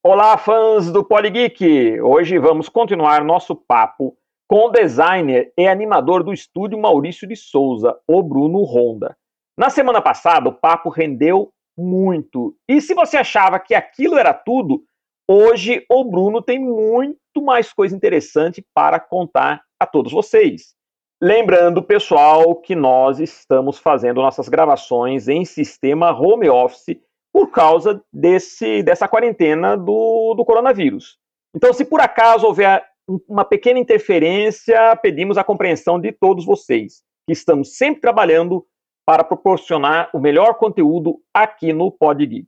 Olá, 0.00 0.38
fãs 0.38 0.92
do 0.92 1.04
Polygeek! 1.04 2.00
Hoje 2.00 2.38
vamos 2.38 2.68
continuar 2.68 3.24
nosso 3.24 3.56
papo 3.56 4.16
com 4.46 4.66
o 4.66 4.70
designer 4.70 5.52
e 5.58 5.66
animador 5.66 6.22
do 6.22 6.32
estúdio 6.32 6.78
Maurício 6.78 7.26
de 7.26 7.34
Souza, 7.34 7.98
o 8.06 8.22
Bruno 8.22 8.62
Ronda. 8.62 9.16
Na 9.58 9.70
semana 9.70 10.00
passada, 10.00 10.48
o 10.48 10.54
papo 10.54 10.88
rendeu 10.88 11.52
muito. 11.76 12.54
E 12.68 12.80
se 12.80 12.94
você 12.94 13.16
achava 13.16 13.58
que 13.58 13.74
aquilo 13.74 14.16
era 14.16 14.32
tudo, 14.32 14.84
hoje 15.28 15.84
o 15.90 16.04
Bruno 16.04 16.40
tem 16.40 16.60
muito 16.60 17.42
mais 17.42 17.72
coisa 17.72 17.94
interessante 17.94 18.64
para 18.72 19.00
contar 19.00 19.62
a 19.80 19.84
todos 19.84 20.12
vocês. 20.12 20.76
Lembrando, 21.20 21.82
pessoal, 21.82 22.54
que 22.54 22.76
nós 22.76 23.18
estamos 23.18 23.80
fazendo 23.80 24.22
nossas 24.22 24.48
gravações 24.48 25.26
em 25.26 25.44
sistema 25.44 26.12
home 26.12 26.48
office 26.48 26.96
por 27.38 27.52
causa 27.52 28.02
desse, 28.12 28.82
dessa 28.82 29.06
quarentena 29.06 29.76
do, 29.76 30.34
do 30.34 30.44
coronavírus. 30.44 31.18
Então, 31.54 31.72
se 31.72 31.84
por 31.84 32.00
acaso 32.00 32.44
houver 32.44 32.82
uma 33.28 33.44
pequena 33.44 33.78
interferência, 33.78 34.96
pedimos 34.96 35.38
a 35.38 35.44
compreensão 35.44 36.00
de 36.00 36.10
todos 36.10 36.44
vocês, 36.44 36.94
que 37.28 37.32
estamos 37.32 37.76
sempre 37.76 38.00
trabalhando 38.00 38.66
para 39.06 39.22
proporcionar 39.22 40.10
o 40.12 40.18
melhor 40.18 40.54
conteúdo 40.54 41.20
aqui 41.32 41.72
no 41.72 41.92
Pod. 41.92 42.44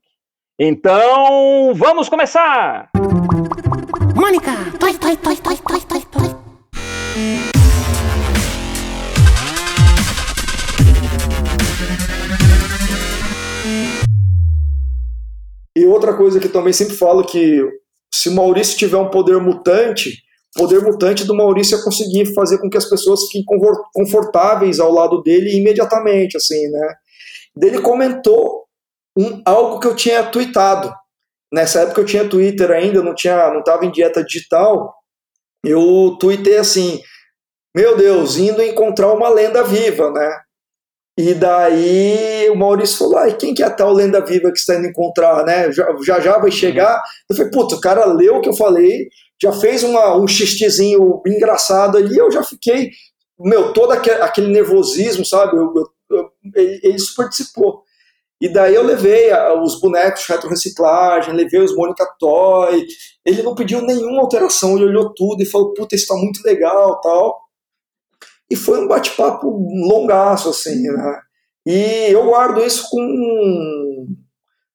Então, 0.59 1.73
vamos 1.73 2.09
começar! 2.09 2.91
Mônica! 4.17 4.51
Toi, 4.81 4.95
toi, 4.95 5.17
toi, 5.17 5.37
toi, 5.37 5.57
toi, 5.57 5.81
toi, 5.83 6.01
toi. 6.11 7.50
E 15.77 15.85
outra 15.87 16.17
coisa 16.17 16.41
que 16.41 16.49
também 16.49 16.73
sempre 16.73 16.97
falo 16.97 17.25
que 17.25 17.63
se 18.13 18.29
o 18.29 18.35
Maurício 18.35 18.77
tiver 18.77 18.97
um 18.97 19.11
poder 19.11 19.41
mutante, 19.41 20.23
o 20.57 20.61
poder 20.61 20.83
mutante 20.83 21.25
do 21.25 21.35
Maurício 21.35 21.79
é 21.79 21.83
conseguir 21.83 22.35
fazer 22.35 22.59
com 22.59 22.69
que 22.69 22.77
as 22.77 22.89
pessoas 22.89 23.27
fiquem 23.27 23.45
confortáveis 23.93 24.81
ao 24.81 24.93
lado 24.93 25.23
dele 25.23 25.57
imediatamente, 25.57 26.37
assim, 26.37 26.69
né? 26.69 26.95
Ele 27.63 27.81
comentou 27.81 28.65
um, 29.17 29.41
algo 29.47 29.79
que 29.79 29.87
eu 29.87 29.95
tinha 29.95 30.25
tweetado. 30.25 30.93
Nessa 31.53 31.81
época 31.81 32.01
eu 32.01 32.07
tinha 32.07 32.29
Twitter 32.29 32.71
ainda, 32.71 33.03
não 33.03 33.15
tinha, 33.15 33.51
não 33.51 33.61
estava 33.61 33.85
em 33.85 33.91
dieta 33.91 34.25
digital. 34.25 34.95
Eu 35.65 36.17
tuitei 36.19 36.59
assim: 36.59 37.01
Meu 37.75 37.97
Deus, 37.97 38.37
indo 38.37 38.63
encontrar 38.63 39.13
uma 39.13 39.29
lenda 39.29 39.63
viva, 39.63 40.11
né? 40.11 40.41
E 41.19 41.35
daí 41.35 42.49
o 42.51 42.55
Maurício 42.55 42.99
falou: 42.99 43.19
ah, 43.19 43.33
quem 43.33 43.53
que 43.53 43.63
é 43.63 43.67
a 43.67 43.71
tal 43.71 43.93
lenda 43.93 44.25
viva 44.25 44.51
que 44.51 44.59
está 44.59 44.77
indo 44.77 44.87
encontrar, 44.87 45.45
né? 45.45 45.71
Já 45.73 45.87
já, 46.03 46.21
já 46.21 46.39
vai 46.39 46.51
chegar. 46.51 47.03
Eu 47.29 47.37
falei: 47.37 47.51
puta, 47.51 47.75
o 47.75 47.81
cara 47.81 48.05
leu 48.07 48.37
o 48.37 48.41
que 48.41 48.49
eu 48.49 48.57
falei, 48.57 49.09
já 49.43 49.53
fez 49.53 49.83
uma, 49.83 50.17
um 50.17 50.29
xistezinho 50.29 51.23
engraçado 51.27 51.97
ali, 51.97 52.17
eu 52.17 52.31
já 52.31 52.43
fiquei, 52.43 52.91
meu, 53.39 53.73
todo 53.73 53.93
aquele, 53.93 54.49
nervosismo, 54.49 55.25
sabe? 55.25 55.57
Eu, 55.57 55.73
eu, 56.11 56.31
ele, 56.55 56.97
participou. 57.17 57.83
E 58.41 58.49
daí 58.49 58.75
eu 58.75 58.83
levei 58.83 59.31
os 59.63 59.79
bonecos 59.81 60.23
de 60.23 60.33
retrociclagem, 60.33 61.35
levei 61.35 61.61
os 61.61 61.75
Mônica 61.75 62.07
Toy. 62.19 62.87
Ele 63.25 63.43
não 63.43 63.55
pediu 63.55 63.83
nenhuma 63.83 64.23
alteração, 64.23 64.77
ele 64.77 64.87
olhou 64.87 65.13
tudo 65.15 65.43
e 65.43 65.47
falou: 65.47 65.75
puta, 65.75 65.95
isso 65.95 66.07
tá 66.07 66.15
muito 66.15 66.41
legal 66.45 67.01
tal. 67.01 67.39
E 68.51 68.57
foi 68.57 68.81
um 68.81 68.89
bate-papo 68.89 69.49
longaço, 69.89 70.51
assim, 70.51 70.83
né? 70.83 71.21
E 71.67 72.11
eu 72.11 72.25
guardo 72.25 72.65
isso 72.65 72.89
com 72.91 73.01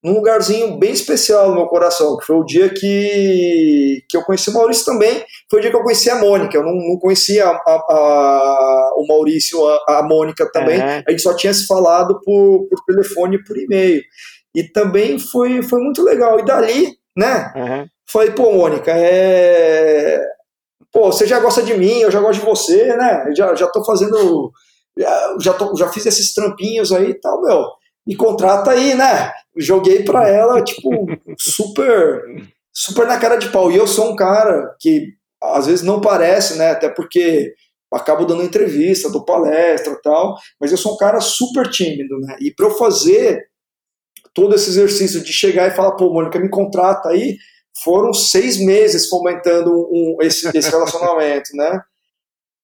num 0.06 0.14
lugarzinho 0.14 0.78
bem 0.78 0.92
especial 0.92 1.50
no 1.50 1.56
meu 1.56 1.66
coração, 1.66 2.16
que 2.18 2.28
foi 2.28 2.36
o 2.36 2.46
dia 2.46 2.70
que, 2.70 4.04
que 4.08 4.16
eu 4.16 4.22
conheci 4.22 4.52
o 4.52 4.54
Maurício 4.54 4.86
também, 4.86 5.26
foi 5.50 5.58
o 5.58 5.62
dia 5.64 5.72
que 5.72 5.76
eu 5.76 5.82
conheci 5.82 6.12
a 6.12 6.22
Mônica, 6.22 6.56
eu 6.56 6.62
não, 6.62 6.76
não 6.76 7.00
conhecia 7.00 7.44
a, 7.44 7.50
a, 7.50 7.74
a, 7.90 8.94
o 8.98 9.08
Maurício, 9.08 9.68
a, 9.68 10.00
a 10.00 10.04
Mônica 10.04 10.48
também, 10.52 10.80
uhum. 10.80 11.02
a 11.08 11.10
gente 11.10 11.24
só 11.24 11.36
tinha 11.36 11.52
se 11.52 11.66
falado 11.66 12.20
por, 12.24 12.68
por 12.70 12.86
telefone 12.86 13.38
e 13.38 13.44
por 13.44 13.58
e-mail. 13.58 14.04
E 14.54 14.64
também 14.64 15.18
foi, 15.18 15.64
foi 15.64 15.82
muito 15.82 16.04
legal. 16.04 16.40
E 16.40 16.46
dali, 16.46 16.88
né, 17.18 17.52
uhum. 17.56 17.88
falei, 18.08 18.30
pô, 18.30 18.54
Mônica, 18.54 18.92
é 18.92 20.22
pô, 20.96 21.12
você 21.12 21.28
já 21.28 21.42
gosta 21.42 21.62
de 21.62 21.74
mim, 21.74 22.00
eu 22.00 22.10
já 22.10 22.22
gosto 22.22 22.40
de 22.40 22.46
você, 22.46 22.96
né? 22.96 23.34
Já, 23.36 23.54
já 23.54 23.68
tô 23.68 23.84
fazendo. 23.84 24.50
Já, 25.42 25.54
tô, 25.54 25.76
já 25.76 25.90
fiz 25.90 26.06
esses 26.06 26.34
trampinhos 26.34 26.94
aí 26.94 27.10
e 27.10 27.20
tal, 27.20 27.42
meu. 27.42 27.66
Me 28.08 28.16
contrata 28.16 28.72
aí, 28.72 28.96
né? 28.96 29.34
Joguei 29.58 30.04
pra 30.06 30.30
ela, 30.30 30.64
tipo, 30.64 30.90
super. 31.38 32.22
Super 32.74 33.08
na 33.08 33.20
cara 33.20 33.36
de 33.36 33.50
pau. 33.50 33.70
E 33.70 33.76
eu 33.76 33.86
sou 33.86 34.10
um 34.10 34.16
cara 34.16 34.74
que 34.80 35.10
às 35.44 35.68
vezes 35.68 35.84
não 35.84 36.00
parece, 36.00 36.58
né? 36.58 36.72
Até 36.72 36.88
porque 36.88 37.54
acabo 37.94 38.26
dando 38.26 38.44
entrevista, 38.44 39.12
dou 39.12 39.26
palestra 39.26 39.94
e 39.94 40.02
tal, 40.02 40.36
mas 40.60 40.72
eu 40.72 40.78
sou 40.78 40.94
um 40.94 40.98
cara 40.98 41.20
super 41.20 41.70
tímido, 41.70 42.18
né? 42.20 42.38
E 42.42 42.54
para 42.54 42.68
eu 42.68 42.72
fazer 42.72 43.46
todo 44.34 44.56
esse 44.56 44.70
exercício 44.70 45.24
de 45.24 45.32
chegar 45.32 45.68
e 45.68 45.76
falar, 45.76 45.94
pô, 45.94 46.12
Mônica, 46.12 46.40
me 46.40 46.50
contrata 46.50 47.10
aí, 47.10 47.38
foram 47.84 48.14
seis 48.14 48.58
meses 48.58 49.10
fomentando 49.10 49.72
um, 49.72 50.18
esse, 50.22 50.50
esse 50.56 50.70
relacionamento, 50.70 51.56
né? 51.56 51.82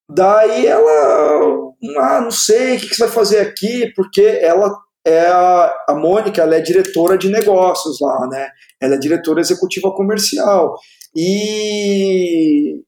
Daí 0.09 0.67
ela, 0.67 1.73
ah, 1.99 2.22
não 2.22 2.31
sei, 2.31 2.77
o 2.77 2.79
que, 2.79 2.94
você 2.95 3.03
vai 3.05 3.11
fazer 3.11 3.39
aqui? 3.39 3.91
Porque 3.95 4.21
ela 4.21 4.73
é 5.05 5.27
a, 5.27 5.85
a 5.89 5.95
Mônica, 5.95 6.41
ela 6.41 6.55
é 6.55 6.61
diretora 6.61 7.17
de 7.17 7.29
negócios 7.29 8.00
lá, 8.00 8.27
né? 8.27 8.50
Ela 8.79 8.95
é 8.95 9.00
diretora 9.00 9.39
executiva 9.39 9.91
comercial. 9.94 10.77
E, 11.16 12.81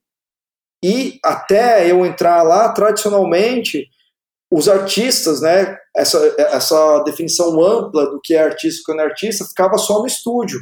e 0.84 1.20
até 1.24 1.90
eu 1.90 2.06
entrar 2.06 2.44
lá, 2.44 2.70
tradicionalmente, 2.74 3.88
os 4.52 4.68
artistas, 4.70 5.42
né? 5.42 5.78
Essa, 5.96 6.36
essa 6.38 7.04
definição 7.04 7.62
ampla 7.62 8.10
do 8.10 8.20
que 8.22 8.34
é 8.34 8.44
artista 8.44 8.80
e 8.80 8.82
o 8.82 8.86
que 8.86 8.94
não 8.94 9.04
é 9.04 9.08
artista, 9.08 9.46
ficava 9.46 9.78
só 9.78 10.00
no 10.00 10.08
estúdio 10.08 10.60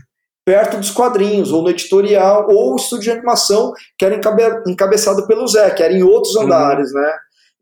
perto 0.51 0.75
dos 0.75 0.91
quadrinhos, 0.91 1.53
ou 1.53 1.61
no 1.61 1.69
editorial, 1.69 2.45
ou 2.49 2.73
o 2.73 2.75
estúdio 2.75 3.05
de 3.05 3.11
animação, 3.11 3.71
que 3.97 4.03
era 4.03 4.15
encabe 4.15 4.43
encabeçado 4.67 5.25
pelo 5.25 5.47
Zé, 5.47 5.69
que 5.69 5.81
era 5.81 5.93
em 5.93 6.03
outros 6.03 6.35
uhum. 6.35 6.43
andares, 6.43 6.91
né? 6.91 7.13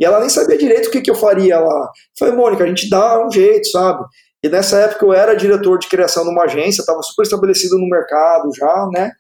E 0.01 0.05
ela 0.05 0.19
nem 0.19 0.27
sabia 0.27 0.57
direito 0.57 0.88
o 0.88 0.91
que, 0.91 1.01
que 1.01 1.11
eu 1.11 1.16
faria 1.16 1.59
lá. 1.59 1.91
Falei, 2.17 2.33
Mônica, 2.33 2.63
a 2.63 2.67
gente 2.67 2.89
dá 2.89 3.23
um 3.23 3.29
jeito, 3.29 3.69
sabe? 3.69 4.03
E 4.44 4.50
nessa 4.50 4.79
época 4.79 5.05
eu 5.05 5.13
era 5.13 5.35
diretor 5.35 5.77
de 5.77 5.88
criação 5.88 6.25
numa 6.25 6.45
agência, 6.45 6.81
estava 6.81 7.03
super 7.03 7.22
estabelecido 7.22 7.77
no 7.77 7.88
mercado 7.88 8.50
já, 8.55 8.88
né? 8.91 9.11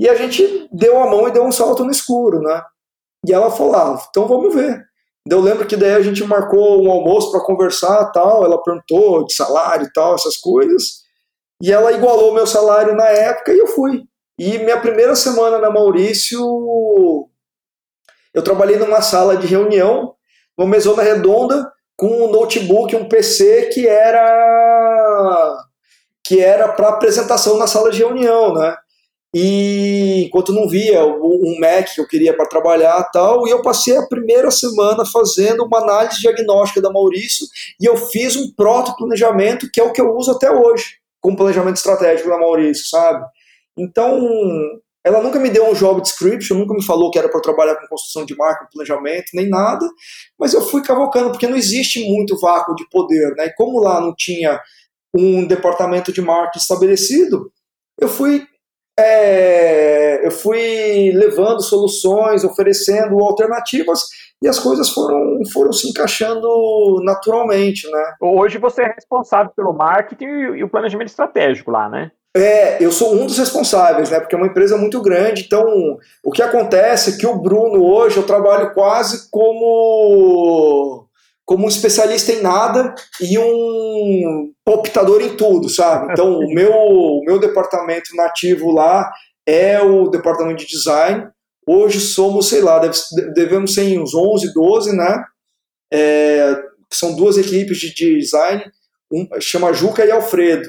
E 0.00 0.08
a 0.08 0.14
gente 0.14 0.68
deu 0.70 1.02
a 1.02 1.10
mão 1.10 1.26
e 1.26 1.32
deu 1.32 1.42
um 1.42 1.50
salto 1.50 1.84
no 1.84 1.90
escuro, 1.90 2.38
né? 2.38 2.62
E 3.26 3.32
ela 3.32 3.50
falou, 3.50 3.74
ah, 3.74 4.00
então 4.08 4.28
vamos 4.28 4.54
ver. 4.54 4.84
Eu 5.28 5.40
lembro 5.40 5.66
que 5.66 5.76
daí 5.76 5.94
a 5.94 6.00
gente 6.00 6.22
marcou 6.22 6.80
um 6.80 6.92
almoço 6.92 7.32
para 7.32 7.44
conversar 7.44 8.12
tal, 8.12 8.44
ela 8.44 8.62
perguntou 8.62 9.26
de 9.26 9.34
salário 9.34 9.86
e 9.86 9.92
tal, 9.92 10.14
essas 10.14 10.36
coisas. 10.36 10.99
E 11.60 11.70
ela 11.70 11.92
igualou 11.92 12.32
meu 12.32 12.46
salário 12.46 12.94
na 12.94 13.06
época 13.06 13.52
e 13.52 13.58
eu 13.58 13.66
fui. 13.66 14.04
E 14.38 14.58
minha 14.58 14.80
primeira 14.80 15.14
semana 15.14 15.58
na 15.58 15.68
Maurício, 15.68 16.40
eu 18.32 18.42
trabalhei 18.42 18.78
numa 18.78 19.02
sala 19.02 19.36
de 19.36 19.46
reunião, 19.46 20.14
numa 20.56 20.70
mesona 20.70 21.02
redonda, 21.02 21.70
com 21.94 22.24
um 22.24 22.30
notebook, 22.30 22.96
um 22.96 23.06
PC 23.06 23.66
que 23.74 23.86
era 23.86 25.66
que 26.24 26.40
era 26.40 26.68
para 26.68 26.88
apresentação 26.88 27.58
na 27.58 27.66
sala 27.66 27.90
de 27.90 27.98
reunião, 27.98 28.54
né? 28.54 28.76
E 29.34 30.24
enquanto 30.26 30.52
não 30.52 30.68
via 30.68 31.04
um 31.04 31.58
Mac 31.60 31.94
que 31.94 32.00
eu 32.00 32.06
queria 32.06 32.34
para 32.34 32.46
trabalhar 32.46 33.02
tal, 33.12 33.46
e 33.46 33.50
eu 33.50 33.62
passei 33.62 33.96
a 33.96 34.06
primeira 34.06 34.50
semana 34.50 35.04
fazendo 35.04 35.64
uma 35.64 35.78
análise 35.78 36.20
diagnóstica 36.20 36.80
da 36.80 36.90
Maurício 36.90 37.46
e 37.80 37.84
eu 37.84 37.96
fiz 37.96 38.36
um 38.36 38.50
proto 38.52 38.96
planejamento 38.96 39.68
que 39.72 39.80
é 39.80 39.84
o 39.84 39.92
que 39.92 40.00
eu 40.00 40.16
uso 40.16 40.30
até 40.32 40.50
hoje 40.50 40.99
com 41.20 41.36
planejamento 41.36 41.76
estratégico 41.76 42.28
da 42.28 42.38
Maurício, 42.38 42.88
sabe? 42.88 43.24
Então, 43.78 44.20
ela 45.04 45.22
nunca 45.22 45.38
me 45.38 45.48
deu 45.48 45.66
um 45.68 45.74
job 45.74 46.00
description, 46.00 46.58
nunca 46.58 46.74
me 46.74 46.84
falou 46.84 47.10
que 47.10 47.18
era 47.18 47.28
para 47.28 47.40
trabalhar 47.40 47.76
com 47.76 47.86
construção 47.86 48.24
de 48.24 48.36
marca, 48.36 48.68
planejamento, 48.72 49.30
nem 49.34 49.48
nada, 49.48 49.86
mas 50.38 50.52
eu 50.52 50.60
fui 50.60 50.82
cavocando, 50.82 51.30
porque 51.30 51.46
não 51.46 51.56
existe 51.56 52.06
muito 52.08 52.38
vácuo 52.38 52.74
de 52.74 52.86
poder, 52.90 53.34
né? 53.36 53.46
E 53.46 53.54
como 53.54 53.80
lá 53.80 54.00
não 54.00 54.14
tinha 54.16 54.60
um 55.14 55.46
departamento 55.46 56.12
de 56.12 56.20
marketing 56.20 56.58
estabelecido, 56.58 57.50
eu 58.00 58.08
fui 58.08 58.46
é, 59.00 60.26
eu 60.26 60.30
fui 60.30 61.12
levando 61.14 61.62
soluções, 61.62 62.44
oferecendo 62.44 63.18
alternativas 63.20 64.00
e 64.42 64.48
as 64.48 64.58
coisas 64.58 64.88
foram, 64.90 65.40
foram 65.52 65.72
se 65.72 65.88
encaixando 65.88 66.48
naturalmente, 67.04 67.90
né? 67.90 68.14
Hoje 68.20 68.58
você 68.58 68.82
é 68.82 68.92
responsável 68.94 69.52
pelo 69.54 69.72
marketing 69.72 70.24
e 70.24 70.64
o 70.64 70.68
planejamento 70.68 71.08
estratégico 71.08 71.70
lá, 71.70 71.88
né? 71.88 72.10
É, 72.34 72.82
eu 72.82 72.92
sou 72.92 73.12
um 73.14 73.26
dos 73.26 73.36
responsáveis, 73.38 74.10
né? 74.10 74.20
Porque 74.20 74.34
é 74.34 74.38
uma 74.38 74.46
empresa 74.46 74.76
muito 74.76 75.02
grande. 75.02 75.42
Então, 75.44 75.98
o 76.24 76.30
que 76.30 76.42
acontece 76.42 77.10
é 77.10 77.16
que 77.18 77.26
o 77.26 77.36
Bruno 77.36 77.84
hoje 77.84 78.18
eu 78.18 78.22
trabalho 78.22 78.72
quase 78.72 79.28
como 79.30 81.06
como 81.50 81.64
um 81.64 81.68
especialista 81.68 82.30
em 82.30 82.40
nada 82.40 82.94
e 83.20 83.36
um 83.36 84.52
optador 84.64 85.20
em 85.20 85.36
tudo, 85.36 85.68
sabe? 85.68 86.12
Então, 86.12 86.38
o 86.38 86.46
meu, 86.54 86.72
o 86.72 87.24
meu 87.24 87.40
departamento 87.40 88.14
nativo 88.14 88.70
lá 88.70 89.10
é 89.44 89.82
o 89.82 90.08
departamento 90.08 90.60
de 90.60 90.68
design. 90.68 91.26
Hoje 91.66 91.98
somos, 91.98 92.48
sei 92.48 92.60
lá, 92.60 92.78
deve, 92.78 92.96
devemos 93.34 93.74
ser 93.74 93.98
uns 93.98 94.14
11, 94.14 94.54
12, 94.54 94.96
né? 94.96 95.24
É, 95.92 96.56
são 96.88 97.16
duas 97.16 97.36
equipes 97.36 97.78
de 97.78 97.92
design, 98.20 98.62
um, 99.12 99.26
chama 99.40 99.72
Juca 99.72 100.04
e 100.04 100.10
Alfredo. 100.12 100.68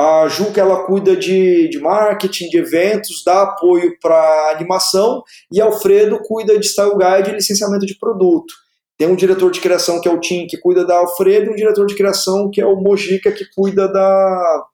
A 0.00 0.26
Juca 0.26 0.58
ela 0.58 0.86
cuida 0.86 1.14
de, 1.14 1.68
de 1.68 1.78
marketing, 1.78 2.48
de 2.48 2.56
eventos, 2.56 3.22
dá 3.26 3.42
apoio 3.42 3.94
para 4.00 4.52
animação 4.56 5.22
e 5.52 5.60
Alfredo 5.60 6.18
cuida 6.24 6.58
de 6.58 6.66
style 6.66 6.96
guide 6.96 7.30
e 7.30 7.34
licenciamento 7.34 7.84
de 7.84 7.98
produto. 7.98 8.63
Tem 8.96 9.08
um 9.08 9.16
diretor 9.16 9.50
de 9.50 9.60
criação 9.60 10.00
que 10.00 10.08
é 10.08 10.12
o 10.12 10.20
Tim, 10.20 10.46
que 10.46 10.56
cuida 10.56 10.86
da 10.86 10.96
Alfredo, 10.96 11.46
e 11.46 11.52
um 11.52 11.56
diretor 11.56 11.86
de 11.86 11.94
criação 11.94 12.50
que 12.50 12.60
é 12.60 12.66
o 12.66 12.76
Mojica, 12.76 13.32
que 13.32 13.44
cuida 13.54 13.88
da 13.88 14.64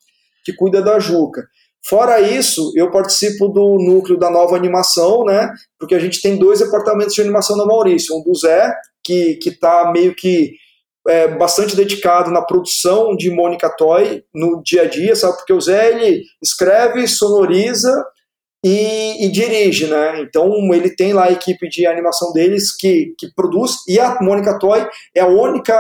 que 0.45 0.53
cuida 0.53 0.83
da 0.83 0.99
Juca. 0.99 1.47
Fora 1.87 2.21
isso, 2.21 2.73
eu 2.77 2.91
participo 2.91 3.49
do 3.49 3.79
núcleo 3.79 4.19
da 4.19 4.31
nova 4.31 4.57
animação, 4.57 5.25
né? 5.25 5.51
Porque 5.79 5.95
a 5.95 5.99
gente 5.99 6.21
tem 6.21 6.37
dois 6.37 6.59
departamentos 6.61 7.15
de 7.15 7.21
animação 7.23 7.57
na 7.57 7.65
Maurício, 7.65 8.15
um 8.17 8.23
do 8.23 8.35
Zé, 8.35 8.73
que 9.03 9.37
que 9.37 9.49
está 9.51 9.91
meio 9.91 10.15
que 10.15 10.53
é, 11.09 11.29
bastante 11.29 11.75
dedicado 11.75 12.31
na 12.31 12.43
produção 12.43 13.17
de 13.17 13.31
Mônica 13.31 13.69
Toy 13.71 14.23
no 14.35 14.63
dia 14.63 14.83
a 14.83 14.87
dia, 14.87 15.17
sabe? 15.17 15.37
Porque 15.39 15.53
o 15.53 15.61
Zé 15.61 15.93
ele 15.93 16.23
escreve, 16.43 17.07
sonoriza 17.07 17.91
e, 18.65 19.27
e, 19.27 19.31
dirige, 19.31 19.87
né? 19.87 20.21
Então 20.21 20.53
ele 20.75 20.95
tem 20.95 21.12
lá 21.12 21.25
a 21.25 21.33
equipe 21.33 21.69
de 21.69 21.87
animação 21.87 22.33
deles 22.33 22.77
que, 22.77 23.15
que 23.19 23.33
produz 23.35 23.77
e 23.89 23.99
a 23.99 24.19
Mônica 24.21 24.59
Toy 24.59 24.87
é 25.15 25.21
a 25.21 25.27
única 25.27 25.75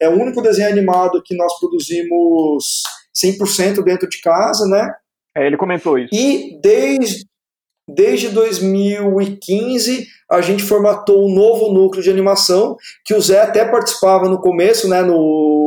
é 0.00 0.08
o 0.08 0.20
único 0.20 0.42
desenho 0.42 0.68
animado 0.68 1.22
que 1.24 1.34
nós 1.34 1.58
produzimos 1.58 2.82
100% 3.16 3.82
dentro 3.82 4.08
de 4.08 4.20
casa, 4.20 4.66
né? 4.66 4.92
É, 5.34 5.46
ele 5.46 5.56
comentou 5.56 5.98
isso. 5.98 6.10
E 6.12 6.58
desde 6.62 7.24
desde 7.88 8.28
2015 8.28 10.06
a 10.30 10.40
gente 10.40 10.62
formatou 10.62 11.26
um 11.26 11.34
novo 11.34 11.72
núcleo 11.72 12.02
de 12.02 12.10
animação 12.10 12.76
que 13.04 13.14
o 13.14 13.20
Zé 13.20 13.40
até 13.40 13.64
participava 13.64 14.28
no 14.28 14.40
começo, 14.40 14.88
né? 14.88 15.02
No 15.02 15.59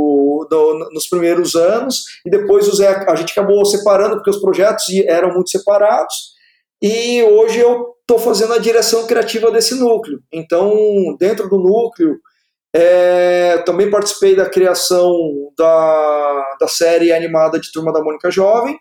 nos 0.92 1.08
primeiros 1.08 1.56
anos, 1.56 2.04
e 2.26 2.30
depois 2.30 2.68
o 2.68 2.76
Zé, 2.76 3.06
a 3.08 3.16
gente 3.16 3.32
acabou 3.32 3.66
separando, 3.66 4.16
porque 4.16 4.30
os 4.30 4.42
projetos 4.42 4.86
eram 5.06 5.34
muito 5.34 5.50
separados, 5.50 6.34
e 6.82 7.24
hoje 7.24 7.60
eu 7.60 7.94
estou 8.02 8.20
fazendo 8.20 8.54
a 8.54 8.60
direção 8.60 9.08
criativa 9.08 9.50
desse 9.52 9.76
núcleo. 9.76 10.22
Então, 10.32 10.76
dentro 11.18 11.50
do 11.50 11.58
núcleo, 11.58 12.20
é, 12.76 13.60
também 13.60 13.90
participei 13.90 14.36
da 14.36 14.50
criação 14.50 15.14
da, 15.58 16.58
da 16.60 16.68
série 16.68 17.14
animada 17.14 17.60
de 17.60 17.72
Turma 17.72 17.94
da 17.94 18.02
Mônica 18.02 18.30
Jovem, 18.32 18.78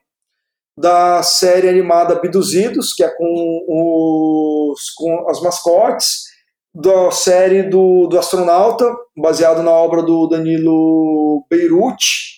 da 0.76 1.22
série 1.22 1.68
animada 1.68 2.14
Abduzidos, 2.14 2.94
que 2.94 3.04
é 3.04 3.08
com, 3.08 4.72
os, 4.72 4.90
com 4.90 5.28
as 5.28 5.40
mascotes, 5.42 6.31
da 6.74 7.10
série 7.10 7.64
do, 7.64 8.06
do 8.06 8.18
astronauta, 8.18 8.90
baseado 9.16 9.62
na 9.62 9.70
obra 9.70 10.02
do 10.02 10.26
Danilo 10.26 11.44
Beirute. 11.50 12.32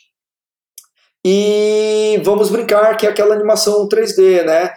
E 1.25 2.20
vamos 2.25 2.50
brincar 2.50 2.96
que 2.96 3.06
é 3.06 3.10
aquela 3.10 3.34
animação 3.34 3.88
3D, 3.88 4.44
né? 4.44 4.72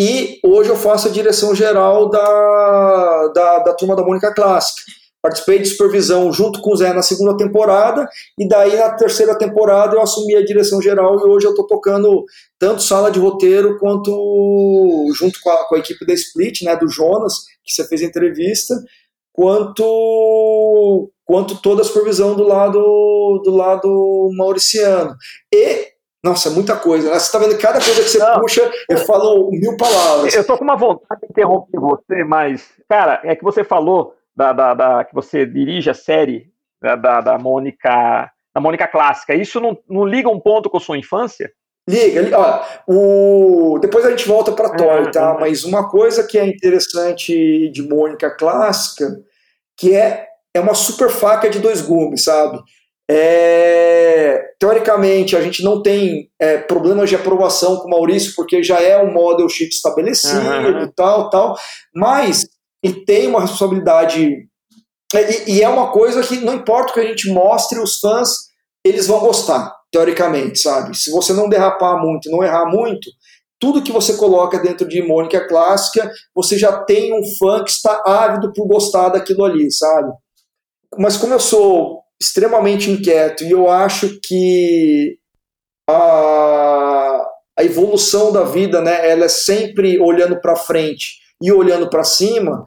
E 0.00 0.40
hoje 0.44 0.70
eu 0.70 0.76
faço 0.76 1.08
a 1.08 1.10
direção 1.10 1.54
geral 1.54 2.08
da, 2.08 3.28
da, 3.34 3.58
da 3.60 3.74
turma 3.74 3.94
da 3.94 4.02
Mônica 4.02 4.34
Clássica. 4.34 4.82
Participei 5.22 5.60
de 5.60 5.68
supervisão 5.68 6.32
junto 6.32 6.60
com 6.60 6.72
o 6.72 6.76
Zé 6.76 6.92
na 6.92 7.02
segunda 7.02 7.36
temporada, 7.36 8.08
e 8.36 8.48
daí 8.48 8.74
na 8.76 8.90
terceira 8.96 9.38
temporada 9.38 9.94
eu 9.94 10.02
assumi 10.02 10.34
a 10.34 10.44
direção 10.44 10.82
geral 10.82 11.20
e 11.20 11.22
hoje 11.22 11.46
eu 11.46 11.50
estou 11.50 11.64
tocando 11.64 12.24
tanto 12.58 12.82
sala 12.82 13.08
de 13.08 13.20
roteiro 13.20 13.78
quanto 13.78 14.10
junto 15.14 15.38
com 15.40 15.50
a, 15.50 15.68
com 15.68 15.76
a 15.76 15.78
equipe 15.78 16.04
da 16.04 16.12
Split, 16.12 16.62
né, 16.62 16.74
do 16.74 16.88
Jonas, 16.88 17.34
que 17.64 17.72
você 17.72 17.86
fez 17.86 18.02
a 18.02 18.06
entrevista, 18.06 18.74
quanto 19.32 21.10
quanto 21.24 21.60
toda 21.62 21.82
a 21.82 21.84
supervisão 21.84 22.34
do 22.34 22.44
lado 22.44 23.40
do 23.44 23.50
lado 23.50 24.30
mauriciano. 24.36 25.16
E 25.52 25.92
nossa, 26.24 26.50
muita 26.50 26.76
coisa. 26.76 27.10
Né? 27.10 27.18
Você 27.18 27.26
está 27.26 27.38
vendo 27.38 27.58
cada 27.58 27.80
coisa 27.80 28.02
que 28.02 28.08
você 28.08 28.18
Não, 28.18 28.40
puxa, 28.40 28.70
eu 28.88 28.98
falo 28.98 29.50
mil 29.50 29.76
palavras. 29.76 30.34
Eu 30.34 30.46
tô 30.46 30.56
com 30.56 30.62
uma 30.62 30.76
vontade 30.76 31.20
de 31.20 31.26
interromper 31.28 31.80
você, 31.80 32.22
mas, 32.22 32.70
cara, 32.88 33.20
é 33.24 33.34
que 33.34 33.42
você 33.42 33.64
falou 33.64 34.14
da, 34.36 34.52
da, 34.52 34.74
da 34.74 35.04
que 35.04 35.12
você 35.14 35.44
dirige 35.44 35.90
a 35.90 35.94
série 35.94 36.46
da, 36.80 36.94
da, 36.94 37.20
da 37.20 37.38
Mônica, 37.38 38.30
da 38.54 38.60
Mônica 38.60 38.86
clássica. 38.86 39.34
Isso 39.34 39.60
não, 39.60 39.76
não 39.88 40.04
liga 40.04 40.28
um 40.28 40.38
ponto 40.38 40.70
com 40.70 40.76
a 40.76 40.80
sua 40.80 40.96
infância? 40.96 41.50
Liga, 41.88 42.22
liga. 42.22 42.38
Ó, 42.38 42.62
o... 42.86 43.78
Depois 43.80 44.04
a 44.04 44.10
gente 44.10 44.26
volta 44.26 44.52
para 44.52 44.74
Toy, 44.76 45.10
tá? 45.10 45.36
Mas 45.38 45.64
uma 45.64 45.88
coisa 45.88 46.24
que 46.24 46.38
é 46.38 46.46
interessante 46.46 47.70
de 47.70 47.82
Mônica 47.82 48.30
clássica, 48.30 49.08
que 49.76 49.94
é, 49.94 50.26
é 50.54 50.60
uma 50.60 50.74
super 50.74 51.10
faca 51.10 51.50
de 51.50 51.58
dois 51.58 51.80
gumes, 51.80 52.24
sabe? 52.24 52.60
É... 53.10 54.44
Teoricamente, 54.60 55.36
a 55.36 55.40
gente 55.40 55.64
não 55.64 55.82
tem 55.82 56.30
é, 56.40 56.58
problemas 56.58 57.10
de 57.10 57.16
aprovação 57.16 57.78
com 57.78 57.88
o 57.88 57.90
Maurício, 57.90 58.32
porque 58.36 58.62
já 58.62 58.80
é 58.80 58.96
um 59.02 59.12
model 59.12 59.48
sheet 59.48 59.74
estabelecido 59.74 60.38
uhum. 60.38 60.84
e 60.84 60.92
tal, 60.94 61.30
tal. 61.30 61.56
Mas, 61.92 62.46
e 62.84 62.92
tem 62.92 63.26
uma 63.26 63.40
responsabilidade. 63.40 64.46
É, 65.12 65.50
e, 65.50 65.56
e 65.56 65.62
é 65.62 65.68
uma 65.68 65.90
coisa 65.90 66.22
que 66.22 66.36
não 66.36 66.54
importa 66.54 66.92
o 66.92 66.94
que 66.94 67.00
a 67.00 67.06
gente 67.06 67.28
mostre, 67.32 67.80
os 67.80 67.98
fãs, 67.98 68.30
eles 68.84 69.08
vão 69.08 69.18
gostar 69.18 69.81
teoricamente, 69.92 70.58
sabe? 70.58 70.96
Se 70.96 71.10
você 71.10 71.34
não 71.34 71.48
derrapar 71.48 72.02
muito, 72.02 72.30
não 72.30 72.42
errar 72.42 72.66
muito, 72.66 73.10
tudo 73.60 73.82
que 73.82 73.92
você 73.92 74.16
coloca 74.16 74.58
dentro 74.58 74.88
de 74.88 75.02
Mônica 75.02 75.46
clássica, 75.46 76.10
você 76.34 76.58
já 76.58 76.82
tem 76.82 77.14
um 77.14 77.22
fã 77.38 77.62
que 77.62 77.70
está 77.70 78.02
ávido 78.04 78.52
por 78.52 78.66
gostar 78.66 79.10
daquilo 79.10 79.44
ali, 79.44 79.70
sabe? 79.70 80.10
Mas 80.98 81.16
como 81.16 81.34
eu 81.34 81.38
sou 81.38 82.00
extremamente 82.20 82.90
inquieto 82.90 83.44
e 83.44 83.50
eu 83.50 83.70
acho 83.70 84.18
que 84.24 85.16
a, 85.88 87.24
a 87.58 87.64
evolução 87.64 88.32
da 88.32 88.44
vida, 88.44 88.80
né, 88.80 89.10
ela 89.10 89.26
é 89.26 89.28
sempre 89.28 90.00
olhando 90.00 90.40
para 90.40 90.56
frente 90.56 91.18
e 91.40 91.52
olhando 91.52 91.88
para 91.90 92.04
cima, 92.04 92.64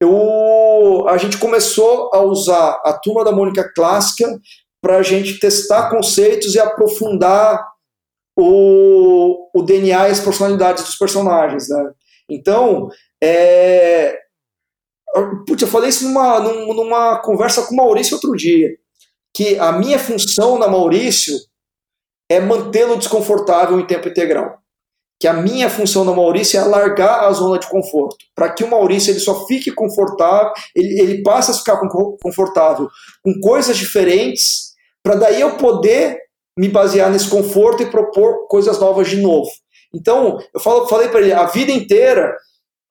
eu, 0.00 1.06
a 1.08 1.16
gente 1.16 1.38
começou 1.38 2.10
a 2.12 2.20
usar 2.20 2.80
a 2.84 2.92
turma 2.92 3.24
da 3.24 3.32
Mônica 3.32 3.70
clássica 3.74 4.26
para 4.84 4.98
a 4.98 5.02
gente 5.02 5.40
testar 5.40 5.88
conceitos 5.88 6.54
e 6.54 6.60
aprofundar 6.60 7.66
o, 8.38 9.48
o 9.54 9.62
DNA 9.62 10.08
e 10.08 10.10
as 10.10 10.20
personalidades 10.20 10.84
dos 10.84 10.96
personagens. 10.96 11.70
Né? 11.70 11.90
Então, 12.28 12.90
é, 13.22 14.14
Putz, 15.46 15.62
eu 15.62 15.68
falei 15.68 15.88
isso 15.88 16.04
numa, 16.04 16.38
numa 16.38 17.18
conversa 17.22 17.62
com 17.62 17.72
o 17.72 17.76
Maurício 17.78 18.16
outro 18.16 18.36
dia, 18.36 18.76
que 19.34 19.58
a 19.58 19.72
minha 19.72 19.98
função 19.98 20.58
na 20.58 20.68
Maurício 20.68 21.34
é 22.30 22.38
mantê-lo 22.38 22.98
desconfortável 22.98 23.80
em 23.80 23.86
tempo 23.86 24.08
integral. 24.08 24.58
Que 25.18 25.26
a 25.26 25.32
minha 25.32 25.70
função 25.70 26.04
na 26.04 26.12
Maurício 26.12 26.58
é 26.58 26.62
alargar 26.62 27.24
a 27.24 27.32
zona 27.32 27.58
de 27.58 27.70
conforto, 27.70 28.18
para 28.34 28.52
que 28.52 28.62
o 28.62 28.70
Maurício 28.70 29.12
ele 29.12 29.20
só 29.20 29.46
fique 29.46 29.70
confortável, 29.70 30.52
ele, 30.76 31.00
ele 31.00 31.22
passe 31.22 31.52
a 31.52 31.54
ficar 31.54 31.80
confortável 32.22 32.90
com 33.22 33.40
coisas 33.40 33.78
diferentes 33.78 34.73
para 35.04 35.16
daí 35.16 35.40
eu 35.42 35.56
poder 35.58 36.18
me 36.58 36.68
basear 36.68 37.10
nesse 37.10 37.28
conforto 37.28 37.82
e 37.82 37.90
propor 37.90 38.46
coisas 38.48 38.78
novas 38.78 39.08
de 39.08 39.20
novo. 39.20 39.50
Então, 39.94 40.38
eu 40.52 40.60
falo, 40.60 40.88
falei 40.88 41.08
para 41.08 41.20
ele, 41.20 41.32
a 41.32 41.46
vida 41.46 41.70
inteira, 41.70 42.34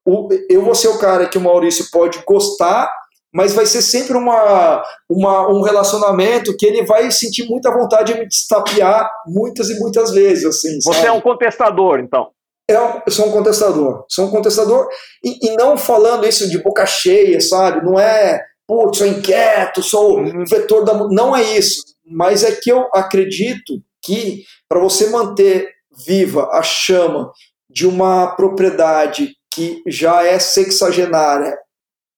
o, 0.05 0.29
eu 0.49 0.61
vou 0.61 0.75
ser 0.75 0.89
o 0.89 0.99
cara 0.99 1.27
que 1.27 1.37
o 1.37 1.41
Maurício 1.41 1.85
pode 1.91 2.23
gostar, 2.25 2.89
mas 3.33 3.53
vai 3.53 3.65
ser 3.65 3.81
sempre 3.81 4.15
uma, 4.15 4.83
uma, 5.09 5.49
um 5.49 5.61
relacionamento 5.61 6.55
que 6.55 6.65
ele 6.65 6.85
vai 6.85 7.09
sentir 7.09 7.49
muita 7.49 7.71
vontade 7.71 8.13
de 8.13 8.19
me 8.19 8.27
destapear 8.27 9.09
muitas 9.25 9.69
e 9.69 9.79
muitas 9.79 10.11
vezes. 10.11 10.45
Assim, 10.45 10.79
Você 10.81 10.93
sabe? 10.93 11.07
é 11.07 11.11
um 11.11 11.21
contestador, 11.21 11.99
então. 11.99 12.29
É, 12.69 12.75
eu 12.75 13.11
sou 13.11 13.27
um 13.27 13.31
contestador. 13.31 14.05
Sou 14.07 14.27
um 14.27 14.31
contestador, 14.31 14.87
e, 15.23 15.47
e 15.47 15.55
não 15.57 15.75
falando 15.77 16.27
isso 16.27 16.49
de 16.49 16.61
boca 16.61 16.85
cheia, 16.85 17.41
sabe? 17.41 17.83
Não 17.83 17.99
é, 17.99 18.39
putz, 18.67 18.99
sou 18.99 19.07
inquieto, 19.07 19.81
sou 19.81 20.19
uhum. 20.19 20.45
vetor 20.45 20.85
da. 20.85 20.93
Não 21.09 21.35
é 21.35 21.41
isso 21.57 21.92
mas 22.05 22.43
é 22.43 22.51
que 22.51 22.71
eu 22.71 22.89
acredito 22.93 23.81
que 24.03 24.43
para 24.67 24.79
você 24.79 25.09
manter 25.09 25.69
viva 26.05 26.49
a 26.51 26.61
chama 26.61 27.31
de 27.69 27.87
uma 27.87 28.35
propriedade 28.35 29.35
que 29.53 29.81
já 29.87 30.23
é 30.23 30.39
sexagenária 30.39 31.55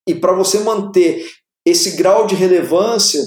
e 0.07 0.15
para 0.15 0.33
você 0.33 0.59
manter 0.59 1.25
esse 1.65 1.97
grau 1.97 2.27
de 2.27 2.35
relevância, 2.35 3.21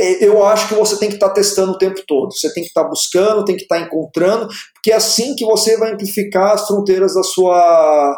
é, 0.00 0.24
eu 0.24 0.44
acho 0.44 0.68
que 0.68 0.74
você 0.74 0.96
tem 0.98 1.08
que 1.08 1.16
estar 1.16 1.28
tá 1.28 1.34
testando 1.34 1.72
o 1.72 1.78
tempo 1.78 2.00
todo. 2.06 2.32
Você 2.32 2.52
tem 2.54 2.62
que 2.62 2.68
estar 2.68 2.84
tá 2.84 2.88
buscando, 2.88 3.44
tem 3.44 3.56
que 3.56 3.62
estar 3.62 3.80
tá 3.80 3.82
encontrando, 3.82 4.48
porque 4.74 4.92
é 4.92 4.94
assim 4.94 5.34
que 5.34 5.44
você 5.44 5.76
vai 5.76 5.92
amplificar 5.92 6.52
as 6.52 6.66
fronteiras 6.66 7.14
da 7.14 7.22
sua, 7.22 8.16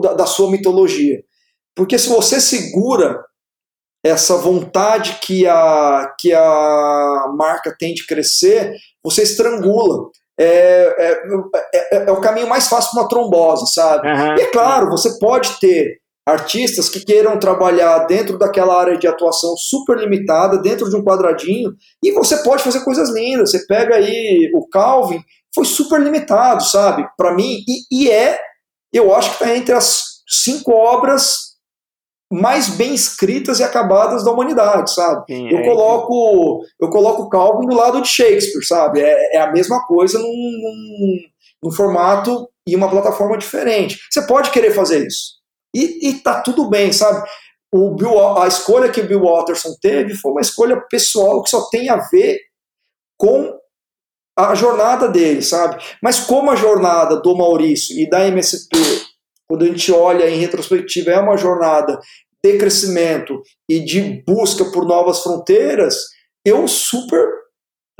da, 0.00 0.14
da 0.14 0.26
sua 0.26 0.50
mitologia. 0.50 1.20
Porque 1.74 1.98
se 1.98 2.08
você 2.08 2.40
segura 2.40 3.20
essa 4.08 4.36
vontade 4.36 5.18
que 5.22 5.46
a, 5.46 6.14
que 6.18 6.32
a 6.32 7.32
marca 7.36 7.74
tem 7.78 7.94
de 7.94 8.06
crescer, 8.06 8.74
você 9.02 9.22
estrangula. 9.22 10.10
É, 10.38 10.94
é, 10.98 11.94
é, 11.94 11.96
é 12.08 12.12
o 12.12 12.20
caminho 12.20 12.48
mais 12.48 12.68
fácil 12.68 12.90
para 12.90 13.02
uma 13.02 13.08
trombose, 13.08 13.72
sabe? 13.72 14.06
Uhum. 14.06 14.36
E 14.36 14.42
é 14.42 14.46
claro, 14.46 14.90
você 14.90 15.18
pode 15.18 15.58
ter 15.58 15.98
artistas 16.26 16.88
que 16.88 17.04
queiram 17.04 17.38
trabalhar 17.38 18.00
dentro 18.00 18.36
daquela 18.36 18.78
área 18.78 18.98
de 18.98 19.06
atuação 19.06 19.56
super 19.56 19.96
limitada, 19.96 20.58
dentro 20.58 20.90
de 20.90 20.96
um 20.96 21.04
quadradinho, 21.04 21.70
e 22.02 22.10
você 22.12 22.42
pode 22.42 22.64
fazer 22.64 22.80
coisas 22.80 23.10
lindas. 23.14 23.52
Você 23.52 23.64
pega 23.66 23.94
aí 23.94 24.50
o 24.54 24.68
Calvin, 24.68 25.22
foi 25.54 25.64
super 25.64 26.00
limitado, 26.00 26.64
sabe? 26.64 27.06
Para 27.16 27.32
mim, 27.32 27.60
e, 27.66 27.86
e, 27.90 28.10
é, 28.10 28.38
eu 28.92 29.14
acho 29.14 29.30
que 29.30 29.44
está 29.44 29.56
entre 29.56 29.72
as 29.72 30.02
cinco 30.28 30.72
obras 30.72 31.55
mais 32.32 32.68
bem 32.70 32.94
escritas 32.94 33.60
e 33.60 33.64
acabadas 33.64 34.24
da 34.24 34.32
humanidade, 34.32 34.92
sabe? 34.92 35.24
Sim, 35.32 35.48
eu 35.48 35.58
é, 35.58 35.64
coloco 35.64 36.64
eu 36.80 36.90
coloco 36.90 37.28
Calvin 37.28 37.66
do 37.66 37.74
lado 37.74 38.02
de 38.02 38.08
Shakespeare, 38.08 38.66
sabe? 38.66 39.00
É, 39.00 39.36
é 39.36 39.40
a 39.40 39.52
mesma 39.52 39.84
coisa 39.86 40.18
num, 40.18 40.26
num, 40.26 41.18
num 41.62 41.72
formato 41.72 42.48
e 42.66 42.74
uma 42.74 42.90
plataforma 42.90 43.38
diferente. 43.38 44.00
Você 44.10 44.26
pode 44.26 44.50
querer 44.50 44.72
fazer 44.72 45.06
isso. 45.06 45.36
E, 45.74 46.08
e 46.08 46.14
tá 46.14 46.40
tudo 46.40 46.68
bem, 46.68 46.92
sabe? 46.92 47.28
O 47.72 47.94
Bill, 47.94 48.38
a 48.38 48.48
escolha 48.48 48.90
que 48.90 49.00
o 49.00 49.06
Bill 49.06 49.22
Watterson 49.22 49.76
teve 49.80 50.14
foi 50.14 50.32
uma 50.32 50.40
escolha 50.40 50.80
pessoal 50.90 51.42
que 51.42 51.50
só 51.50 51.68
tem 51.68 51.88
a 51.88 51.96
ver 51.96 52.40
com 53.18 53.56
a 54.36 54.54
jornada 54.54 55.08
dele, 55.08 55.42
sabe? 55.42 55.82
Mas 56.02 56.20
como 56.20 56.50
a 56.50 56.56
jornada 56.56 57.16
do 57.16 57.36
Maurício 57.36 57.98
e 57.98 58.08
da 58.08 58.26
MSP, 58.26 58.76
quando 59.48 59.64
a 59.64 59.66
gente 59.66 59.92
olha 59.92 60.28
em 60.28 60.38
retrospectiva, 60.38 61.10
é 61.10 61.20
uma 61.20 61.36
jornada 61.36 61.98
de 62.44 62.58
crescimento 62.58 63.40
e 63.68 63.80
de 63.80 64.22
busca 64.26 64.64
por 64.66 64.86
novas 64.86 65.22
fronteiras, 65.22 65.96
eu 66.44 66.66
super 66.68 67.26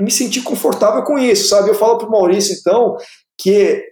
me 0.01 0.11
senti 0.11 0.41
confortável 0.41 1.03
com 1.03 1.17
isso, 1.17 1.49
sabe? 1.49 1.69
Eu 1.69 1.75
falo 1.75 1.97
para 1.97 2.07
o 2.07 2.11
Maurício, 2.11 2.55
então, 2.57 2.95
que 3.39 3.83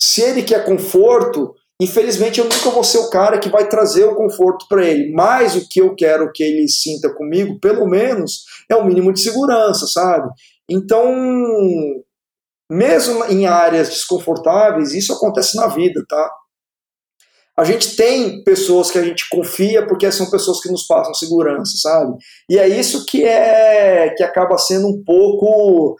se 0.00 0.22
ele 0.22 0.42
quer 0.42 0.64
conforto, 0.64 1.54
Infelizmente, 1.82 2.38
eu 2.38 2.44
nunca 2.44 2.70
vou 2.70 2.84
ser 2.84 2.98
o 2.98 3.10
cara 3.10 3.38
que 3.38 3.48
vai 3.48 3.68
trazer 3.68 4.04
o 4.04 4.14
conforto 4.14 4.66
para 4.68 4.86
ele, 4.86 5.12
mas 5.12 5.56
o 5.56 5.68
que 5.68 5.80
eu 5.80 5.94
quero 5.96 6.30
que 6.32 6.42
ele 6.42 6.68
sinta 6.68 7.12
comigo, 7.12 7.58
pelo 7.58 7.86
menos, 7.86 8.44
é 8.70 8.76
o 8.76 8.84
mínimo 8.84 9.12
de 9.12 9.20
segurança, 9.20 9.84
sabe? 9.88 10.30
Então, 10.70 11.12
mesmo 12.70 13.24
em 13.24 13.46
áreas 13.46 13.88
desconfortáveis, 13.88 14.94
isso 14.94 15.12
acontece 15.12 15.56
na 15.56 15.66
vida, 15.66 16.04
tá? 16.08 16.30
A 17.56 17.62
gente 17.62 17.94
tem 17.94 18.42
pessoas 18.42 18.90
que 18.90 18.98
a 18.98 19.02
gente 19.02 19.28
confia 19.28 19.86
porque 19.86 20.10
são 20.10 20.28
pessoas 20.28 20.60
que 20.60 20.70
nos 20.70 20.86
passam 20.86 21.14
segurança, 21.14 21.72
sabe? 21.76 22.16
E 22.50 22.58
é 22.58 22.68
isso 22.68 23.06
que 23.06 23.22
é 23.24 24.12
que 24.16 24.24
acaba 24.24 24.58
sendo 24.58 24.88
um 24.88 25.02
pouco 25.04 25.96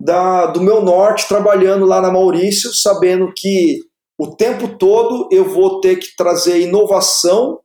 da, 0.00 0.46
do 0.46 0.60
meu 0.60 0.82
norte 0.82 1.26
trabalhando 1.26 1.86
lá 1.86 2.00
na 2.00 2.10
Maurício, 2.10 2.72
sabendo 2.74 3.32
que 3.34 3.80
o 4.18 4.34
tempo 4.34 4.76
todo 4.76 5.28
eu 5.32 5.48
vou 5.48 5.80
ter 5.80 5.96
que 5.96 6.14
trazer 6.16 6.60
inovação, 6.60 7.58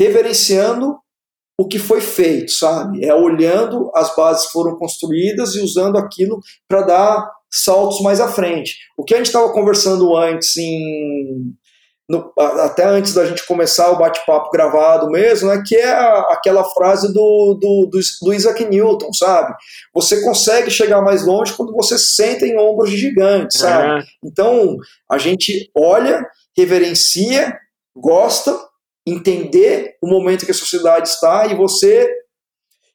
reverenciando 0.00 0.96
o 1.60 1.66
que 1.66 1.78
foi 1.78 2.00
feito, 2.00 2.50
sabe? 2.52 3.04
É 3.04 3.14
olhando 3.14 3.90
as 3.94 4.14
bases 4.14 4.46
que 4.46 4.52
foram 4.52 4.76
construídas 4.76 5.54
e 5.54 5.60
usando 5.60 5.98
aquilo 5.98 6.40
para 6.68 6.82
dar 6.82 7.30
saltos 7.50 8.00
mais 8.00 8.20
à 8.20 8.28
frente. 8.28 8.76
O 8.96 9.04
que 9.04 9.14
a 9.14 9.16
gente 9.16 9.26
estava 9.26 9.52
conversando 9.52 10.16
antes 10.16 10.56
em 10.56 11.52
no, 12.08 12.32
até 12.38 12.84
antes 12.84 13.12
da 13.12 13.26
gente 13.26 13.46
começar 13.46 13.90
o 13.90 13.98
bate-papo 13.98 14.50
gravado 14.50 15.10
mesmo, 15.10 15.48
né, 15.48 15.62
que 15.64 15.76
é 15.76 15.90
a, 15.90 16.20
aquela 16.30 16.64
frase 16.64 17.12
do, 17.12 17.54
do, 17.60 17.86
do, 17.90 18.00
do, 18.22 18.32
Isaac 18.32 18.64
Newton, 18.64 19.12
sabe? 19.12 19.54
Você 19.92 20.22
consegue 20.22 20.70
chegar 20.70 21.02
mais 21.02 21.26
longe 21.26 21.52
quando 21.52 21.74
você 21.74 21.98
senta 21.98 22.46
em 22.46 22.58
ombros 22.58 22.90
de 22.90 22.96
gigantes, 22.96 23.60
sabe? 23.60 24.06
Então, 24.24 24.76
a 25.10 25.18
gente 25.18 25.70
olha, 25.74 26.26
reverencia, 26.56 27.54
gosta, 27.94 28.58
entender 29.06 29.96
o 30.02 30.08
momento 30.08 30.46
que 30.46 30.52
a 30.52 30.54
sociedade 30.54 31.08
está 31.08 31.46
e 31.46 31.54
você 31.54 32.10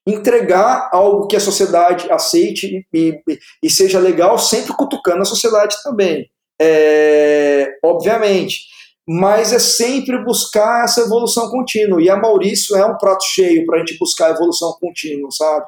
entregar 0.07 0.89
algo 0.91 1.27
que 1.27 1.35
a 1.35 1.39
sociedade 1.39 2.11
aceite 2.11 2.85
e, 2.91 3.21
e, 3.27 3.39
e 3.61 3.69
seja 3.69 3.99
legal, 3.99 4.39
sempre 4.39 4.73
cutucando 4.73 5.21
a 5.21 5.25
sociedade 5.25 5.75
também. 5.83 6.27
É, 6.59 7.67
obviamente 7.83 8.73
mas 9.07 9.51
é 9.51 9.59
sempre 9.59 10.23
buscar 10.23 10.85
essa 10.85 11.01
evolução 11.01 11.49
contínua. 11.49 12.01
E 12.01 12.09
a 12.09 12.15
Maurício 12.15 12.75
é 12.75 12.85
um 12.85 12.97
prato 12.97 13.23
cheio 13.25 13.65
para 13.65 13.77
a 13.77 13.79
gente 13.79 13.97
buscar 13.97 14.31
evolução 14.31 14.75
contínua, 14.79 15.29
sabe? 15.31 15.65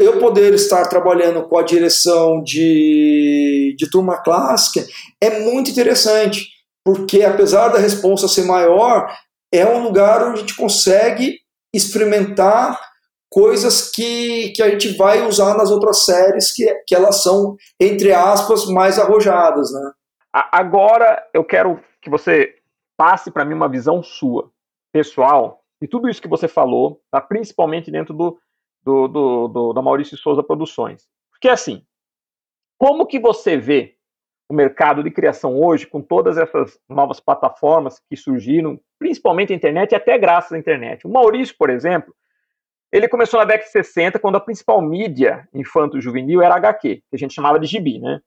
Eu 0.00 0.18
poder 0.18 0.52
estar 0.54 0.86
trabalhando 0.88 1.42
com 1.48 1.58
a 1.58 1.62
direção 1.62 2.42
de, 2.42 3.74
de 3.78 3.90
turma 3.90 4.22
clássica 4.22 4.86
é 5.22 5.40
muito 5.40 5.70
interessante, 5.70 6.48
porque 6.84 7.22
apesar 7.22 7.68
da 7.68 7.78
resposta 7.78 8.28
ser 8.28 8.44
maior, 8.44 9.10
é 9.52 9.66
um 9.66 9.82
lugar 9.82 10.22
onde 10.22 10.38
a 10.38 10.40
gente 10.40 10.54
consegue 10.54 11.38
experimentar 11.74 12.78
coisas 13.30 13.90
que, 13.90 14.50
que 14.50 14.62
a 14.62 14.68
gente 14.68 14.94
vai 14.96 15.26
usar 15.26 15.54
nas 15.56 15.70
outras 15.70 16.04
séries, 16.04 16.52
que, 16.52 16.66
que 16.86 16.94
elas 16.94 17.22
são, 17.22 17.56
entre 17.80 18.12
aspas, 18.12 18.66
mais 18.66 18.98
arrojadas, 18.98 19.72
né? 19.72 19.92
Agora 20.52 21.22
eu 21.32 21.42
quero 21.44 21.80
que 22.02 22.10
você 22.10 22.58
passe 22.96 23.30
para 23.30 23.44
mim 23.44 23.54
uma 23.54 23.68
visão 23.68 24.02
sua, 24.02 24.50
pessoal, 24.92 25.64
de 25.80 25.88
tudo 25.88 26.08
isso 26.08 26.20
que 26.20 26.28
você 26.28 26.46
falou, 26.46 27.00
tá? 27.10 27.20
principalmente 27.20 27.90
dentro 27.90 28.12
do, 28.12 28.38
do, 28.82 29.08
do, 29.08 29.48
do, 29.48 29.72
da 29.72 29.80
Maurício 29.80 30.16
Souza 30.18 30.42
Produções. 30.42 31.08
Porque 31.30 31.48
assim, 31.48 31.84
como 32.76 33.06
que 33.06 33.18
você 33.18 33.56
vê 33.56 33.96
o 34.48 34.54
mercado 34.54 35.02
de 35.02 35.10
criação 35.10 35.58
hoje, 35.58 35.86
com 35.86 36.02
todas 36.02 36.36
essas 36.36 36.78
novas 36.88 37.20
plataformas 37.20 38.00
que 38.10 38.16
surgiram, 38.16 38.78
principalmente 38.98 39.52
a 39.52 39.56
internet 39.56 39.92
e 39.92 39.94
até 39.94 40.18
graças 40.18 40.52
à 40.52 40.58
internet? 40.58 41.06
O 41.06 41.10
Maurício, 41.10 41.56
por 41.56 41.70
exemplo, 41.70 42.14
ele 42.92 43.08
começou 43.08 43.40
na 43.40 43.46
década 43.46 43.64
de 43.64 43.72
60, 43.72 44.18
quando 44.18 44.36
a 44.36 44.40
principal 44.40 44.82
mídia 44.82 45.48
infanto-juvenil 45.54 46.42
era 46.42 46.56
HQ, 46.56 46.96
que 46.96 47.14
a 47.14 47.16
gente 47.16 47.32
chamava 47.32 47.58
de 47.58 47.66
gibi, 47.66 47.98
né? 47.98 48.20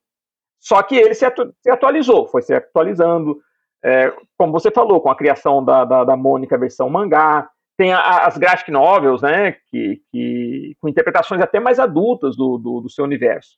Só 0.60 0.82
que 0.82 0.96
ele 0.96 1.14
se, 1.14 1.24
atu 1.24 1.54
se 1.62 1.70
atualizou, 1.70 2.28
foi 2.28 2.42
se 2.42 2.54
atualizando, 2.54 3.40
é, 3.86 4.12
como 4.36 4.52
você 4.52 4.72
falou, 4.72 5.00
com 5.00 5.12
a 5.12 5.16
criação 5.16 5.64
da, 5.64 5.86
da, 5.86 6.04
da 6.04 6.18
Mônica 6.18 6.58
versão 6.58 6.90
mangá, 6.90 7.48
tem 7.78 7.94
a, 7.94 8.26
as 8.26 8.36
graphic 8.36 8.72
novels, 8.72 9.22
né, 9.22 9.58
que, 9.70 10.02
que, 10.12 10.76
com 10.82 10.90
interpretações 10.90 11.40
até 11.40 11.60
mais 11.60 11.80
adultas 11.80 12.36
do, 12.36 12.58
do, 12.58 12.82
do, 12.82 12.90
seu 12.90 13.06
universo. 13.06 13.58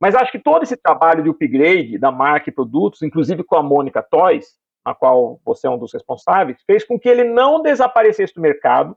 Mas 0.00 0.16
acho 0.16 0.32
que 0.32 0.40
todo 0.40 0.64
esse 0.64 0.76
trabalho 0.76 1.22
de 1.22 1.28
upgrade 1.30 1.98
da 1.98 2.10
marca 2.10 2.50
e 2.50 2.52
produtos, 2.52 3.02
inclusive 3.02 3.44
com 3.44 3.54
a 3.54 3.62
Mônica 3.62 4.02
Toys, 4.02 4.58
na 4.84 4.92
qual 4.92 5.38
você 5.44 5.68
é 5.68 5.70
um 5.70 5.78
dos 5.78 5.92
responsáveis, 5.92 6.60
fez 6.66 6.84
com 6.84 6.98
que 6.98 7.08
ele 7.08 7.22
não 7.22 7.62
desaparecesse 7.62 8.34
do 8.34 8.40
mercado, 8.40 8.96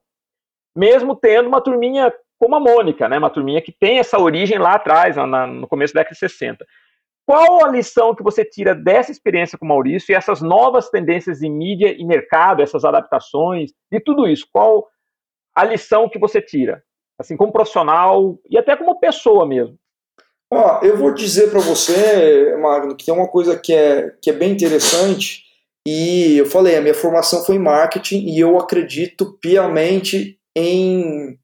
mesmo 0.76 1.16
tendo 1.16 1.50
uma 1.50 1.62
turminha 1.62 2.12
como 2.40 2.56
a 2.56 2.60
Mônica, 2.60 3.08
né, 3.08 3.20
uma 3.20 3.30
turminha 3.30 3.62
que 3.62 3.72
tem 3.72 4.00
essa 4.00 4.20
origem 4.20 4.58
lá 4.58 4.74
atrás, 4.74 5.18
na, 5.18 5.46
no 5.46 5.68
começo 5.68 5.94
da 5.94 6.00
década 6.00 6.14
de 6.14 6.20
60. 6.20 6.66
Qual 7.26 7.64
a 7.64 7.70
lição 7.70 8.14
que 8.14 8.24
você 8.24 8.44
tira 8.44 8.76
dessa 8.76 9.12
experiência 9.12 9.58
com 9.58 9.66
o 9.66 9.70
Maurício 9.70 10.12
e 10.12 10.16
essas 10.16 10.42
novas 10.42 10.90
tendências 10.90 11.42
em 11.42 11.50
mídia 11.50 11.96
e 11.98 12.06
mercado, 12.06 12.62
essas 12.62 12.84
adaptações, 12.84 13.72
de 13.92 14.00
tudo 14.02 14.28
isso? 14.28 14.48
Qual 14.52 14.88
a 15.56 15.64
lição 15.64 16.10
que 16.10 16.20
você 16.20 16.42
tira? 16.42 16.84
Assim, 17.18 17.38
como 17.38 17.54
profissional 17.54 18.38
e 18.50 18.58
até 18.58 18.76
como 18.76 19.00
pessoa 19.00 19.48
mesmo. 19.48 19.78
Eu 20.84 20.98
vou 20.98 21.14
dizer 21.14 21.50
para 21.50 21.60
você, 21.60 22.56
Magno, 22.58 22.96
que 22.96 23.06
tem 23.06 23.14
uma 23.14 23.28
coisa 23.28 23.58
que 23.58 23.74
é, 23.74 24.12
que 24.22 24.30
é 24.30 24.34
bem 24.34 24.52
interessante. 24.52 25.44
E 25.88 26.38
eu 26.38 26.46
falei, 26.46 26.76
a 26.76 26.82
minha 26.82 26.94
formação 26.94 27.44
foi 27.44 27.56
em 27.56 27.60
marketing 27.60 28.26
e 28.28 28.40
eu 28.40 28.58
acredito 28.58 29.38
piamente 29.40 30.40
em 30.56 31.38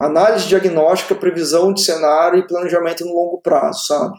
análise 0.00 0.48
diagnóstica, 0.48 1.14
previsão 1.14 1.72
de 1.72 1.82
cenário 1.82 2.38
e 2.38 2.46
planejamento 2.46 3.04
no 3.04 3.14
longo 3.14 3.40
prazo, 3.40 3.86
sabe? 3.86 4.18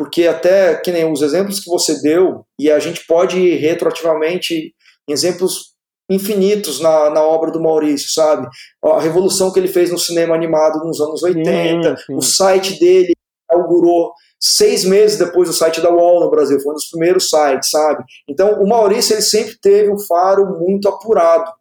Porque 0.00 0.26
até 0.26 0.76
que 0.76 0.90
nem 0.90 1.12
os 1.12 1.20
exemplos 1.20 1.60
que 1.60 1.68
você 1.68 2.00
deu, 2.00 2.46
e 2.58 2.70
a 2.70 2.78
gente 2.78 3.04
pode 3.06 3.38
ir 3.38 3.56
retroativamente 3.56 4.72
em 5.06 5.12
exemplos 5.12 5.74
infinitos 6.10 6.80
na, 6.80 7.10
na 7.10 7.22
obra 7.22 7.50
do 7.50 7.60
Maurício, 7.60 8.10
sabe? 8.10 8.48
A 8.82 8.98
revolução 8.98 9.52
que 9.52 9.60
ele 9.60 9.68
fez 9.68 9.90
no 9.90 9.98
cinema 9.98 10.34
animado 10.34 10.82
nos 10.86 11.02
anos 11.02 11.22
80, 11.22 11.96
sim, 11.98 12.02
sim. 12.06 12.14
o 12.14 12.22
site 12.22 12.80
dele 12.80 13.12
inaugurou 13.52 14.14
seis 14.40 14.86
meses 14.86 15.18
depois 15.18 15.50
do 15.50 15.54
site 15.54 15.82
da 15.82 15.90
UOL 15.90 16.20
no 16.20 16.30
Brasil, 16.30 16.58
foi 16.60 16.72
um 16.72 16.76
dos 16.76 16.88
primeiros 16.88 17.28
sites, 17.28 17.68
sabe? 17.68 18.02
Então, 18.26 18.54
o 18.54 18.66
Maurício 18.66 19.12
ele 19.12 19.20
sempre 19.20 19.54
teve 19.60 19.92
um 19.92 19.98
faro 19.98 20.58
muito 20.60 20.88
apurado. 20.88 21.52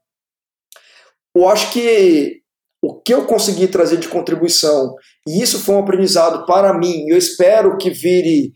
Eu 1.36 1.50
acho 1.50 1.74
que 1.74 2.39
o 2.82 3.02
que 3.02 3.14
eu 3.14 3.26
consegui 3.26 3.68
trazer 3.68 3.98
de 3.98 4.08
contribuição, 4.08 4.94
e 5.28 5.42
isso 5.42 5.60
foi 5.60 5.76
um 5.76 5.80
aprendizado 5.80 6.46
para 6.46 6.74
mim, 6.78 7.06
eu 7.08 7.18
espero 7.18 7.78
que 7.78 7.90
vire 7.90 8.54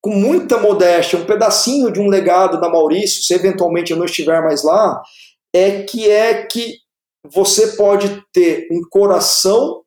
com 0.00 0.10
muita 0.10 0.58
modéstia 0.58 1.18
um 1.18 1.26
pedacinho 1.26 1.92
de 1.92 1.98
um 1.98 2.06
legado 2.06 2.60
da 2.60 2.68
Maurício, 2.68 3.24
se 3.24 3.34
eventualmente 3.34 3.90
eu 3.90 3.96
não 3.96 4.04
estiver 4.04 4.40
mais 4.40 4.62
lá, 4.62 5.00
é 5.52 5.82
que 5.82 6.08
é 6.08 6.46
que 6.46 6.76
você 7.32 7.76
pode 7.76 8.22
ter 8.32 8.68
um 8.70 8.80
coração 8.88 9.82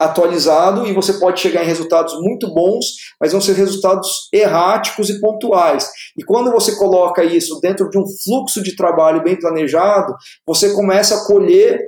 atualizado 0.00 0.86
e 0.86 0.94
você 0.94 1.14
pode 1.14 1.40
chegar 1.40 1.62
em 1.62 1.66
resultados 1.66 2.14
muito 2.22 2.52
bons, 2.54 2.86
mas 3.20 3.32
vão 3.32 3.40
ser 3.40 3.52
resultados 3.52 4.28
erráticos 4.32 5.10
e 5.10 5.20
pontuais. 5.20 5.90
E 6.18 6.24
quando 6.24 6.50
você 6.50 6.76
coloca 6.76 7.22
isso 7.22 7.60
dentro 7.60 7.90
de 7.90 7.98
um 7.98 8.04
fluxo 8.24 8.62
de 8.62 8.74
trabalho 8.74 9.22
bem 9.22 9.38
planejado, 9.38 10.14
você 10.46 10.72
começa 10.72 11.14
a 11.14 11.26
colher 11.26 11.78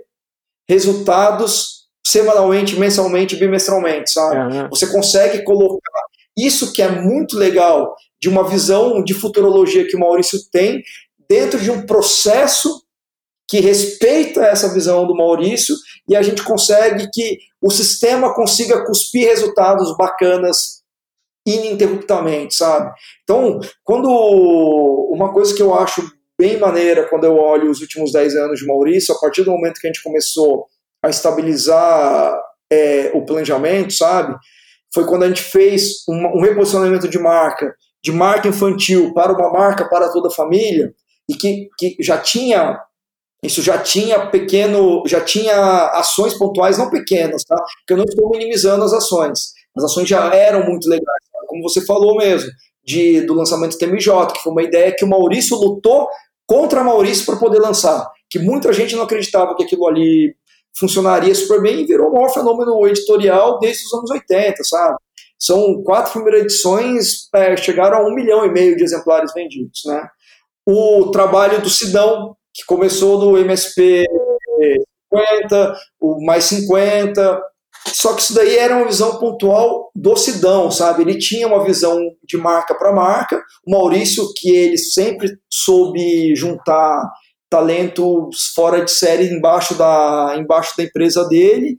resultados 0.69 1.83
semanalmente, 2.07 2.77
mensalmente, 2.77 3.37
bimestralmente, 3.37 4.11
sabe? 4.11 4.55
Uhum. 4.55 4.69
Você 4.71 4.87
consegue 4.89 5.45
colocar 5.45 6.03
isso 6.37 6.73
que 6.73 6.83
é 6.83 6.91
muito 6.91 7.37
legal 7.37 7.95
de 8.21 8.29
uma 8.29 8.49
visão 8.49 9.03
de 9.03 9.15
futurologia 9.15 9.87
que 9.87 9.97
o 9.97 10.01
Maurício 10.01 10.39
tem 10.51 10.83
dentro 11.29 11.59
de 11.59 11.71
um 11.71 11.87
processo 11.87 12.83
que 13.49 13.61
respeita 13.61 14.43
essa 14.45 14.73
visão 14.73 15.07
do 15.07 15.15
Maurício 15.15 15.75
e 16.09 16.17
a 16.17 16.23
gente 16.23 16.43
consegue 16.43 17.09
que 17.13 17.39
o 17.61 17.71
sistema 17.71 18.35
consiga 18.35 18.85
cuspir 18.85 19.29
resultados 19.29 19.95
bacanas 19.97 20.83
ininterruptamente, 21.47 22.55
sabe? 22.55 22.91
Então, 23.23 23.61
quando 23.85 24.09
uma 25.13 25.33
coisa 25.33 25.55
que 25.55 25.63
eu 25.63 25.75
acho 25.75 26.03
bem 26.43 26.59
maneira 26.59 27.09
quando 27.09 27.23
eu 27.23 27.37
olho 27.37 27.71
os 27.71 27.81
últimos 27.81 28.11
10 28.11 28.35
anos 28.35 28.59
de 28.59 28.67
Maurício, 28.67 29.15
a 29.15 29.21
partir 29.21 29.45
do 29.45 29.53
momento 29.53 29.79
que 29.81 29.87
a 29.87 29.91
gente 29.91 30.03
começou 30.03 30.67
a 31.01 31.09
estabilizar 31.09 32.37
é, 32.69 33.13
o 33.15 33.25
planejamento, 33.25 33.93
sabe? 33.93 34.35
Foi 34.93 35.07
quando 35.07 35.23
a 35.23 35.29
gente 35.29 35.41
fez 35.41 36.03
um, 36.09 36.39
um 36.39 36.41
reposicionamento 36.43 37.07
de 37.07 37.17
marca, 37.17 37.73
de 38.03 38.11
marca 38.11 38.49
infantil 38.49 39.15
para 39.15 39.33
uma 39.33 39.53
marca 39.53 39.89
para 39.89 40.11
toda 40.11 40.27
a 40.27 40.33
família, 40.33 40.93
e 41.31 41.35
que, 41.37 41.69
que 41.79 41.97
já 42.01 42.19
tinha 42.19 42.77
isso 43.45 43.61
já 43.61 43.77
tinha 43.77 44.27
pequeno, 44.27 45.03
já 45.07 45.21
tinha 45.21 45.91
ações 45.95 46.35
pontuais 46.35 46.79
não 46.79 46.89
pequenas, 46.89 47.43
tá? 47.45 47.57
Porque 47.57 47.93
eu 47.93 47.97
não 47.97 48.05
estou 48.05 48.31
minimizando 48.31 48.85
as 48.85 48.93
ações. 48.93 49.53
As 49.77 49.83
ações 49.83 50.09
já 50.09 50.33
eram 50.33 50.65
muito 50.65 50.89
legais, 50.89 51.25
como 51.49 51.63
você 51.63 51.85
falou 51.85 52.17
mesmo, 52.17 52.49
de, 52.85 53.21
do 53.23 53.35
lançamento 53.35 53.73
do 53.73 53.79
TMJ, 53.79 54.33
que 54.33 54.43
foi 54.43 54.53
uma 54.53 54.63
ideia 54.63 54.95
que 54.97 55.05
o 55.05 55.09
Maurício 55.09 55.57
lutou 55.57 56.09
contra 56.47 56.85
Maurício 56.85 57.25
para 57.27 57.37
poder 57.37 57.59
lançar, 57.59 58.11
que 58.29 58.39
muita 58.39 58.73
gente 58.73 58.95
não 58.95 59.05
acreditava 59.05 59.55
que 59.55 59.65
aquilo 59.65 59.87
ali 59.87 60.35
funcionaria 60.79 61.35
super 61.35 61.61
bem 61.61 61.81
e 61.81 61.87
virou 61.87 62.09
o 62.09 62.15
maior 62.15 62.31
fenômeno 62.31 62.87
editorial 62.87 63.59
desde 63.59 63.85
os 63.85 63.93
anos 63.95 64.11
80, 64.11 64.65
sabe? 64.65 64.97
São 65.39 65.83
quatro 65.83 66.13
primeiras 66.13 66.43
edições, 66.43 67.29
é, 67.35 67.57
chegaram 67.57 67.99
a 67.99 68.07
um 68.07 68.15
milhão 68.15 68.45
e 68.45 68.51
meio 68.51 68.77
de 68.77 68.85
exemplares 68.85 69.33
vendidos, 69.35 69.83
né? 69.87 70.09
O 70.67 71.11
trabalho 71.11 71.61
do 71.61 71.69
Sidão, 71.69 72.37
que 72.55 72.65
começou 72.65 73.19
no 73.19 73.37
MSP 73.37 74.05
50, 75.13 75.75
o 76.01 76.25
mais 76.25 76.45
50, 76.45 77.43
só 77.87 78.15
que 78.15 78.23
isso 78.23 78.35
daí 78.35 78.57
era 78.57 78.77
uma 78.77 78.87
visão 78.87 79.19
pontual 79.19 79.91
do 79.95 80.17
Sidão, 80.17 80.71
sabe? 80.71 81.03
Ele 81.03 81.19
tinha 81.19 81.47
uma 81.47 81.65
visão 81.65 81.99
de 82.25 82.37
marca 82.37 82.75
para 82.75 82.93
marca. 82.93 83.43
O 83.67 83.71
Maurício, 83.71 84.25
que 84.37 84.51
ele 84.51 84.79
sempre 84.79 85.31
soube 85.51 86.35
juntar 86.37 87.11
talentos 87.51 88.53
fora 88.55 88.85
de 88.85 88.91
série 88.91 89.27
embaixo 89.27 89.75
da, 89.75 90.35
embaixo 90.39 90.75
da 90.77 90.85
empresa 90.85 91.27
dele. 91.29 91.77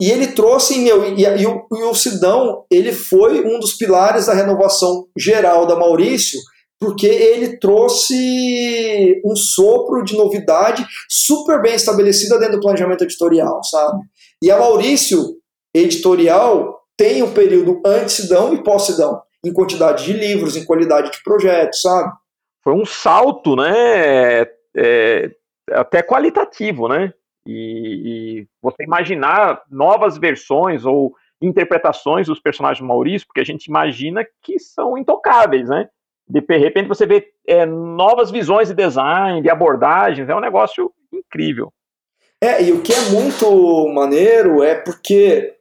E 0.00 0.10
ele 0.10 0.28
trouxe, 0.28 0.78
meu, 0.78 1.04
e, 1.16 1.24
e, 1.24 1.42
e 1.42 1.82
o 1.82 1.94
Sidão, 1.94 2.64
ele 2.70 2.92
foi 2.92 3.40
um 3.44 3.58
dos 3.58 3.76
pilares 3.76 4.26
da 4.26 4.34
renovação 4.34 5.06
geral 5.18 5.66
da 5.66 5.74
Maurício, 5.74 6.38
porque 6.78 7.06
ele 7.06 7.58
trouxe 7.58 9.20
um 9.24 9.34
sopro 9.34 10.04
de 10.04 10.14
novidade 10.14 10.86
super 11.08 11.62
bem 11.62 11.74
estabelecida 11.74 12.38
dentro 12.38 12.56
do 12.56 12.60
planejamento 12.60 13.04
editorial, 13.04 13.64
sabe? 13.64 14.00
E 14.46 14.50
a 14.52 14.60
Maurício 14.60 15.40
Editorial 15.74 16.80
tem 16.96 17.20
um 17.20 17.34
período 17.34 17.82
antes-sidão 17.84 18.54
e 18.54 18.62
pós-sidão, 18.62 19.20
em 19.44 19.52
quantidade 19.52 20.04
de 20.04 20.12
livros, 20.12 20.56
em 20.56 20.64
qualidade 20.64 21.10
de 21.10 21.20
projetos, 21.24 21.80
sabe? 21.80 22.12
Foi 22.62 22.72
um 22.72 22.84
salto, 22.86 23.56
né? 23.56 24.42
É, 24.76 25.32
até 25.72 26.00
qualitativo, 26.00 26.86
né? 26.86 27.12
E, 27.44 28.44
e, 28.44 28.48
você 28.62 28.84
imaginar 28.84 29.62
novas 29.68 30.16
versões 30.16 30.84
ou 30.84 31.12
interpretações 31.42 32.28
dos 32.28 32.38
personagens 32.38 32.78
do 32.78 32.86
Maurício, 32.86 33.26
porque 33.26 33.40
a 33.40 33.44
gente 33.44 33.64
imagina 33.64 34.24
que 34.44 34.60
são 34.60 34.96
intocáveis, 34.96 35.68
né? 35.68 35.88
de 36.28 36.40
repente 36.56 36.88
você 36.88 37.04
vê 37.04 37.32
é, 37.46 37.66
novas 37.66 38.30
visões 38.30 38.68
de 38.68 38.74
design, 38.74 39.42
de 39.42 39.50
abordagens, 39.50 40.28
é 40.28 40.34
um 40.34 40.40
negócio 40.40 40.92
incrível. 41.12 41.72
É, 42.46 42.62
e 42.62 42.72
o 42.72 42.80
que 42.80 42.92
é 42.92 43.00
muito 43.10 43.88
maneiro 43.88 44.62
é 44.62 44.76
porque 44.76 45.54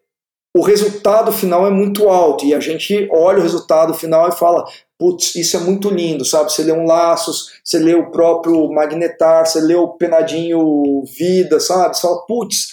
o 0.56 0.62
resultado 0.62 1.32
final 1.32 1.66
é 1.66 1.72
muito 1.72 2.08
alto 2.08 2.46
e 2.46 2.54
a 2.54 2.60
gente 2.60 3.10
olha 3.12 3.40
o 3.40 3.42
resultado 3.42 3.92
final 3.96 4.30
e 4.30 4.38
fala, 4.38 4.64
putz, 5.00 5.34
isso 5.36 5.58
é 5.58 5.60
muito 5.62 5.90
lindo, 5.90 6.24
sabe? 6.24 6.52
Você 6.52 6.62
lê 6.62 6.72
um 6.72 6.86
Laços, 6.86 7.60
você 7.64 7.80
lê 7.80 7.96
o 7.96 8.12
próprio 8.12 8.72
Magnetar, 8.72 9.48
você 9.48 9.60
lê 9.60 9.74
o 9.74 9.98
Penadinho 9.98 11.04
Vida, 11.18 11.60
sabe? 11.60 11.98
Você 11.98 12.04
fala, 12.04 12.24
putz, 12.28 12.68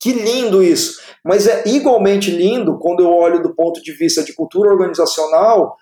que 0.00 0.12
lindo 0.12 0.62
isso. 0.62 1.00
Mas 1.24 1.48
é 1.48 1.64
igualmente 1.66 2.30
lindo 2.30 2.78
quando 2.78 3.00
eu 3.00 3.12
olho 3.12 3.42
do 3.42 3.52
ponto 3.52 3.82
de 3.82 3.92
vista 3.92 4.22
de 4.22 4.32
cultura 4.32 4.70
organizacional 4.70 5.76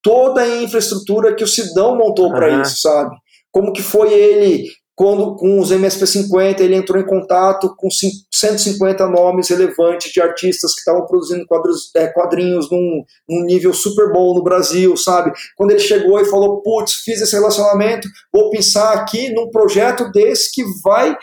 toda 0.00 0.40
a 0.40 0.62
infraestrutura 0.62 1.34
que 1.34 1.44
o 1.44 1.48
Sidão 1.48 1.96
montou 1.96 2.30
para 2.30 2.48
uhum. 2.48 2.62
isso, 2.62 2.80
sabe? 2.80 3.14
Como 3.52 3.74
que 3.74 3.82
foi 3.82 4.10
ele 4.10 4.70
quando 4.96 5.36
com 5.36 5.60
os 5.60 5.70
MSP50 5.70 6.60
ele 6.60 6.74
entrou 6.74 6.98
em 6.98 7.04
contato 7.04 7.76
com 7.76 7.88
150 7.90 9.06
nomes 9.06 9.50
relevantes 9.50 10.10
de 10.10 10.22
artistas 10.22 10.72
que 10.72 10.78
estavam 10.78 11.04
produzindo 11.04 11.46
quadros, 11.46 11.90
é, 11.94 12.06
quadrinhos 12.06 12.70
num, 12.70 13.04
num, 13.28 13.44
nível 13.44 13.74
super 13.74 14.10
bom 14.10 14.34
no 14.34 14.42
Brasil, 14.42 14.96
sabe? 14.96 15.32
Quando 15.54 15.72
ele 15.72 15.80
chegou 15.80 16.18
e 16.18 16.24
falou, 16.24 16.62
putz, 16.62 16.94
fiz 17.04 17.20
esse 17.20 17.36
relacionamento, 17.36 18.08
vou 18.32 18.48
pensar 18.48 18.94
aqui 18.94 19.30
num 19.34 19.50
projeto 19.50 20.10
desse 20.10 20.50
que 20.50 20.64
vai 20.82 21.14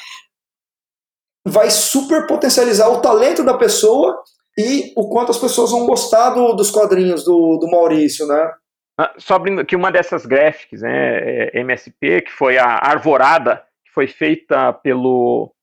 vai 1.45 1.69
super 1.69 2.25
potencializar 2.27 2.88
o 2.89 3.01
talento 3.01 3.43
da 3.43 3.57
pessoa 3.57 4.15
e 4.57 4.93
o 4.95 5.09
quanto 5.09 5.31
as 5.31 5.38
pessoas 5.38 5.71
vão 5.71 5.86
gostar 5.86 6.29
do, 6.29 6.53
dos 6.53 6.69
quadrinhos 6.69 7.23
do, 7.25 7.57
do 7.57 7.67
Maurício, 7.67 8.27
né? 8.27 8.49
Ah, 8.97 9.13
só 9.17 9.36
abrindo 9.36 9.65
que 9.65 9.75
uma 9.75 9.91
dessas 9.91 10.25
graphics, 10.25 10.82
né, 10.82 11.47
é, 11.47 11.60
MSP, 11.60 12.21
que 12.21 12.32
foi 12.32 12.58
a 12.58 12.65
Arvorada, 12.65 13.65
que 13.84 13.91
foi 13.91 14.08
feita 14.08 14.71
pelo, 14.71 15.53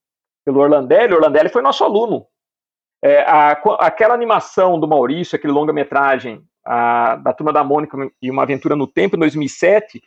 pelo 0.45 0.61
Orlandelli, 0.61 1.13
o 1.13 1.17
Orlandelli 1.17 1.49
foi 1.49 1.63
nosso 1.63 1.85
aluno. 1.85 2.27
É, 3.03 3.23
a, 3.23 3.53
aquela 3.79 4.15
animação 4.15 4.79
do 4.79 4.89
Maurício, 4.89 5.37
aquele 5.37 5.53
longa-metragem 5.53 6.45
da 6.65 7.33
Turma 7.33 7.53
da 7.53 7.65
Mônica 7.65 7.97
e 8.21 8.31
Uma 8.31 8.43
Aventura 8.43 8.77
no 8.77 8.87
Tempo, 8.87 9.17
em 9.17 9.19
2007, 9.19 10.03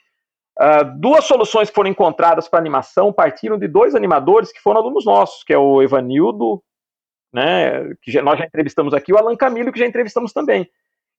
uh, 0.59 0.99
duas 0.99 1.25
soluções 1.25 1.69
que 1.69 1.75
foram 1.75 1.89
encontradas 1.89 2.47
para 2.47 2.59
animação 2.59 3.12
partiram 3.12 3.57
de 3.57 3.67
dois 3.67 3.95
animadores 3.95 4.51
que 4.51 4.62
foram 4.62 4.79
alunos 4.79 5.05
nossos, 5.05 5.43
que 5.43 5.53
é 5.53 5.57
o 5.57 5.81
Evanildo, 5.81 6.63
né, 7.33 7.95
que 8.01 8.12
já, 8.12 8.21
nós 8.21 8.38
já 8.38 8.45
entrevistamos 8.45 8.93
aqui, 8.93 9.12
o 9.12 9.17
Alan 9.17 9.36
Camilo, 9.36 9.71
que 9.71 9.79
já 9.79 9.88
entrevistamos 9.88 10.31
também. 10.31 10.69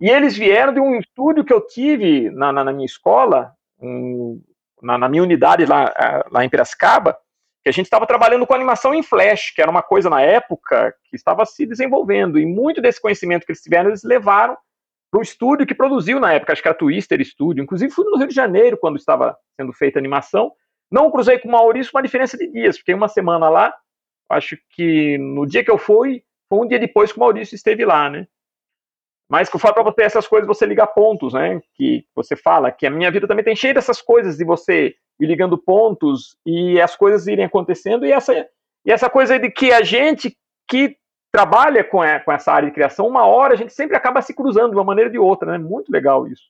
E 0.05 0.11
eles 0.11 0.37
vieram 0.37 0.75
de 0.75 0.81
um 0.81 0.99
estúdio 0.99 1.43
que 1.43 1.53
eu 1.53 1.67
tive 1.67 2.29
na, 2.29 2.53
na, 2.53 2.63
na 2.63 2.73
minha 2.75 2.85
escola, 2.85 3.55
um, 3.81 4.39
na, 4.83 4.99
na, 4.99 5.09
minha 5.09 5.23
unidade 5.23 5.65
lá, 5.65 5.95
lá 6.31 6.45
em 6.45 6.49
Piracicaba, 6.51 7.17
que 7.63 7.71
a 7.71 7.73
gente 7.73 7.87
estava 7.87 8.07
trabalhando 8.07 8.47
com 8.47 8.53
animação 8.53 8.95
em 8.95 9.03
flash, 9.03 9.53
que 9.55 9.63
era 9.63 9.71
uma 9.71 9.83
coisa 9.83 10.11
na 10.11 10.21
época 10.21 10.95
que 11.05 11.17
estava 11.17 11.47
se 11.47 11.65
desenvolvendo. 11.65 12.39
E 12.39 12.45
muito 12.45 12.83
desse 12.83 13.01
conhecimento 13.01 13.47
que 13.47 13.53
eles 13.53 13.63
tiveram, 13.63 13.89
eles 13.89 14.05
levaram 14.05 14.55
para 15.11 15.21
o 15.21 15.23
estúdio 15.23 15.67
que 15.67 15.75
produziu 15.75 16.21
na 16.21 16.35
época, 16.35 16.53
acho 16.53 16.61
que 16.61 16.69
era 16.69 16.77
Twister 16.77 17.25
Studio. 17.25 17.65
Inclusive, 17.65 17.91
fui 17.91 18.05
no 18.05 18.19
Rio 18.19 18.29
de 18.29 18.35
Janeiro 18.35 18.77
quando 18.77 18.99
estava 18.99 19.35
sendo 19.59 19.73
feita 19.73 19.99
a 19.99 20.03
animação. 20.03 20.53
Não 20.91 21.11
cruzei 21.11 21.39
com 21.39 21.49
o 21.49 21.53
Maurício 21.53 21.93
uma 21.95 22.03
diferença 22.03 22.37
de 22.37 22.47
dias, 22.47 22.77
fiquei 22.77 22.95
uma 22.95 23.09
semana 23.09 23.49
lá. 23.49 23.75
Acho 24.29 24.55
que 24.69 25.17
no 25.17 25.47
dia 25.47 25.65
que 25.65 25.71
eu 25.71 25.79
fui, 25.79 26.23
foi 26.47 26.59
um 26.59 26.69
dia 26.69 26.79
depois 26.79 27.11
que 27.11 27.17
o 27.17 27.21
Maurício 27.21 27.55
esteve 27.55 27.87
lá, 27.87 28.11
né? 28.11 28.27
Mas 29.29 29.49
que 29.49 29.57
eu 29.57 29.61
falo 29.61 29.75
para 29.75 29.83
você 29.83 30.03
essas 30.03 30.27
coisas, 30.27 30.47
você 30.47 30.67
liga 30.67 30.87
pontos, 30.87 31.33
né? 31.33 31.61
Que 31.75 32.05
você 32.15 32.37
fala 32.37 32.71
que 32.71 32.87
a 32.87 32.91
minha 32.91 33.11
vida 33.11 33.27
também 33.27 33.45
tem 33.45 33.57
cheio 33.57 33.75
dessas 33.75 34.01
coisas 34.03 34.37
de 34.37 34.45
você 34.45 34.95
ir 35.19 35.27
ligando 35.27 35.57
pontos 35.57 36.37
e 36.45 36.81
as 36.81 36.95
coisas 36.95 37.27
irem 37.27 37.45
acontecendo 37.45 38.05
e 38.05 38.13
essa 38.13 38.35
e 38.87 38.93
essa 38.93 39.09
coisa 39.09 39.39
de 39.39 39.51
que 39.51 39.73
a 39.73 39.83
gente 39.83 40.37
que 40.69 40.97
trabalha 41.33 41.83
com, 41.83 42.01
a, 42.01 42.21
com 42.21 42.31
essa 42.31 42.53
área 42.53 42.69
de 42.69 42.75
criação, 42.75 43.09
uma 43.09 43.27
hora 43.27 43.55
a 43.55 43.57
gente 43.57 43.73
sempre 43.73 43.97
acaba 43.97 44.23
se 44.23 44.35
cruzando 44.35 44.71
de 44.71 44.77
uma 44.77 44.85
maneira 44.85 45.09
ou 45.09 45.13
de 45.13 45.19
outra, 45.19 45.53
né? 45.53 45.59
Muito 45.59 45.91
legal 45.91 46.29
isso. 46.29 46.45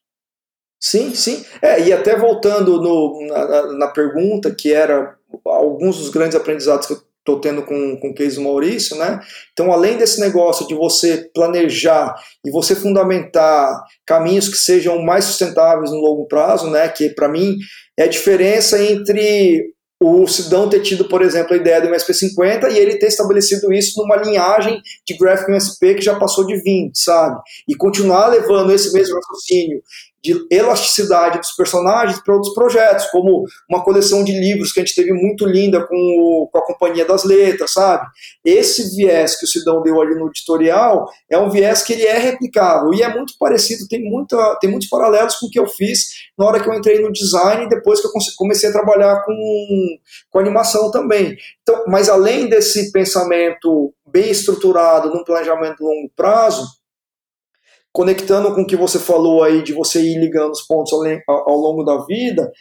Sim, 0.79 1.15
sim. 1.15 1.43
É, 1.61 1.81
e 1.81 1.91
até 1.91 2.15
voltando 2.15 2.79
no, 2.79 3.25
na, 3.27 3.73
na 3.73 3.87
pergunta, 3.87 4.53
que 4.53 4.71
era 4.71 5.17
alguns 5.43 5.97
dos 5.97 6.09
grandes 6.09 6.35
aprendizados 6.35 6.85
que 6.85 6.93
eu 6.93 6.97
estou 7.25 7.39
tendo 7.39 7.63
com, 7.63 7.97
com 7.99 8.09
o 8.09 8.13
case 8.13 8.39
Maurício, 8.39 8.95
né? 8.97 9.19
Então, 9.51 9.71
além 9.71 9.97
desse 9.97 10.21
negócio 10.21 10.67
de 10.67 10.75
você 10.75 11.27
planejar 11.33 12.15
e 12.45 12.51
você 12.51 12.75
fundamentar 12.75 13.83
caminhos 14.05 14.47
que 14.47 14.57
sejam 14.57 15.01
mais 15.01 15.25
sustentáveis 15.25 15.89
no 15.89 15.97
longo 15.97 16.27
prazo, 16.27 16.69
né? 16.69 16.87
Que 16.87 17.09
para 17.09 17.27
mim 17.27 17.57
é 17.97 18.03
a 18.03 18.07
diferença 18.07 18.81
entre 18.81 19.73
o 19.99 20.27
Sidão 20.27 20.69
ter 20.69 20.81
tido, 20.81 21.05
por 21.05 21.21
exemplo, 21.21 21.53
a 21.53 21.57
ideia 21.57 21.81
do 21.81 21.87
MSP50 21.87 22.71
e 22.71 22.77
ele 22.77 22.99
ter 22.99 23.07
estabelecido 23.07 23.73
isso 23.73 23.99
numa 23.99 24.17
linhagem 24.17 24.79
de 25.07 25.17
Graphic 25.17 25.49
MSP 25.49 25.95
que 25.95 26.01
já 26.01 26.19
passou 26.19 26.45
de 26.45 26.61
20, 26.61 26.95
sabe? 26.95 27.39
E 27.67 27.75
continuar 27.75 28.27
levando 28.27 28.71
esse 28.71 28.91
mesmo 28.93 29.15
raciocínio 29.15 29.81
de 30.25 30.47
elasticidade 30.49 31.37
dos 31.37 31.51
personagens 31.51 32.19
para 32.19 32.33
outros 32.33 32.53
projetos, 32.53 33.05
como 33.11 33.45
uma 33.69 33.83
coleção 33.83 34.23
de 34.23 34.31
livros 34.31 34.73
que 34.73 34.79
a 34.79 34.83
gente 34.83 34.95
teve 34.95 35.13
muito 35.13 35.45
linda 35.45 35.85
com, 35.85 35.95
o, 35.95 36.49
com 36.51 36.57
a 36.57 36.65
Companhia 36.65 37.05
das 37.05 37.23
Letras, 37.23 37.73
sabe? 37.73 38.07
Esse 38.43 38.95
viés 38.95 39.37
que 39.37 39.45
o 39.45 39.47
Sidão 39.47 39.83
deu 39.83 40.01
ali 40.01 40.15
no 40.15 40.27
editorial 40.27 41.07
é 41.29 41.37
um 41.37 41.49
viés 41.49 41.83
que 41.83 41.93
ele 41.93 42.05
é 42.05 42.17
replicável 42.17 42.93
e 42.93 43.03
é 43.03 43.13
muito 43.13 43.35
parecido, 43.39 43.87
tem, 43.87 44.03
muita, 44.03 44.57
tem 44.59 44.69
muitos 44.69 44.89
paralelos 44.89 45.35
com 45.35 45.45
o 45.45 45.49
que 45.49 45.59
eu 45.59 45.67
fiz 45.67 46.07
na 46.37 46.45
hora 46.45 46.59
que 46.59 46.67
eu 46.67 46.73
entrei 46.73 46.99
no 46.99 47.13
design 47.13 47.65
e 47.65 47.69
depois 47.69 48.01
que 48.01 48.07
eu 48.07 48.11
comecei 48.37 48.69
a 48.69 48.73
trabalhar 48.73 49.23
com, 49.23 49.97
com 50.31 50.39
animação 50.39 50.89
também. 50.89 51.37
Então, 51.61 51.83
mas 51.87 52.09
além 52.09 52.49
desse 52.49 52.91
pensamento 52.91 53.93
bem 54.07 54.31
estruturado 54.31 55.09
num 55.09 55.23
planejamento 55.23 55.83
longo 55.83 56.09
prazo, 56.15 56.65
conectando 57.95 58.53
com 58.53 58.63
o 58.63 58.67
que 58.67 58.75
você 58.75 58.99
falou 58.99 59.41
aí 59.41 59.63
de 59.63 59.71
você 59.71 60.01
ir 60.01 60.19
ligando 60.19 60.51
os 60.51 60.67
pontos 60.67 60.91
ao, 60.91 61.49
ao 61.49 61.55
longo 61.55 61.81
da 61.81 62.03
vida, 62.05 62.51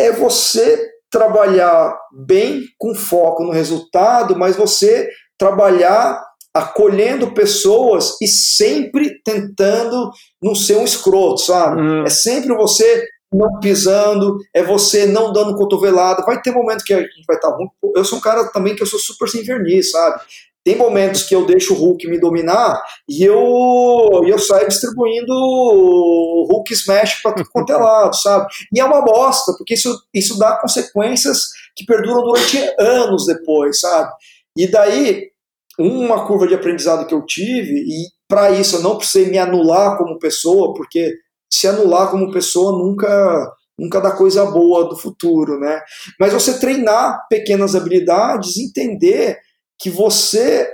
é 0.00 0.10
você 0.10 0.82
trabalhar 1.10 1.94
bem 2.26 2.62
com 2.78 2.94
foco 2.94 3.44
no 3.44 3.52
resultado, 3.52 4.34
mas 4.34 4.56
você 4.56 5.06
trabalhar 5.38 6.24
acolhendo 6.54 7.34
pessoas 7.34 8.16
e 8.22 8.26
sempre 8.26 9.20
tentando 9.22 10.10
não 10.42 10.54
ser 10.54 10.78
um 10.78 10.84
escroto, 10.84 11.42
sabe? 11.42 11.82
Hum. 11.82 12.04
É 12.04 12.10
sempre 12.10 12.54
você 12.54 13.06
não 13.30 13.60
pisando, 13.60 14.38
é 14.54 14.62
você 14.62 15.04
não 15.04 15.34
dando 15.34 15.54
cotovelada. 15.54 16.24
Vai 16.24 16.40
ter 16.40 16.50
momento 16.50 16.82
que 16.82 16.94
a 16.94 17.00
gente 17.00 17.24
vai 17.26 17.36
estar 17.36 17.50
tá 17.50 17.56
ruim. 17.56 17.68
Eu 17.94 18.06
sou 18.06 18.18
um 18.18 18.22
cara 18.22 18.50
também 18.52 18.74
que 18.74 18.82
eu 18.82 18.86
sou 18.86 18.98
super 18.98 19.28
sem 19.28 19.44
verniz, 19.44 19.90
sabe? 19.90 20.22
Tem 20.68 20.76
momentos 20.76 21.22
que 21.22 21.34
eu 21.34 21.46
deixo 21.46 21.72
o 21.72 21.76
Hulk 21.78 22.06
me 22.08 22.20
dominar 22.20 22.78
e 23.08 23.24
eu, 23.24 24.20
eu 24.26 24.38
saio 24.38 24.68
distribuindo 24.68 25.32
Hulk 25.32 26.74
Smash 26.74 27.22
para 27.22 27.32
tudo 27.32 27.48
quanto 27.50 27.72
é 27.72 27.76
lado, 27.80 28.14
sabe? 28.14 28.46
E 28.70 28.78
é 28.78 28.84
uma 28.84 29.00
bosta, 29.00 29.54
porque 29.56 29.72
isso, 29.72 29.98
isso 30.12 30.38
dá 30.38 30.58
consequências 30.58 31.38
que 31.74 31.86
perduram 31.86 32.22
durante 32.22 32.58
anos 32.78 33.24
depois, 33.24 33.80
sabe? 33.80 34.12
E 34.58 34.70
daí, 34.70 35.30
uma 35.78 36.26
curva 36.26 36.46
de 36.46 36.54
aprendizado 36.54 37.06
que 37.06 37.14
eu 37.14 37.24
tive, 37.24 37.72
e 37.72 38.08
para 38.28 38.50
isso 38.50 38.76
eu 38.76 38.82
não 38.82 38.98
precisei 38.98 39.30
me 39.30 39.38
anular 39.38 39.96
como 39.96 40.18
pessoa, 40.18 40.74
porque 40.74 41.14
se 41.50 41.66
anular 41.66 42.10
como 42.10 42.30
pessoa 42.30 42.72
nunca 42.72 43.54
nunca 43.80 44.00
dá 44.00 44.10
coisa 44.10 44.44
boa 44.44 44.86
do 44.86 44.98
futuro, 44.98 45.58
né? 45.58 45.80
Mas 46.20 46.34
você 46.34 46.58
treinar 46.58 47.26
pequenas 47.30 47.74
habilidades, 47.74 48.58
entender 48.58 49.38
que 49.78 49.90
você 49.90 50.68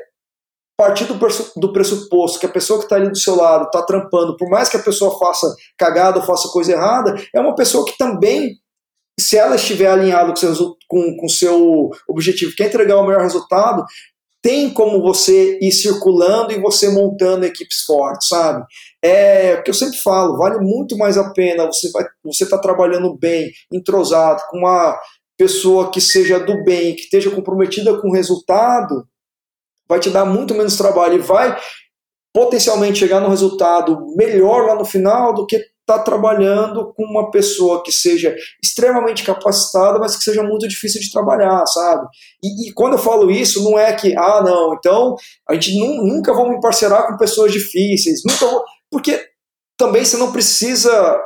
partir 0.77 1.05
do 1.05 1.73
pressuposto 1.73 2.41
que 2.41 2.47
a 2.47 2.53
pessoa 2.53 2.79
que 2.79 2.87
está 2.87 2.97
ali 2.97 3.09
do 3.09 3.19
seu 3.19 3.37
lado 3.37 3.67
está 3.67 3.83
trampando, 3.83 4.37
por 4.37 4.49
mais 4.49 4.69
que 4.69 4.77
a 4.77 4.83
pessoa 4.83 5.19
faça 5.19 5.55
cagada 5.79 6.19
ou 6.19 6.27
faça 6.27 6.49
coisa 6.49 6.73
errada, 6.73 7.15
é 7.33 7.41
uma 7.41 7.55
pessoa 7.55 7.85
que 7.85 7.97
também, 7.97 8.57
se 9.19 9.37
ela 9.37 9.55
estiver 9.55 9.87
alinhada 9.87 10.35
com 10.35 10.47
o 10.47 10.77
com, 10.89 11.17
com 11.17 11.29
seu 11.29 11.91
objetivo, 12.09 12.57
quer 12.57 12.67
entregar 12.67 12.99
o 12.99 13.07
melhor 13.07 13.23
resultado, 13.23 13.85
tem 14.43 14.69
como 14.69 15.01
você 15.01 15.59
ir 15.63 15.73
circulando 15.73 16.53
e 16.53 16.61
você 16.61 16.91
montando 16.91 17.47
equipes 17.47 17.83
fortes, 17.87 18.29
sabe? 18.29 18.63
É 19.03 19.55
o 19.55 19.63
que 19.63 19.71
eu 19.71 19.75
sempre 19.75 19.97
falo, 19.99 20.37
vale 20.37 20.59
muito 20.59 20.99
mais 20.99 21.17
a 21.17 21.33
pena 21.33 21.67
você 21.67 21.91
vai, 21.91 22.05
você 22.23 22.47
tá 22.47 22.59
trabalhando 22.59 23.17
bem, 23.17 23.53
entrosado, 23.73 24.43
com 24.51 24.59
uma 24.59 24.99
pessoa 25.45 25.91
que 25.91 26.01
seja 26.01 26.41
do 26.41 26.65
bem, 26.65 26.97
que 26.97 27.03
esteja 27.03 27.31
comprometida 27.31 28.01
com 28.01 28.09
o 28.09 28.13
resultado, 28.15 29.07
vai 29.87 30.01
te 30.01 30.09
dar 30.09 30.25
muito 30.25 30.55
menos 30.55 30.75
trabalho 30.75 31.17
e 31.17 31.19
vai 31.19 31.55
potencialmente 32.33 32.99
chegar 32.99 33.21
no 33.21 33.29
resultado 33.29 33.99
melhor 34.17 34.67
lá 34.67 34.75
no 34.75 34.87
final 34.87 35.35
do 35.35 35.45
que 35.45 35.57
estar 35.57 35.99
tá 35.99 35.99
trabalhando 35.99 36.95
com 36.95 37.05
uma 37.05 37.31
pessoa 37.31 37.83
que 37.83 37.93
seja 37.93 38.35
extremamente 38.65 39.23
capacitada, 39.23 39.99
mas 39.99 40.17
que 40.17 40.25
seja 40.25 40.43
muito 40.43 40.67
difícil 40.67 40.99
de 40.99 41.13
trabalhar, 41.13 41.63
sabe? 41.67 42.07
E, 42.43 42.71
e 42.71 42.73
quando 42.73 42.95
eu 42.95 42.99
falo 42.99 43.31
isso, 43.31 43.63
não 43.63 43.79
é 43.79 43.93
que, 43.93 44.17
ah, 44.17 44.43
não, 44.43 44.73
então 44.73 45.15
a 45.47 45.53
gente 45.53 45.77
nunca 45.79 46.33
vamos 46.33 46.55
me 46.55 46.61
parcerar 46.63 47.07
com 47.07 47.19
pessoas 47.19 47.53
difíceis, 47.53 48.23
nunca 48.27 48.47
vou, 48.47 48.65
porque 48.91 49.23
também 49.77 50.07
você 50.07 50.17
não 50.17 50.33
precisa 50.33 51.21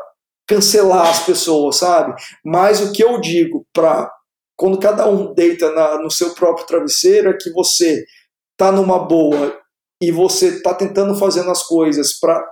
cancelar 0.48 1.08
as 1.08 1.24
pessoas, 1.26 1.76
sabe? 1.76 2.14
Mas 2.44 2.80
o 2.80 2.92
que 2.92 3.04
eu 3.04 3.20
digo 3.20 3.66
para 3.72 4.10
quando 4.56 4.80
cada 4.80 5.06
um 5.06 5.32
deita 5.34 5.70
na, 5.72 6.02
no 6.02 6.10
seu 6.10 6.34
próprio 6.34 6.66
travesseiro 6.66 7.30
é 7.30 7.36
que 7.38 7.52
você 7.52 8.04
tá 8.56 8.72
numa 8.72 8.98
boa 8.98 9.56
e 10.02 10.10
você 10.10 10.60
tá 10.60 10.74
tentando 10.74 11.14
fazendo 11.16 11.50
as 11.50 11.62
coisas 11.62 12.18
para 12.18 12.44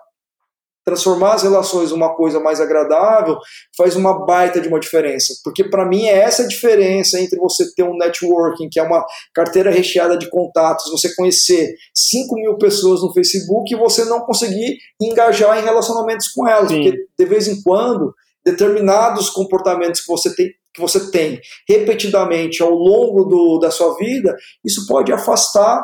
transformar 0.86 1.34
as 1.34 1.42
relações 1.42 1.90
uma 1.90 2.14
coisa 2.14 2.38
mais 2.38 2.60
agradável, 2.60 3.36
faz 3.76 3.96
uma 3.96 4.24
baita 4.24 4.60
de 4.60 4.68
uma 4.68 4.78
diferença. 4.78 5.34
Porque 5.42 5.64
para 5.64 5.84
mim 5.84 6.06
é 6.06 6.16
essa 6.16 6.44
a 6.44 6.46
diferença 6.46 7.20
entre 7.20 7.36
você 7.40 7.74
ter 7.74 7.82
um 7.82 7.96
networking, 7.96 8.68
que 8.70 8.78
é 8.78 8.82
uma 8.84 9.04
carteira 9.34 9.68
recheada 9.68 10.16
de 10.16 10.30
contatos, 10.30 10.88
você 10.92 11.12
conhecer 11.16 11.74
5 11.92 12.36
mil 12.36 12.56
pessoas 12.56 13.02
no 13.02 13.12
Facebook 13.12 13.74
e 13.74 13.76
você 13.76 14.04
não 14.04 14.20
conseguir 14.20 14.78
engajar 15.02 15.58
em 15.58 15.64
relacionamentos 15.64 16.28
com 16.28 16.46
elas. 16.46 16.68
Sim. 16.68 16.82
Porque 16.82 16.96
de 17.18 17.24
vez 17.26 17.48
em 17.48 17.60
quando, 17.62 18.14
determinados 18.44 19.28
comportamentos 19.28 20.00
que 20.00 20.08
você 20.08 20.34
tem 20.34 20.54
que 20.72 20.82
você 20.82 21.10
tem 21.10 21.40
repetidamente 21.66 22.62
ao 22.62 22.70
longo 22.70 23.24
do, 23.24 23.58
da 23.58 23.70
sua 23.70 23.96
vida, 23.96 24.36
isso 24.62 24.86
pode 24.86 25.10
afastar 25.10 25.82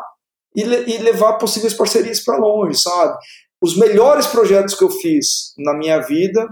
e, 0.55 0.61
e 0.61 0.99
levar 0.99 1.39
possíveis 1.39 1.73
parcerias 1.73 2.21
para 2.21 2.37
longe, 2.37 2.79
sabe? 2.79 3.17
Os 3.63 3.77
melhores 3.77 4.27
projetos 4.27 4.75
que 4.75 4.83
eu 4.83 4.91
fiz 4.91 5.55
na 5.57 5.73
minha 5.73 6.01
vida 6.01 6.49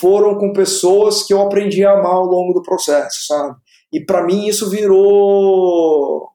foram 0.00 0.36
com 0.36 0.52
pessoas 0.52 1.22
que 1.22 1.32
eu 1.32 1.40
aprendi 1.40 1.84
a 1.84 1.92
amar 1.92 2.14
ao 2.14 2.26
longo 2.26 2.52
do 2.52 2.62
processo, 2.62 3.26
sabe? 3.26 3.56
E 3.92 4.04
para 4.04 4.24
mim 4.24 4.46
isso 4.48 4.68
virou. 4.68 6.28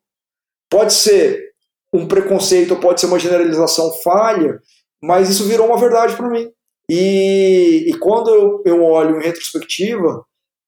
Pode 0.69 0.93
ser 0.93 1.51
um 1.93 2.07
preconceito, 2.07 2.75
pode 2.77 2.99
ser 2.99 3.07
uma 3.07 3.19
generalização 3.19 3.91
falha, 4.01 4.59
mas 5.03 5.29
isso 5.29 5.43
virou 5.43 5.67
uma 5.67 5.77
verdade 5.77 6.15
para 6.15 6.29
mim. 6.29 6.49
E, 6.89 7.85
e 7.87 7.97
quando 7.99 8.29
eu, 8.29 8.61
eu 8.65 8.83
olho 8.83 9.19
em 9.19 9.23
retrospectiva, 9.23 10.23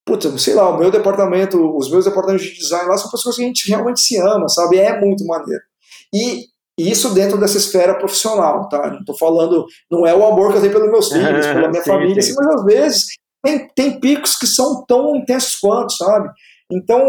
puta, 0.06 0.38
sei 0.38 0.54
lá, 0.54 0.70
o 0.70 0.78
meu 0.78 0.92
departamento, 0.92 1.76
os 1.76 1.90
meus 1.90 2.06
departamentos 2.06 2.46
de 2.46 2.54
design 2.54 2.88
lá 2.88 2.98
são 2.98 3.10
pessoas 3.10 3.36
que 3.36 3.42
a 3.42 3.46
gente 3.46 3.68
realmente 3.70 4.02
se 4.02 4.18
ama, 4.20 4.48
sabe? 4.48 4.78
É 4.78 5.00
muito 5.00 5.26
maneiro. 5.26 5.64
E 6.14 6.46
isso 6.78 7.14
dentro 7.14 7.40
dessa 7.40 7.58
esfera 7.58 7.96
profissional, 7.96 8.68
tá? 8.68 8.92
Não 8.92 9.04
tô 9.06 9.16
falando, 9.18 9.66
não 9.90 10.06
é 10.06 10.14
o 10.14 10.26
amor 10.26 10.52
que 10.52 10.58
eu 10.58 10.62
tenho 10.62 10.74
pelos 10.74 10.92
meus 10.92 11.08
filhos, 11.12 11.46
pela 11.46 11.70
minha 11.70 11.84
sim, 11.84 11.90
família, 11.90 12.22
sim. 12.22 12.34
mas 12.36 12.48
às 12.48 12.66
vezes 12.66 13.06
tem, 13.44 13.68
tem 13.76 14.00
picos 14.00 14.36
que 14.36 14.48
são 14.48 14.84
tão 14.86 15.16
intensos 15.16 15.56
quanto, 15.56 15.94
sabe? 15.94 16.30
Então, 16.72 17.02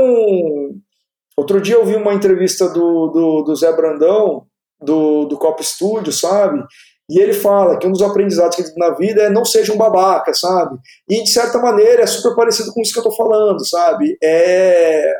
outro 1.37 1.61
dia 1.61 1.75
eu 1.75 1.85
vi 1.85 1.97
uma 1.97 2.15
entrevista 2.15 2.69
do, 2.69 3.09
do, 3.09 3.43
do 3.43 3.57
Zé 3.57 3.73
Brandão, 3.73 4.47
do, 4.81 5.25
do 5.25 5.39
Cop 5.39 5.65
Studio, 5.65 6.13
sabe? 6.13 6.63
E 7.09 7.21
ele 7.21 7.33
fala 7.33 7.79
que 7.79 7.87
um 7.87 7.93
dos 7.93 8.03
aprendizados 8.03 8.57
que 8.57 8.63
ele 8.63 8.73
tem 8.73 8.79
na 8.79 8.95
vida 8.95 9.23
é 9.23 9.31
não 9.31 9.45
seja 9.45 9.73
um 9.73 9.77
babaca, 9.77 10.35
sabe? 10.35 10.77
E 11.09 11.23
de 11.23 11.31
certa 11.31 11.59
maneira 11.59 12.03
é 12.03 12.07
super 12.07 12.35
parecido 12.35 12.73
com 12.73 12.81
isso 12.83 12.93
que 12.93 12.99
eu 12.99 13.05
tô 13.05 13.13
falando, 13.13 13.65
sabe? 13.65 14.19
É 14.23 15.15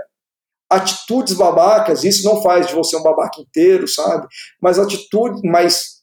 atitudes 0.69 1.35
babacas, 1.35 2.05
isso 2.05 2.25
não 2.25 2.43
faz 2.43 2.67
de 2.67 2.75
você 2.75 2.97
um 2.97 3.03
babaca 3.03 3.41
inteiro, 3.41 3.87
sabe? 3.87 4.27
Mas 4.61 4.79
atitude, 4.79 5.41
mas 5.49 5.97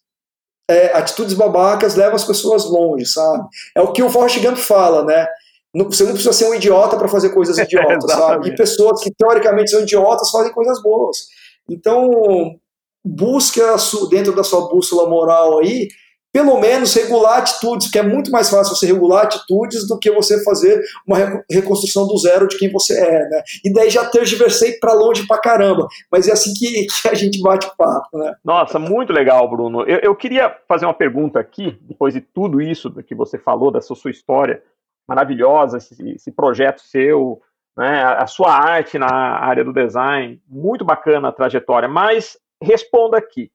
é, 0.69 0.95
atitudes 0.97 1.33
babacas 1.33 1.95
levam 1.95 2.15
as 2.15 2.23
pessoas 2.23 2.65
longe, 2.65 3.05
sabe? 3.05 3.43
É 3.75 3.81
o 3.81 3.91
que 3.91 4.01
o 4.01 4.09
Forrest 4.09 4.39
Gump 4.39 4.57
fala, 4.57 5.03
né? 5.03 5.27
Você 5.75 6.03
não 6.03 6.13
precisa 6.13 6.33
ser 6.33 6.47
um 6.47 6.53
idiota 6.53 6.97
para 6.97 7.07
fazer 7.07 7.29
coisas 7.31 7.57
idiotas, 7.59 8.11
sabe? 8.11 8.49
E 8.49 8.55
pessoas 8.55 9.01
que 9.01 9.11
teoricamente 9.13 9.71
são 9.71 9.81
idiotas 9.81 10.29
fazem 10.29 10.53
coisas 10.53 10.81
boas. 10.81 11.27
Então, 11.69 12.55
busca 13.03 13.75
dentro 14.09 14.33
da 14.33 14.43
sua 14.43 14.69
bússola 14.69 15.09
moral 15.09 15.59
aí 15.59 15.87
pelo 16.33 16.59
menos 16.59 16.95
regular 16.95 17.37
atitudes, 17.37 17.87
porque 17.87 17.99
é 17.99 18.03
muito 18.03 18.31
mais 18.31 18.49
fácil 18.49 18.75
você 18.75 18.87
regular 18.87 19.25
atitudes 19.25 19.87
do 19.87 19.99
que 19.99 20.09
você 20.09 20.43
fazer 20.43 20.83
uma 21.07 21.43
reconstrução 21.49 22.07
do 22.07 22.17
zero 22.17 22.47
de 22.47 22.57
quem 22.57 22.71
você 22.71 22.99
é, 22.99 23.29
né? 23.29 23.43
E 23.63 23.71
daí 23.71 23.87
já 23.91 24.03
tergiversei 24.09 24.79
para 24.79 24.93
longe 24.93 25.27
pra 25.27 25.37
caramba, 25.37 25.87
mas 26.11 26.27
é 26.27 26.31
assim 26.31 26.51
que, 26.55 26.87
que 26.89 27.07
a 27.07 27.13
gente 27.13 27.39
bate 27.39 27.69
papo, 27.77 28.17
né? 28.17 28.33
Nossa, 28.43 28.79
muito 28.79 29.13
legal, 29.13 29.47
Bruno. 29.47 29.83
Eu, 29.83 29.99
eu, 29.99 30.15
queria 30.15 30.49
fazer 30.67 30.87
uma 30.87 30.93
pergunta 30.93 31.39
aqui, 31.39 31.77
depois 31.81 32.15
de 32.15 32.21
tudo 32.21 32.59
isso 32.59 32.91
que 33.03 33.13
você 33.13 33.37
falou, 33.37 33.71
dessa 33.71 33.93
sua 33.93 34.09
história 34.09 34.63
maravilhosa, 35.07 35.77
esse, 35.77 35.95
esse 36.15 36.31
projeto 36.31 36.81
seu, 36.81 37.39
né, 37.77 38.03
a 38.03 38.25
sua 38.25 38.51
arte 38.51 38.97
na 38.97 39.07
área 39.07 39.63
do 39.63 39.71
design, 39.71 40.41
muito 40.47 40.83
bacana 40.83 41.27
a 41.27 41.31
trajetória, 41.31 41.87
mas 41.87 42.37
responda 42.59 43.17
aqui. 43.17 43.51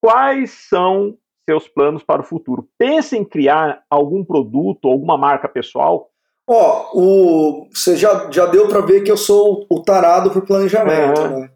Quais 0.00 0.52
são 0.70 1.18
seus 1.48 1.66
planos 1.66 2.02
para 2.02 2.20
o 2.20 2.24
futuro. 2.24 2.68
Pense 2.76 3.16
em 3.16 3.24
criar 3.24 3.82
algum 3.88 4.24
produto, 4.24 4.88
alguma 4.88 5.16
marca 5.16 5.48
pessoal 5.48 6.10
Ó, 6.48 6.90
o, 6.94 7.68
você 7.70 7.94
já, 7.94 8.28
já 8.30 8.46
deu 8.46 8.68
para 8.68 8.80
ver 8.80 9.02
que 9.02 9.12
eu 9.12 9.18
sou 9.18 9.66
o 9.70 9.82
tarado 9.82 10.30
pro 10.30 10.46
planejamento, 10.46 11.20
uhum. 11.20 11.40
né? 11.40 11.50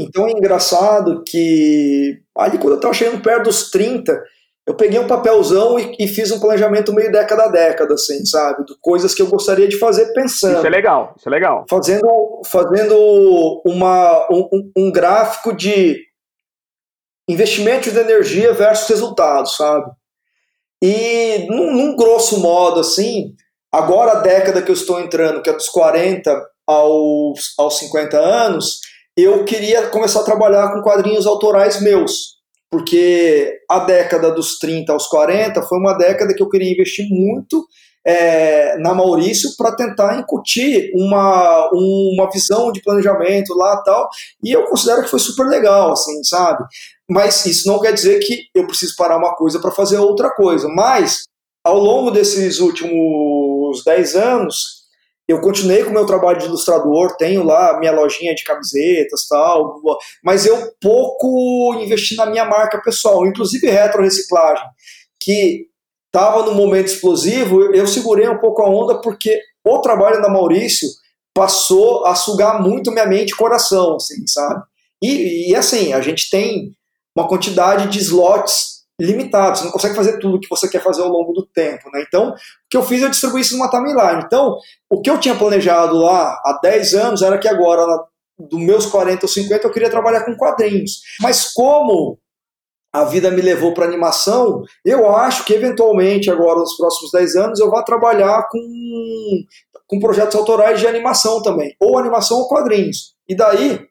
Então 0.00 0.26
é 0.26 0.30
engraçado 0.30 1.22
que 1.26 2.18
ali 2.34 2.56
quando 2.56 2.74
eu 2.74 2.80
tava 2.80 2.94
chegando 2.94 3.20
perto 3.20 3.44
dos 3.44 3.70
30, 3.70 4.18
eu 4.66 4.74
peguei 4.74 4.98
um 4.98 5.06
papelzão 5.06 5.78
e, 5.78 5.96
e, 5.98 6.08
fiz 6.08 6.30
um 6.30 6.40
planejamento 6.40 6.94
meio 6.94 7.12
década 7.12 7.44
a 7.44 7.48
década, 7.48 7.92
assim, 7.92 8.24
sabe? 8.24 8.64
De 8.64 8.74
coisas 8.80 9.14
que 9.14 9.20
eu 9.20 9.26
gostaria 9.26 9.68
de 9.68 9.78
fazer 9.78 10.14
pensando. 10.14 10.56
Isso 10.56 10.66
é 10.66 10.70
legal, 10.70 11.14
isso 11.18 11.28
é 11.28 11.30
legal. 11.30 11.66
Fazendo, 11.68 12.40
fazendo 12.46 13.60
uma, 13.66 14.28
um, 14.30 14.70
um 14.74 14.90
gráfico 14.90 15.52
de 15.52 16.07
investimento 17.28 17.90
de 17.90 17.98
energia 17.98 18.52
versus 18.52 18.88
resultados, 18.88 19.56
sabe? 19.56 19.90
E 20.82 21.46
num, 21.48 21.72
num, 21.72 21.96
grosso 21.96 22.40
modo, 22.40 22.80
assim, 22.80 23.34
agora 23.72 24.12
a 24.12 24.20
década 24.20 24.62
que 24.62 24.70
eu 24.70 24.74
estou 24.74 25.00
entrando, 25.00 25.42
que 25.42 25.50
é 25.50 25.52
dos 25.52 25.68
40 25.68 26.30
aos, 26.66 27.54
aos 27.58 27.78
50 27.78 28.18
anos, 28.18 28.80
eu 29.16 29.44
queria 29.44 29.88
começar 29.88 30.20
a 30.20 30.24
trabalhar 30.24 30.72
com 30.72 30.82
quadrinhos 30.82 31.26
autorais 31.26 31.80
meus 31.80 32.38
porque 32.70 33.60
a 33.68 33.80
década 33.80 34.30
dos 34.30 34.58
30 34.58 34.92
aos 34.92 35.06
40 35.06 35.62
foi 35.62 35.78
uma 35.78 35.94
década 35.94 36.34
que 36.34 36.42
eu 36.42 36.48
queria 36.48 36.70
investir 36.70 37.06
muito 37.08 37.66
é, 38.06 38.76
na 38.78 38.94
Maurício 38.94 39.50
para 39.56 39.74
tentar 39.74 40.18
incutir 40.18 40.90
uma, 40.94 41.70
uma 41.72 42.30
visão 42.30 42.70
de 42.70 42.82
planejamento 42.82 43.54
lá 43.54 43.82
tal, 43.82 44.08
e 44.42 44.50
eu 44.50 44.64
considero 44.66 45.02
que 45.02 45.10
foi 45.10 45.18
super 45.18 45.46
legal, 45.46 45.92
assim, 45.92 46.22
sabe? 46.24 46.64
Mas 47.10 47.46
isso 47.46 47.66
não 47.66 47.80
quer 47.80 47.92
dizer 47.92 48.18
que 48.20 48.44
eu 48.54 48.66
preciso 48.66 48.94
parar 48.96 49.16
uma 49.16 49.34
coisa 49.34 49.60
para 49.60 49.70
fazer 49.70 49.98
outra 49.98 50.30
coisa, 50.30 50.68
mas 50.68 51.22
ao 51.64 51.78
longo 51.78 52.10
desses 52.10 52.60
últimos 52.60 53.82
10 53.84 54.14
anos, 54.14 54.78
eu 55.28 55.40
continuei 55.40 55.84
com 55.84 55.90
o 55.90 55.92
meu 55.92 56.06
trabalho 56.06 56.38
de 56.38 56.46
ilustrador, 56.46 57.16
tenho 57.16 57.44
lá 57.44 57.78
minha 57.78 57.92
lojinha 57.92 58.34
de 58.34 58.44
camisetas 58.44 59.26
tal, 59.28 59.80
mas 60.24 60.46
eu 60.46 60.72
pouco 60.80 61.74
investi 61.80 62.16
na 62.16 62.26
minha 62.26 62.46
marca 62.46 62.80
pessoal, 62.82 63.26
inclusive 63.26 63.68
retro 63.68 64.02
reciclagem, 64.02 64.64
que 65.20 65.66
estava 66.06 66.44
no 66.44 66.54
momento 66.54 66.86
explosivo, 66.86 67.74
eu 67.74 67.86
segurei 67.86 68.28
um 68.28 68.38
pouco 68.38 68.62
a 68.62 68.70
onda 68.70 69.00
porque 69.02 69.38
o 69.64 69.80
trabalho 69.80 70.22
da 70.22 70.30
Maurício 70.30 70.88
passou 71.34 72.06
a 72.06 72.14
sugar 72.14 72.62
muito 72.62 72.90
minha 72.90 73.06
mente 73.06 73.32
e 73.32 73.36
coração, 73.36 73.96
assim, 73.96 74.26
sabe? 74.26 74.62
E, 75.02 75.50
e 75.50 75.54
assim, 75.54 75.92
a 75.92 76.00
gente 76.00 76.30
tem 76.30 76.72
uma 77.18 77.28
quantidade 77.28 77.88
de 77.88 77.98
slots 77.98 78.78
limitado, 79.00 79.58
você 79.58 79.64
não 79.64 79.70
consegue 79.70 79.94
fazer 79.94 80.18
tudo 80.18 80.40
que 80.40 80.48
você 80.48 80.68
quer 80.68 80.82
fazer 80.82 81.02
ao 81.02 81.08
longo 81.08 81.32
do 81.32 81.46
tempo, 81.46 81.88
né? 81.92 82.04
Então, 82.06 82.30
o 82.30 82.34
que 82.68 82.76
eu 82.76 82.82
fiz, 82.82 83.00
eu 83.00 83.08
distribuí 83.08 83.42
isso 83.42 83.56
numa 83.56 83.70
timeline. 83.70 84.22
Então, 84.24 84.56
o 84.90 85.00
que 85.00 85.08
eu 85.08 85.18
tinha 85.18 85.36
planejado 85.36 85.96
lá 85.96 86.32
há 86.44 86.58
10 86.60 86.94
anos 86.94 87.22
era 87.22 87.38
que 87.38 87.46
agora, 87.46 87.84
dos 88.38 88.60
meus 88.60 88.86
40 88.86 89.24
ou 89.24 89.28
50, 89.28 89.66
eu 89.66 89.72
queria 89.72 89.90
trabalhar 89.90 90.24
com 90.24 90.36
quadrinhos. 90.36 91.00
Mas 91.20 91.52
como 91.52 92.18
a 92.92 93.04
vida 93.04 93.30
me 93.30 93.40
levou 93.40 93.72
para 93.72 93.84
animação, 93.84 94.64
eu 94.84 95.08
acho 95.14 95.44
que 95.44 95.54
eventualmente 95.54 96.30
agora 96.30 96.58
nos 96.58 96.76
próximos 96.76 97.12
10 97.12 97.36
anos 97.36 97.60
eu 97.60 97.70
vou 97.70 97.84
trabalhar 97.84 98.48
com, 98.50 98.60
com 99.86 100.00
projetos 100.00 100.34
autorais 100.34 100.80
de 100.80 100.86
animação 100.88 101.40
também, 101.42 101.76
ou 101.78 101.98
animação 101.98 102.38
ou 102.38 102.48
quadrinhos. 102.48 103.14
E 103.28 103.36
daí, 103.36 103.87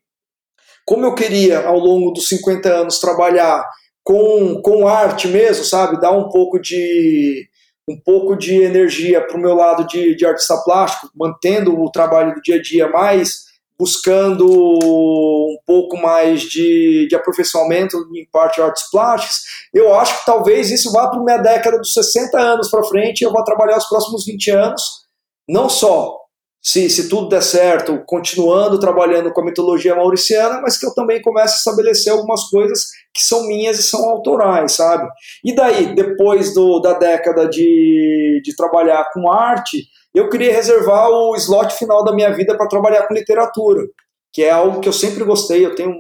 como 0.88 1.06
eu 1.06 1.14
queria 1.14 1.68
ao 1.68 1.78
longo 1.78 2.12
dos 2.12 2.30
50 2.30 2.70
anos 2.70 3.00
trabalhar 3.00 3.62
com, 4.06 4.62
com 4.62 4.88
arte 4.88 5.28
mesmo, 5.28 5.66
sabe? 5.66 6.00
Dar 6.00 6.12
um 6.12 6.30
pouco 6.30 6.58
de 6.60 7.46
um 7.90 8.00
pouco 8.00 8.36
de 8.36 8.62
energia 8.64 9.26
para 9.26 9.38
o 9.38 9.40
meu 9.40 9.54
lado 9.54 9.86
de, 9.86 10.16
de 10.16 10.26
artista 10.26 10.58
plástico, 10.64 11.10
mantendo 11.16 11.78
o 11.78 11.92
trabalho 11.92 12.34
do 12.34 12.42
dia 12.42 12.56
a 12.56 12.62
dia, 12.62 12.88
mais 12.90 13.48
buscando 13.80 14.46
um 14.50 15.58
pouco 15.66 15.98
mais 15.98 16.42
de, 16.42 17.06
de 17.08 17.16
aperfeiçoamento 17.16 17.98
em 18.16 18.28
parte 18.32 18.56
de 18.56 18.62
artes 18.62 18.90
plásticas, 18.90 19.42
eu 19.74 19.94
acho 19.94 20.20
que 20.20 20.26
talvez 20.26 20.72
isso 20.72 20.92
vá 20.92 21.08
para 21.10 21.24
minha 21.24 21.38
década 21.38 21.78
dos 21.78 21.94
60 21.94 22.40
anos 22.40 22.70
para 22.70 22.84
frente, 22.84 23.22
eu 23.22 23.32
vou 23.32 23.44
trabalhar 23.44 23.78
os 23.78 23.88
próximos 23.88 24.26
20 24.26 24.52
anos, 24.52 24.82
não 25.48 25.70
só 25.70 26.27
se, 26.68 26.90
se 26.90 27.08
tudo 27.08 27.30
der 27.30 27.42
certo, 27.42 28.04
continuando 28.06 28.78
trabalhando 28.78 29.32
com 29.32 29.40
a 29.40 29.46
mitologia 29.46 29.96
mauriciana, 29.96 30.60
mas 30.62 30.78
que 30.78 30.86
eu 30.86 30.94
também 30.94 31.22
comece 31.22 31.54
a 31.54 31.58
estabelecer 31.60 32.12
algumas 32.12 32.50
coisas 32.50 32.88
que 33.14 33.24
são 33.24 33.48
minhas 33.48 33.80
e 33.80 33.84
são 33.84 34.04
autorais, 34.10 34.74
sabe? 34.74 35.08
E 35.46 35.56
daí, 35.56 35.96
depois 35.96 36.54
do, 36.54 36.82
da 36.82 36.92
década 36.92 37.48
de, 37.48 38.42
de 38.44 38.54
trabalhar 38.54 39.10
com 39.14 39.32
arte, 39.32 39.86
eu 40.14 40.28
queria 40.30 40.52
reservar 40.52 41.10
o 41.10 41.38
slot 41.38 41.74
final 41.74 42.04
da 42.04 42.14
minha 42.14 42.36
vida 42.36 42.58
para 42.58 42.68
trabalhar 42.68 43.08
com 43.08 43.14
literatura, 43.14 43.84
que 44.34 44.44
é 44.44 44.50
algo 44.50 44.82
que 44.82 44.90
eu 44.90 44.94
sempre 44.94 45.24
gostei. 45.24 45.66
Eu 45.66 45.74
tenho 45.74 45.94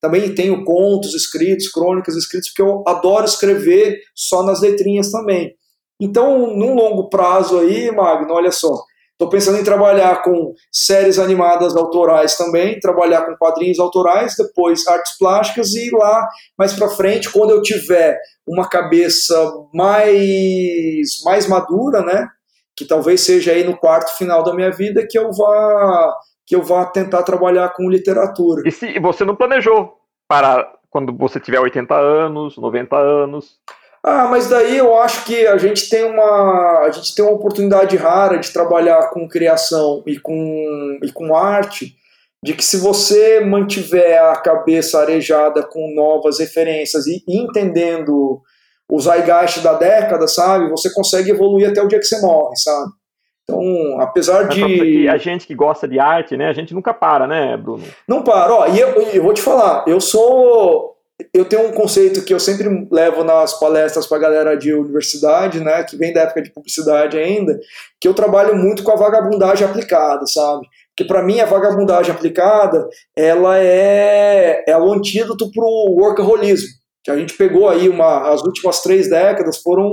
também 0.00 0.34
tenho 0.34 0.64
contos 0.64 1.14
escritos, 1.14 1.68
crônicas 1.68 2.16
escritas, 2.16 2.48
porque 2.48 2.62
eu 2.62 2.82
adoro 2.84 3.26
escrever 3.26 4.00
só 4.12 4.42
nas 4.42 4.60
letrinhas 4.60 5.12
também. 5.12 5.54
Então, 6.00 6.52
num 6.56 6.74
longo 6.74 7.08
prazo 7.08 7.60
aí, 7.60 7.92
Magno, 7.92 8.32
olha 8.32 8.50
só, 8.50 8.82
Estou 9.20 9.28
pensando 9.28 9.58
em 9.58 9.62
trabalhar 9.62 10.22
com 10.22 10.54
séries 10.72 11.18
animadas 11.18 11.76
autorais 11.76 12.38
também, 12.38 12.80
trabalhar 12.80 13.26
com 13.26 13.36
quadrinhos 13.36 13.78
autorais, 13.78 14.34
depois 14.34 14.86
artes 14.86 15.18
plásticas 15.18 15.74
e 15.74 15.90
lá 15.94 16.26
mais 16.58 16.72
para 16.72 16.88
frente, 16.88 17.30
quando 17.30 17.50
eu 17.50 17.60
tiver 17.60 18.18
uma 18.46 18.66
cabeça 18.66 19.36
mais 19.74 21.22
mais 21.22 21.46
madura, 21.46 22.00
né, 22.00 22.28
que 22.74 22.86
talvez 22.86 23.20
seja 23.20 23.52
aí 23.52 23.62
no 23.62 23.76
quarto 23.76 24.16
final 24.16 24.42
da 24.42 24.54
minha 24.54 24.70
vida 24.70 25.06
que 25.06 25.18
eu 25.18 25.30
vá 25.30 26.14
que 26.46 26.56
eu 26.56 26.62
vá 26.62 26.86
tentar 26.86 27.22
trabalhar 27.22 27.74
com 27.74 27.90
literatura. 27.90 28.62
E 28.66 28.72
se 28.72 28.98
você 29.00 29.22
não 29.22 29.36
planejou 29.36 29.98
para 30.26 30.66
quando 30.88 31.14
você 31.14 31.38
tiver 31.38 31.60
80 31.60 31.94
anos, 31.94 32.56
90 32.56 32.96
anos? 32.96 33.58
Ah, 34.02 34.26
mas 34.28 34.48
daí 34.48 34.78
eu 34.78 34.98
acho 34.98 35.24
que 35.24 35.46
a 35.46 35.58
gente 35.58 35.90
tem 35.90 36.04
uma 36.04 36.80
a 36.86 36.90
gente 36.90 37.14
tem 37.14 37.24
uma 37.24 37.34
oportunidade 37.34 37.96
rara 37.96 38.38
de 38.38 38.50
trabalhar 38.50 39.10
com 39.10 39.28
criação 39.28 40.02
e 40.06 40.18
com, 40.18 40.98
e 41.02 41.12
com 41.12 41.36
arte, 41.36 41.94
de 42.42 42.54
que 42.54 42.64
se 42.64 42.78
você 42.78 43.40
mantiver 43.40 44.22
a 44.22 44.36
cabeça 44.36 45.00
arejada 45.00 45.62
com 45.62 45.94
novas 45.94 46.38
referências 46.38 47.06
e, 47.06 47.22
entendendo 47.28 48.40
o 48.90 48.98
zeitgeist 48.98 49.60
da 49.60 49.74
década, 49.74 50.26
sabe, 50.26 50.70
você 50.70 50.92
consegue 50.92 51.30
evoluir 51.30 51.68
até 51.68 51.82
o 51.82 51.86
dia 51.86 51.98
que 51.98 52.06
você 52.06 52.20
morre, 52.20 52.56
sabe? 52.56 52.90
Então, 53.44 54.00
apesar 54.00 54.44
de. 54.44 55.08
A 55.08 55.18
gente 55.18 55.46
que 55.46 55.54
gosta 55.54 55.86
de 55.86 55.98
arte, 55.98 56.36
né? 56.36 56.48
A 56.48 56.52
gente 56.52 56.72
nunca 56.72 56.94
para, 56.94 57.26
né, 57.26 57.56
Bruno? 57.56 57.84
Não 58.08 58.22
para. 58.22 58.52
Ó, 58.52 58.66
e 58.68 58.80
eu, 58.80 58.88
eu 59.12 59.22
vou 59.22 59.34
te 59.34 59.42
falar, 59.42 59.84
eu 59.86 60.00
sou 60.00 60.96
eu 61.32 61.44
tenho 61.44 61.68
um 61.68 61.72
conceito 61.72 62.22
que 62.22 62.32
eu 62.32 62.40
sempre 62.40 62.86
levo 62.90 63.24
nas 63.24 63.58
palestras 63.58 64.06
para 64.06 64.18
a 64.18 64.20
galera 64.20 64.56
de 64.56 64.72
universidade, 64.72 65.60
né, 65.60 65.82
que 65.84 65.96
vem 65.96 66.12
da 66.12 66.22
época 66.22 66.42
de 66.42 66.50
publicidade 66.50 67.18
ainda, 67.18 67.58
que 68.00 68.06
eu 68.06 68.14
trabalho 68.14 68.56
muito 68.56 68.82
com 68.82 68.92
a 68.92 68.96
vagabundagem 68.96 69.66
aplicada, 69.66 70.26
sabe? 70.26 70.66
Porque 70.88 71.04
para 71.04 71.22
mim 71.22 71.40
a 71.40 71.46
vagabundagem 71.46 72.12
aplicada, 72.12 72.88
ela 73.16 73.58
é, 73.58 74.64
é 74.66 74.76
o 74.76 74.92
antídoto 74.92 75.50
para 75.50 75.64
o 75.64 75.96
workaholismo, 75.98 76.68
que 77.02 77.10
a 77.10 77.16
gente 77.16 77.34
pegou 77.34 77.68
aí 77.68 77.88
uma, 77.88 78.30
as 78.32 78.42
últimas 78.42 78.82
três 78.82 79.08
décadas 79.08 79.58
foram, 79.58 79.90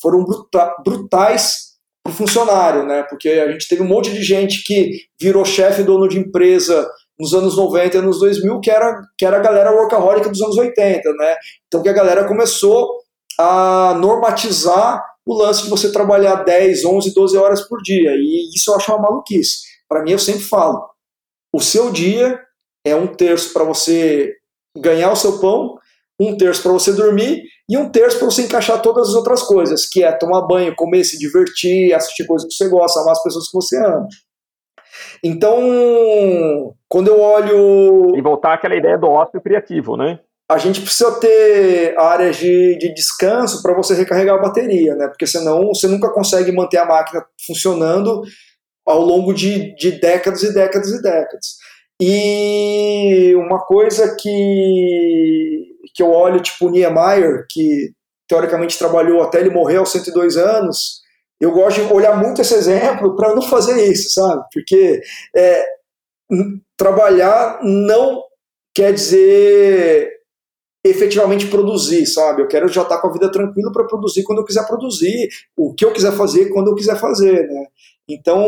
foram 0.00 0.24
bruta, 0.24 0.74
brutais 0.84 1.74
para 2.02 2.12
o 2.12 2.16
funcionário, 2.16 2.84
né? 2.84 3.04
Porque 3.08 3.28
a 3.28 3.50
gente 3.50 3.68
teve 3.68 3.82
um 3.82 3.88
monte 3.88 4.12
de 4.12 4.22
gente 4.22 4.62
que 4.64 5.02
virou 5.18 5.44
chefe 5.44 5.82
dono 5.82 6.08
de 6.08 6.18
empresa 6.18 6.86
nos 7.18 7.32
anos 7.34 7.56
90 7.56 7.96
e 7.96 8.00
anos 8.00 8.18
2000, 8.18 8.60
que 8.60 8.70
era, 8.70 9.00
que 9.16 9.24
era 9.24 9.36
a 9.36 9.40
galera 9.40 9.72
workaholic 9.72 10.28
dos 10.28 10.40
anos 10.42 10.56
80, 10.56 11.12
né? 11.12 11.36
Então 11.66 11.82
que 11.82 11.88
a 11.88 11.92
galera 11.92 12.26
começou 12.26 12.98
a 13.38 13.96
normatizar 14.00 15.02
o 15.26 15.34
lance 15.34 15.64
de 15.64 15.70
você 15.70 15.90
trabalhar 15.90 16.44
10, 16.44 16.84
11, 16.84 17.14
12 17.14 17.36
horas 17.36 17.68
por 17.68 17.80
dia. 17.82 18.10
E 18.16 18.50
isso 18.54 18.70
eu 18.70 18.76
acho 18.76 18.92
uma 18.92 19.02
maluquice. 19.02 19.62
Para 19.88 20.02
mim, 20.02 20.12
eu 20.12 20.18
sempre 20.18 20.42
falo: 20.42 20.88
o 21.52 21.60
seu 21.60 21.90
dia 21.90 22.38
é 22.84 22.94
um 22.94 23.06
terço 23.06 23.52
para 23.52 23.64
você 23.64 24.32
ganhar 24.76 25.10
o 25.10 25.16
seu 25.16 25.38
pão, 25.38 25.78
um 26.20 26.36
terço 26.36 26.62
para 26.62 26.72
você 26.72 26.92
dormir 26.92 27.42
e 27.68 27.76
um 27.78 27.88
terço 27.88 28.18
para 28.18 28.26
você 28.26 28.42
encaixar 28.42 28.82
todas 28.82 29.08
as 29.08 29.14
outras 29.14 29.42
coisas, 29.42 29.86
que 29.86 30.02
é 30.02 30.12
tomar 30.12 30.42
banho, 30.42 30.74
comer, 30.76 31.04
se 31.04 31.18
divertir, 31.18 31.94
assistir 31.94 32.26
coisas 32.26 32.46
que 32.48 32.54
você 32.54 32.68
gosta, 32.68 33.00
amar 33.00 33.12
as 33.12 33.22
pessoas 33.22 33.48
que 33.48 33.54
você 33.54 33.78
ama. 33.78 34.06
Então, 35.22 36.74
quando 36.88 37.08
eu 37.08 37.20
olho. 37.20 38.16
E 38.16 38.20
voltar 38.20 38.54
àquela 38.54 38.76
ideia 38.76 38.98
do 38.98 39.08
ócio 39.08 39.40
criativo, 39.40 39.96
né? 39.96 40.18
A 40.50 40.58
gente 40.58 40.82
precisa 40.82 41.18
ter 41.18 41.98
áreas 41.98 42.36
de, 42.36 42.76
de 42.78 42.92
descanso 42.92 43.62
para 43.62 43.74
você 43.74 43.94
recarregar 43.94 44.36
a 44.36 44.42
bateria, 44.42 44.94
né? 44.94 45.08
Porque 45.08 45.26
senão 45.26 45.68
você 45.68 45.88
nunca 45.88 46.12
consegue 46.12 46.52
manter 46.52 46.76
a 46.76 46.84
máquina 46.84 47.24
funcionando 47.46 48.22
ao 48.86 49.00
longo 49.00 49.32
de, 49.32 49.74
de 49.76 49.92
décadas 49.92 50.42
e 50.42 50.52
décadas 50.52 50.90
e 50.90 51.00
décadas. 51.00 51.46
E 52.00 53.34
uma 53.36 53.64
coisa 53.64 54.14
que, 54.20 55.64
que 55.94 56.02
eu 56.02 56.10
olho, 56.10 56.40
tipo 56.40 56.66
o 56.66 56.70
Niemeyer, 56.70 57.46
que 57.48 57.92
teoricamente 58.28 58.78
trabalhou 58.78 59.22
até 59.22 59.40
ele 59.40 59.50
morrer 59.50 59.76
aos 59.76 59.92
102 59.92 60.36
anos, 60.36 61.03
eu 61.40 61.52
gosto 61.52 61.84
de 61.84 61.92
olhar 61.92 62.16
muito 62.16 62.40
esse 62.40 62.54
exemplo 62.54 63.16
para 63.16 63.34
não 63.34 63.42
fazer 63.42 63.90
isso, 63.90 64.10
sabe? 64.10 64.44
Porque 64.52 65.00
é, 65.36 65.66
trabalhar 66.76 67.60
não 67.62 68.22
quer 68.74 68.92
dizer 68.92 70.12
efetivamente 70.84 71.46
produzir, 71.46 72.04
sabe? 72.06 72.42
Eu 72.42 72.48
quero 72.48 72.68
já 72.68 72.82
estar 72.82 73.00
com 73.00 73.08
a 73.08 73.12
vida 73.12 73.30
tranquila 73.30 73.72
para 73.72 73.86
produzir 73.86 74.22
quando 74.22 74.40
eu 74.40 74.44
quiser 74.44 74.66
produzir, 74.66 75.28
o 75.56 75.72
que 75.72 75.84
eu 75.84 75.92
quiser 75.92 76.12
fazer 76.12 76.50
quando 76.50 76.68
eu 76.68 76.74
quiser 76.74 76.96
fazer, 76.96 77.48
né? 77.48 77.66
Então, 78.06 78.46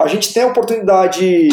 a 0.00 0.08
gente 0.08 0.34
tem 0.34 0.42
a 0.42 0.48
oportunidade 0.48 1.48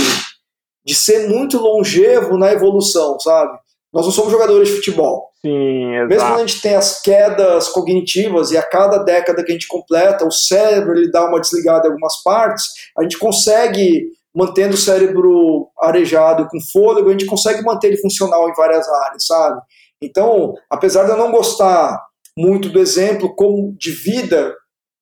de 0.83 0.95
ser 0.95 1.27
muito 1.29 1.59
longevo 1.59 2.37
na 2.37 2.51
evolução, 2.51 3.19
sabe? 3.19 3.59
Nós 3.97 4.05
não 4.05 4.13
somos 4.13 4.31
jogadores 4.31 4.67
de 4.67 4.75
futebol. 4.75 5.31
Sim, 5.41 5.95
exato. 5.95 6.07
Mesmo 6.07 6.27
quando 6.27 6.35
a 6.35 6.45
gente 6.45 6.61
tem 6.61 6.75
as 6.75 7.01
quedas 7.01 7.67
cognitivas 7.69 8.51
e 8.51 8.57
a 8.57 8.61
cada 8.61 8.99
década 8.99 9.43
que 9.43 9.49
a 9.49 9.53
gente 9.55 9.67
completa, 9.67 10.23
o 10.23 10.31
cérebro 10.31 10.95
ele 10.95 11.09
dá 11.09 11.27
uma 11.27 11.39
desligada 11.39 11.87
em 11.87 11.89
algumas 11.89 12.21
partes, 12.21 12.65
a 12.95 13.01
gente 13.01 13.17
consegue, 13.17 14.11
mantendo 14.35 14.75
o 14.75 14.77
cérebro 14.77 15.69
arejado 15.79 16.47
com 16.47 16.59
fôlego, 16.71 17.09
a 17.09 17.11
gente 17.13 17.25
consegue 17.25 17.63
manter 17.63 17.87
ele 17.87 17.97
funcional 17.97 18.47
em 18.47 18.53
várias 18.53 18.87
áreas, 18.87 19.25
sabe? 19.25 19.59
Então, 19.99 20.53
apesar 20.69 21.05
de 21.05 21.09
eu 21.09 21.17
não 21.17 21.31
gostar 21.31 21.99
muito 22.37 22.69
do 22.69 22.77
exemplo 22.77 23.33
como 23.35 23.75
de 23.79 23.89
vida, 23.89 24.53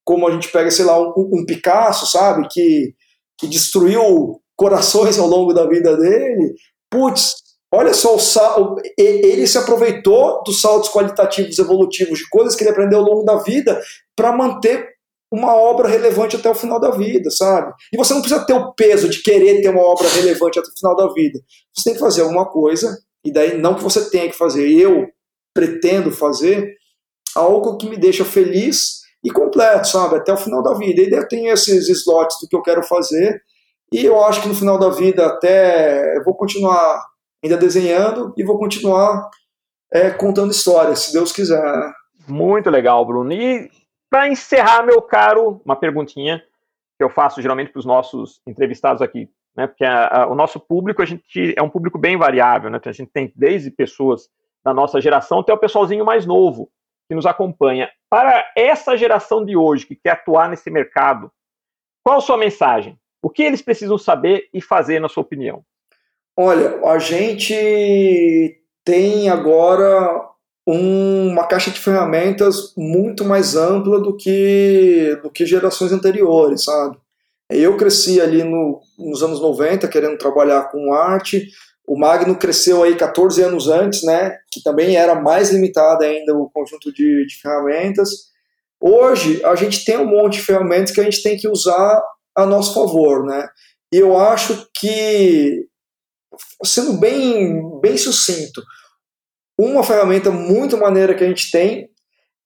como 0.06 0.26
a 0.26 0.32
gente 0.32 0.50
pega, 0.50 0.72
sei 0.72 0.86
lá, 0.86 0.98
um, 0.98 1.14
um 1.34 1.46
Picasso, 1.46 2.08
sabe, 2.08 2.48
que, 2.50 2.94
que 3.38 3.46
destruiu 3.46 4.40
corações 4.56 5.20
ao 5.20 5.28
longo 5.28 5.52
da 5.52 5.68
vida 5.68 5.98
dele, 5.98 6.54
putz, 6.90 7.44
Olha 7.76 7.94
só, 7.94 8.16
o 8.16 8.20
sal, 8.20 8.78
ele 8.98 9.46
se 9.46 9.58
aproveitou 9.58 10.42
dos 10.44 10.62
saltos 10.62 10.90
qualitativos 10.90 11.60
evolutivos, 11.60 12.20
de 12.20 12.30
coisas 12.30 12.56
que 12.56 12.64
ele 12.64 12.72
aprendeu 12.72 13.00
ao 13.00 13.06
longo 13.06 13.24
da 13.24 13.36
vida, 13.36 13.82
para 14.16 14.32
manter 14.32 14.96
uma 15.30 15.54
obra 15.54 15.90
relevante 15.90 16.38
até 16.38 16.50
o 16.50 16.56
final 16.56 16.80
da 16.80 16.92
vida, 16.92 17.30
sabe? 17.30 17.74
E 17.92 17.98
você 17.98 18.14
não 18.14 18.22
precisa 18.22 18.46
ter 18.46 18.54
o 18.54 18.74
peso 18.74 19.10
de 19.10 19.22
querer 19.22 19.62
ter 19.62 19.70
uma 19.70 19.82
obra 19.82 20.08
relevante 20.08 20.58
até 20.58 20.70
o 20.70 20.80
final 20.80 20.96
da 20.96 21.12
vida. 21.14 21.40
Você 21.76 21.84
tem 21.84 21.94
que 21.94 22.00
fazer 22.00 22.22
alguma 22.22 22.46
coisa, 22.46 22.98
e 23.26 23.32
daí 23.34 23.58
não 23.58 23.76
que 23.76 23.84
você 23.84 24.10
tenha 24.10 24.30
que 24.30 24.38
fazer, 24.38 24.70
eu 24.70 25.08
pretendo 25.54 26.12
fazer 26.12 26.74
algo 27.36 27.76
que 27.78 27.90
me 27.90 27.98
deixa 27.98 28.24
feliz 28.24 29.02
e 29.24 29.30
completo, 29.30 29.90
sabe? 29.90 30.16
Até 30.16 30.32
o 30.32 30.38
final 30.38 30.64
da 30.64 30.74
vida. 30.74 31.02
E 31.02 31.10
daí 31.10 31.20
eu 31.20 31.28
tenho 31.28 31.52
esses 31.52 31.90
slots 31.90 32.38
do 32.42 32.48
que 32.48 32.56
eu 32.56 32.62
quero 32.62 32.84
fazer, 32.84 33.42
e 33.92 34.06
eu 34.06 34.24
acho 34.24 34.42
que 34.42 34.48
no 34.48 34.56
final 34.56 34.78
da 34.80 34.90
vida 34.90 35.26
até 35.26 36.18
eu 36.18 36.24
vou 36.24 36.36
continuar 36.36 37.04
ainda 37.46 37.58
desenhando 37.58 38.34
e 38.36 38.44
vou 38.44 38.58
continuar 38.58 39.30
é, 39.94 40.10
contando 40.10 40.52
histórias, 40.52 41.00
se 41.00 41.14
Deus 41.14 41.32
quiser. 41.32 41.64
Muito 42.28 42.70
legal, 42.70 43.06
Bruno. 43.06 43.32
E 43.32 43.70
para 44.10 44.28
encerrar, 44.28 44.84
meu 44.84 45.02
caro, 45.02 45.62
uma 45.64 45.76
perguntinha 45.76 46.44
que 46.98 47.04
eu 47.04 47.10
faço 47.10 47.42
geralmente 47.42 47.72
para 47.72 47.80
os 47.80 47.86
nossos 47.86 48.42
entrevistados 48.48 49.02
aqui, 49.02 49.30
né? 49.56 49.68
Porque 49.68 49.86
a, 49.86 50.24
a, 50.24 50.28
o 50.28 50.36
nosso 50.36 50.60
público 50.60 51.02
a 51.02 51.06
gente 51.06 51.54
é 51.56 51.62
um 51.62 51.70
público 51.70 52.00
bem 52.00 52.18
variável, 52.18 52.70
né? 52.70 52.80
A 52.84 52.92
gente 52.92 53.12
tem 53.12 53.32
desde 53.36 53.70
pessoas 53.70 54.28
da 54.64 54.74
nossa 54.74 55.00
geração 55.00 55.40
até 55.40 55.54
o 55.54 55.58
pessoalzinho 55.58 56.04
mais 56.04 56.26
novo 56.26 56.70
que 57.08 57.14
nos 57.14 57.28
acompanha. 57.28 57.90
Para 58.10 58.44
essa 58.58 58.98
geração 58.98 59.46
de 59.46 59.56
hoje 59.56 59.86
que 59.86 59.96
quer 59.96 60.12
atuar 60.12 60.50
nesse 60.50 60.72
mercado, 60.72 61.32
qual 62.04 62.18
a 62.18 62.22
sua 62.22 62.38
mensagem? 62.38 62.98
O 63.22 63.30
que 63.30 63.44
eles 63.44 63.62
precisam 63.62 63.98
saber 63.98 64.50
e 64.54 64.62
fazer, 64.62 65.00
na 65.00 65.10
sua 65.10 65.22
opinião? 65.22 65.64
Olha, 66.38 66.82
a 66.86 67.00
gente 67.00 68.60
tem 68.84 69.30
agora 69.30 70.30
um, 70.68 71.30
uma 71.30 71.48
caixa 71.48 71.72
de 71.72 71.80
ferramentas 71.80 72.74
muito 72.76 73.24
mais 73.24 73.56
ampla 73.56 74.02
do 74.02 74.16
que, 74.18 75.18
do 75.24 75.30
que 75.30 75.46
gerações 75.46 75.92
anteriores, 75.92 76.64
sabe? 76.66 76.98
Eu 77.50 77.78
cresci 77.78 78.20
ali 78.20 78.44
no, 78.44 78.82
nos 78.98 79.22
anos 79.24 79.40
90 79.40 79.88
querendo 79.88 80.18
trabalhar 80.18 80.70
com 80.72 80.94
arte, 80.94 81.48
o 81.88 81.98
Magno 81.98 82.36
cresceu 82.36 82.84
aí 82.84 82.96
14 82.96 83.42
anos 83.44 83.68
antes, 83.68 84.04
né, 84.04 84.38
que 84.52 84.62
também 84.64 84.96
era 84.96 85.14
mais 85.16 85.52
limitado 85.52 86.04
ainda 86.04 86.36
o 86.36 86.50
conjunto 86.52 86.92
de, 86.92 87.28
de 87.28 87.40
ferramentas. 87.40 88.10
Hoje, 88.82 89.44
a 89.46 89.56
gente 89.56 89.86
tem 89.86 89.98
um 89.98 90.08
monte 90.08 90.34
de 90.34 90.42
ferramentas 90.44 90.92
que 90.92 91.00
a 91.00 91.04
gente 91.04 91.22
tem 91.22 91.38
que 91.38 91.48
usar 91.48 92.04
a 92.36 92.46
nosso 92.46 92.74
favor, 92.74 93.24
né? 93.24 93.48
E 93.94 93.98
eu 93.98 94.18
acho 94.18 94.68
que 94.76 95.68
sendo 96.64 96.94
bem, 96.94 97.80
bem 97.82 97.98
sucinto, 97.98 98.62
uma 99.58 99.84
ferramenta 99.84 100.32
muito 100.32 100.78
maneira 100.78 101.16
que 101.16 101.24
a 101.24 101.28
gente 101.28 101.50
tem 101.50 101.90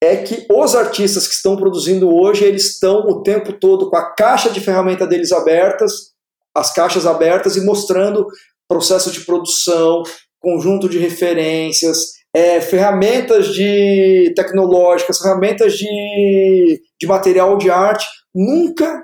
é 0.02 0.18
que 0.18 0.46
os 0.50 0.76
artistas 0.76 1.28
que 1.28 1.34
estão 1.34 1.58
produzindo 1.58 2.10
hoje, 2.10 2.46
eles 2.46 2.74
estão 2.74 3.00
o 3.02 3.22
tempo 3.22 3.54
todo 3.54 3.90
com 3.90 3.98
a 3.98 4.14
caixa 4.14 4.50
de 4.50 4.62
ferramenta 4.62 5.06
deles 5.06 5.32
abertas, 5.32 6.14
as 6.56 6.72
caixas 6.72 7.06
abertas 7.06 7.56
e 7.56 7.66
mostrando 7.66 8.26
processo 8.68 9.12
de 9.12 9.22
produção, 9.22 10.04
conjunto 10.40 10.88
de 10.88 10.98
referências, 10.98 11.98
é, 12.34 12.62
ferramentas 12.62 13.54
de 13.54 14.32
tecnológicas, 14.36 15.18
ferramentas 15.18 15.74
de, 15.74 16.82
de 17.00 17.08
material 17.08 17.58
de 17.58 17.70
arte. 17.70 18.06
Nunca 18.34 19.04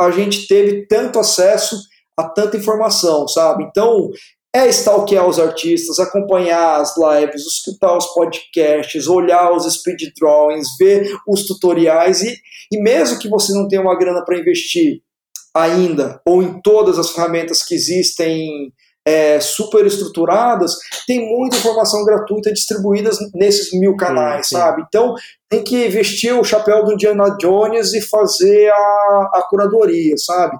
a 0.00 0.10
gente 0.10 0.46
teve 0.46 0.86
tanto 0.86 1.18
acesso 1.18 1.76
a 2.18 2.28
tanta 2.28 2.56
informação, 2.56 3.28
sabe? 3.28 3.64
Então, 3.64 4.10
é 4.54 4.66
stalkear 4.68 5.28
os 5.28 5.38
artistas, 5.38 5.98
acompanhar 5.98 6.80
as 6.80 6.94
lives, 6.96 7.46
escutar 7.46 7.96
os 7.96 8.06
podcasts, 8.06 9.06
olhar 9.06 9.52
os 9.52 9.72
speed 9.72 10.00
drawings, 10.18 10.66
ver 10.78 11.08
os 11.28 11.46
tutoriais 11.46 12.22
e, 12.22 12.36
e 12.72 12.82
mesmo 12.82 13.18
que 13.18 13.28
você 13.28 13.52
não 13.52 13.68
tenha 13.68 13.82
uma 13.82 13.96
grana 13.96 14.24
para 14.24 14.38
investir 14.38 15.00
ainda, 15.54 16.20
ou 16.26 16.42
em 16.42 16.60
todas 16.60 16.98
as 16.98 17.10
ferramentas 17.10 17.62
que 17.62 17.74
existem 17.74 18.72
é, 19.06 19.40
super 19.40 19.86
estruturadas, 19.86 20.76
tem 21.06 21.26
muita 21.26 21.56
informação 21.56 22.04
gratuita 22.04 22.52
distribuída 22.52 23.10
nesses 23.34 23.72
mil 23.78 23.96
canais, 23.96 24.48
sim, 24.48 24.54
sim. 24.54 24.60
sabe? 24.60 24.82
Então 24.86 25.14
tem 25.48 25.62
que 25.62 25.88
vestir 25.88 26.32
o 26.34 26.44
chapéu 26.44 26.84
do 26.84 26.92
Indiana 26.92 27.36
Jones 27.40 27.92
e 27.94 28.00
fazer 28.02 28.70
a, 28.70 29.30
a 29.34 29.46
curadoria, 29.48 30.14
sabe? 30.18 30.56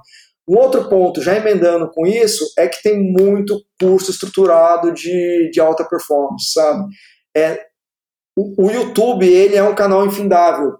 Um 0.48 0.56
outro 0.56 0.88
ponto, 0.88 1.20
já 1.20 1.36
emendando 1.36 1.90
com 1.90 2.06
isso, 2.06 2.44
é 2.56 2.66
que 2.66 2.82
tem 2.82 2.98
muito 2.98 3.60
curso 3.78 4.10
estruturado 4.10 4.92
de, 4.92 5.50
de 5.52 5.60
alta 5.60 5.84
performance, 5.84 6.52
sabe? 6.52 6.86
É, 7.36 7.60
o, 8.36 8.66
o 8.66 8.70
YouTube 8.70 9.28
ele 9.28 9.56
é 9.56 9.62
um 9.62 9.74
canal 9.74 10.06
infindável 10.06 10.78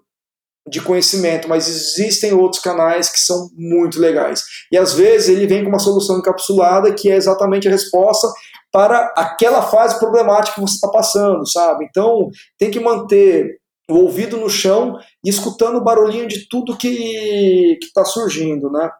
de 0.68 0.80
conhecimento, 0.80 1.48
mas 1.48 1.68
existem 1.68 2.32
outros 2.32 2.62
canais 2.62 3.10
que 3.10 3.18
são 3.18 3.48
muito 3.54 4.00
legais. 4.00 4.42
E 4.70 4.78
às 4.78 4.94
vezes 4.94 5.28
ele 5.28 5.46
vem 5.46 5.62
com 5.62 5.70
uma 5.70 5.78
solução 5.78 6.18
encapsulada 6.18 6.94
que 6.94 7.10
é 7.10 7.16
exatamente 7.16 7.66
a 7.68 7.70
resposta 7.70 8.28
para 8.70 9.12
aquela 9.16 9.62
fase 9.62 9.98
problemática 9.98 10.54
que 10.54 10.60
você 10.60 10.74
está 10.74 10.88
passando, 10.88 11.46
sabe? 11.50 11.86
Então 11.88 12.28
tem 12.58 12.70
que 12.70 12.80
manter 12.80 13.58
o 13.90 13.96
ouvido 13.96 14.36
no 14.36 14.50
chão 14.50 14.98
e 15.24 15.30
escutando 15.30 15.76
o 15.76 15.84
barulhinho 15.84 16.28
de 16.28 16.46
tudo 16.48 16.76
que 16.76 17.78
está 17.82 18.04
surgindo, 18.04 18.70
né? 18.70 18.90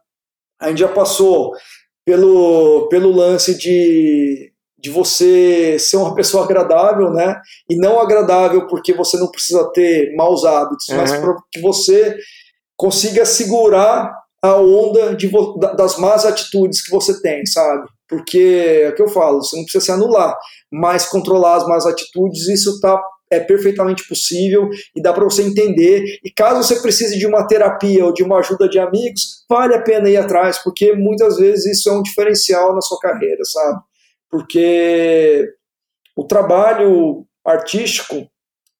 A 0.60 0.68
gente 0.68 0.78
já 0.78 0.88
passou 0.88 1.52
pelo, 2.04 2.88
pelo 2.88 3.12
lance 3.12 3.56
de, 3.56 4.50
de 4.78 4.90
você 4.90 5.78
ser 5.78 5.96
uma 5.96 6.14
pessoa 6.14 6.44
agradável, 6.44 7.10
né? 7.10 7.40
E 7.68 7.76
não 7.76 8.00
agradável 8.00 8.66
porque 8.66 8.94
você 8.94 9.18
não 9.18 9.30
precisa 9.30 9.70
ter 9.72 10.14
maus 10.16 10.44
hábitos, 10.44 10.88
uhum. 10.88 10.96
mas 10.96 11.12
para 11.16 11.34
que 11.52 11.60
você 11.60 12.16
consiga 12.76 13.26
segurar 13.26 14.12
a 14.42 14.54
onda 14.54 15.14
de, 15.16 15.30
das 15.76 15.98
más 15.98 16.24
atitudes 16.24 16.82
que 16.82 16.90
você 16.90 17.20
tem, 17.20 17.44
sabe? 17.44 17.86
Porque 18.08 18.82
é 18.84 18.88
o 18.88 18.94
que 18.94 19.02
eu 19.02 19.08
falo, 19.08 19.42
você 19.42 19.56
não 19.56 19.64
precisa 19.64 19.84
se 19.84 19.92
anular, 19.92 20.34
mas 20.72 21.06
controlar 21.06 21.56
as 21.56 21.66
más 21.66 21.84
atitudes, 21.84 22.48
isso 22.48 22.70
está 22.70 22.98
é 23.30 23.40
perfeitamente 23.40 24.06
possível 24.08 24.68
e 24.94 25.02
dá 25.02 25.12
para 25.12 25.24
você 25.24 25.42
entender. 25.42 26.04
E 26.24 26.30
caso 26.30 26.62
você 26.62 26.80
precise 26.80 27.18
de 27.18 27.26
uma 27.26 27.46
terapia 27.46 28.04
ou 28.04 28.12
de 28.12 28.22
uma 28.22 28.38
ajuda 28.38 28.68
de 28.68 28.78
amigos, 28.78 29.44
vale 29.48 29.74
a 29.74 29.82
pena 29.82 30.08
ir 30.08 30.16
atrás, 30.16 30.58
porque 30.62 30.92
muitas 30.94 31.36
vezes 31.36 31.78
isso 31.78 31.88
é 31.88 31.92
um 31.92 32.02
diferencial 32.02 32.74
na 32.74 32.80
sua 32.80 32.98
carreira, 32.98 33.44
sabe? 33.44 33.80
Porque 34.30 35.46
o 36.16 36.24
trabalho 36.24 37.24
artístico, 37.44 38.26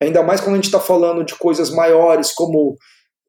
ainda 0.00 0.22
mais 0.22 0.40
quando 0.40 0.52
a 0.52 0.56
gente 0.56 0.64
está 0.64 0.80
falando 0.80 1.24
de 1.24 1.34
coisas 1.34 1.70
maiores 1.70 2.32
como 2.32 2.76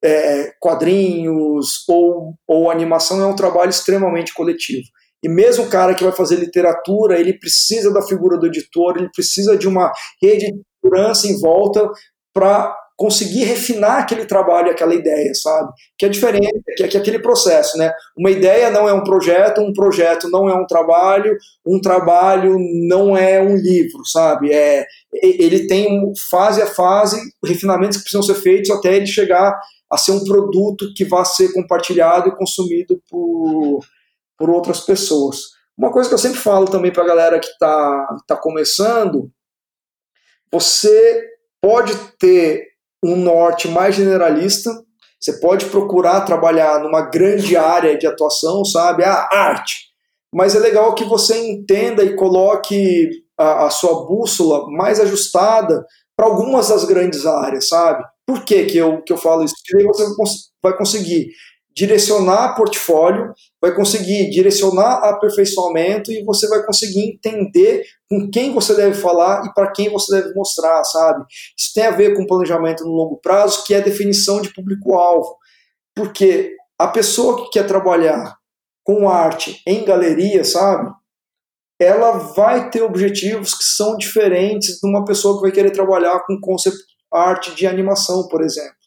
é, 0.04 0.52
quadrinhos 0.60 1.84
ou, 1.88 2.34
ou 2.48 2.72
animação, 2.72 3.22
é 3.22 3.26
um 3.26 3.36
trabalho 3.36 3.70
extremamente 3.70 4.34
coletivo. 4.34 4.88
E 5.22 5.28
mesmo 5.28 5.66
o 5.66 5.70
cara 5.70 5.94
que 5.94 6.04
vai 6.04 6.14
fazer 6.14 6.38
literatura, 6.38 7.20
ele 7.20 7.38
precisa 7.38 7.91
da 7.91 8.02
figura 8.02 8.38
do 8.38 8.48
editor, 8.48 8.98
ele 8.98 9.10
precisa 9.14 9.58
de 9.58 9.68
uma 9.68 9.91
rede 10.22 10.48
segurança 10.82 11.28
em 11.28 11.40
volta 11.40 11.90
para 12.34 12.76
conseguir 13.00 13.46
refinar 13.46 14.02
aquele 14.02 14.26
trabalho, 14.26 14.70
aquela 14.70 14.94
ideia, 14.94 15.34
sabe? 15.34 15.72
Que 15.98 16.06
é 16.06 16.10
diferente, 16.10 16.52
que 16.76 16.84
é, 16.84 16.88
que 16.90 16.98
aquele 16.98 17.20
processo, 17.20 17.78
né? 17.78 17.94
Uma 18.18 18.30
ideia 18.30 18.70
não 18.70 18.90
é 18.90 18.94
um 18.94 19.06
projeto, 19.06 19.62
um 19.62 19.72
projeto 19.72 20.30
não 20.30 20.50
é 20.50 20.54
um 20.54 20.66
trabalho, 20.68 21.38
um 21.66 21.80
trabalho 21.80 22.58
não 22.90 23.16
é 23.16 23.42
um 23.42 23.56
livro, 23.56 24.06
sabe? 24.06 24.52
É, 24.52 24.86
ele 25.24 25.66
tem 25.66 26.12
fase 26.30 26.62
a 26.62 26.68
fase, 26.68 27.18
refinamentos 27.42 27.98
que 27.98 28.04
precisam 28.04 28.22
ser 28.22 28.36
feitos 28.36 28.70
até 28.70 28.94
ele 28.94 29.08
chegar 29.08 29.58
a 29.90 29.98
ser 29.98 30.12
um 30.12 30.24
produto 30.26 30.94
que 30.94 31.06
vai 31.06 31.24
ser 31.24 31.54
compartilhado 31.54 32.28
e 32.28 32.36
consumido 32.36 33.02
por, 33.10 33.80
por 34.38 34.50
outras 34.50 34.82
pessoas. 34.82 35.38
Uma 35.78 35.90
coisa 35.90 36.10
que 36.10 36.16
eu 36.16 36.20
sempre 36.20 36.40
falo 36.40 36.66
também 36.66 36.92
para 36.92 37.04
a 37.04 37.08
galera 37.08 37.40
que 37.40 37.48
está 37.48 38.18
tá 38.28 38.36
começando, 38.36 39.32
você 40.52 41.26
pode 41.62 41.95
ter 42.18 42.68
um 43.04 43.16
norte 43.16 43.68
mais 43.68 43.95
generalista. 43.95 44.72
Você 45.20 45.34
pode 45.39 45.66
procurar 45.66 46.22
trabalhar 46.22 46.80
numa 46.80 47.02
grande 47.02 47.58
área 47.58 47.97
de 47.97 48.08
atuação, 48.08 48.64
sabe? 48.64 49.04
A 49.04 49.14
ah, 49.14 49.30
arte. 49.32 49.89
Mas 50.34 50.56
é 50.56 50.60
legal 50.60 50.93
que 50.95 51.04
você 51.04 51.38
entenda 51.38 52.04
e 52.04 52.16
coloque 52.16 53.10
a, 53.38 53.66
a 53.66 53.70
sua 53.70 54.06
bússola 54.06 54.70
mais 54.70 55.00
ajustada 55.00 55.86
para 56.16 56.28
algumas 56.28 56.70
das 56.70 56.86
grandes 56.86 57.26
áreas, 57.26 57.68
sabe? 57.68 58.04
Por 58.26 58.43
que, 58.45 58.66
que, 58.66 58.78
eu, 58.78 59.02
que 59.02 59.12
eu 59.12 59.18
falo 59.18 59.43
isso? 59.43 59.56
Porque 59.56 59.82
aí 59.82 59.88
você 59.88 60.06
vai 60.62 60.78
conseguir 60.78 61.30
direcionar 61.76 62.56
portfólio, 62.56 63.34
vai 63.62 63.74
conseguir 63.74 64.30
direcionar 64.30 64.96
aperfeiçoamento 65.04 66.12
e 66.12 66.24
você 66.24 66.48
vai 66.48 66.66
conseguir 66.66 67.02
entender 67.02 67.84
com 68.10 68.30
quem 68.30 68.54
você 68.54 68.76
deve 68.76 68.96
falar 69.00 69.46
e 69.46 69.54
para 69.54 69.72
quem 69.72 69.90
você 69.90 70.20
deve 70.20 70.34
mostrar, 70.34 70.84
sabe? 70.84 71.24
Isso 71.58 71.72
tem 71.74 71.86
a 71.86 71.92
ver 71.92 72.16
com 72.16 72.26
planejamento 72.26 72.84
no 72.84 72.92
longo 72.92 73.18
prazo, 73.18 73.64
que 73.66 73.74
é 73.74 73.78
a 73.78 73.84
definição 73.84 74.42
de 74.42 74.54
público-alvo. 74.54 75.36
Porque 75.96 76.56
a 76.78 76.88
pessoa 76.88 77.44
que 77.44 77.52
quer 77.52 77.68
trabalhar 77.68 78.36
com 78.84 79.08
arte 79.08 79.62
em 79.68 79.86
galeria, 79.86 80.44
sabe? 80.44 80.92
Ela 81.80 82.12
vai 82.12 82.70
ter 82.70 82.82
objetivos 82.82 83.54
que 83.54 83.64
são 83.64 83.96
diferentes 83.96 84.80
de 84.80 84.90
uma 84.90 85.06
pessoa 85.06 85.36
que 85.36 85.44
vai 85.44 85.52
querer 85.52 85.72
trabalhar 85.72 86.20
com 86.26 86.40
concept 86.42 86.78
art 87.14 87.54
de 87.56 87.66
animação, 87.68 88.28
por 88.28 88.42
exemplo. 88.42 88.79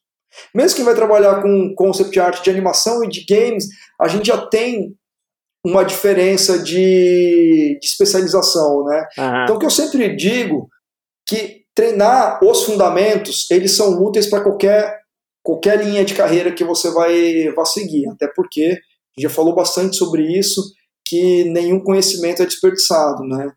Mesmo 0.54 0.76
quem 0.76 0.84
vai 0.84 0.94
trabalhar 0.94 1.42
com 1.42 1.74
concept 1.74 2.18
art 2.18 2.42
de 2.42 2.50
animação 2.50 3.04
e 3.04 3.08
de 3.08 3.24
games, 3.24 3.66
a 4.00 4.08
gente 4.08 4.26
já 4.26 4.46
tem 4.46 4.94
uma 5.64 5.84
diferença 5.84 6.58
de, 6.58 7.78
de 7.80 7.86
especialização, 7.86 8.84
né? 8.84 9.06
Uhum. 9.18 9.44
Então, 9.44 9.56
o 9.56 9.58
que 9.58 9.66
eu 9.66 9.70
sempre 9.70 10.14
digo 10.16 10.68
que 11.26 11.62
treinar 11.74 12.44
os 12.44 12.64
fundamentos, 12.64 13.50
eles 13.50 13.76
são 13.76 14.02
úteis 14.02 14.26
para 14.28 14.42
qualquer, 14.42 15.00
qualquer 15.42 15.84
linha 15.84 16.04
de 16.04 16.14
carreira 16.14 16.52
que 16.52 16.64
você 16.64 16.90
vai, 16.90 17.50
vai 17.54 17.66
seguir, 17.66 18.08
até 18.08 18.28
porque 18.34 18.78
já 19.18 19.30
falou 19.30 19.54
bastante 19.54 19.96
sobre 19.96 20.38
isso, 20.38 20.62
que 21.06 21.44
nenhum 21.44 21.80
conhecimento 21.80 22.42
é 22.42 22.46
desperdiçado, 22.46 23.22
né? 23.24 23.52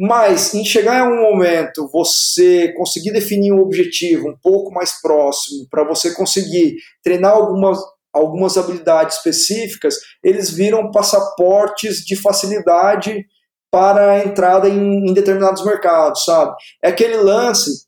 Mas 0.00 0.54
em 0.54 0.64
chegar 0.64 1.02
a 1.02 1.04
um 1.04 1.20
momento, 1.20 1.86
você 1.92 2.72
conseguir 2.72 3.12
definir 3.12 3.52
um 3.52 3.60
objetivo 3.60 4.30
um 4.30 4.36
pouco 4.42 4.72
mais 4.72 4.98
próximo, 5.02 5.66
para 5.70 5.84
você 5.84 6.14
conseguir 6.14 6.76
treinar 7.02 7.32
algumas, 7.32 7.78
algumas 8.10 8.56
habilidades 8.56 9.18
específicas, 9.18 9.96
eles 10.24 10.50
viram 10.50 10.90
passaportes 10.90 11.98
de 11.98 12.16
facilidade 12.16 13.26
para 13.70 14.12
a 14.12 14.24
entrada 14.24 14.70
em, 14.70 15.10
em 15.10 15.12
determinados 15.12 15.64
mercados, 15.64 16.24
sabe? 16.24 16.56
É 16.82 16.88
aquele 16.88 17.18
lance 17.18 17.86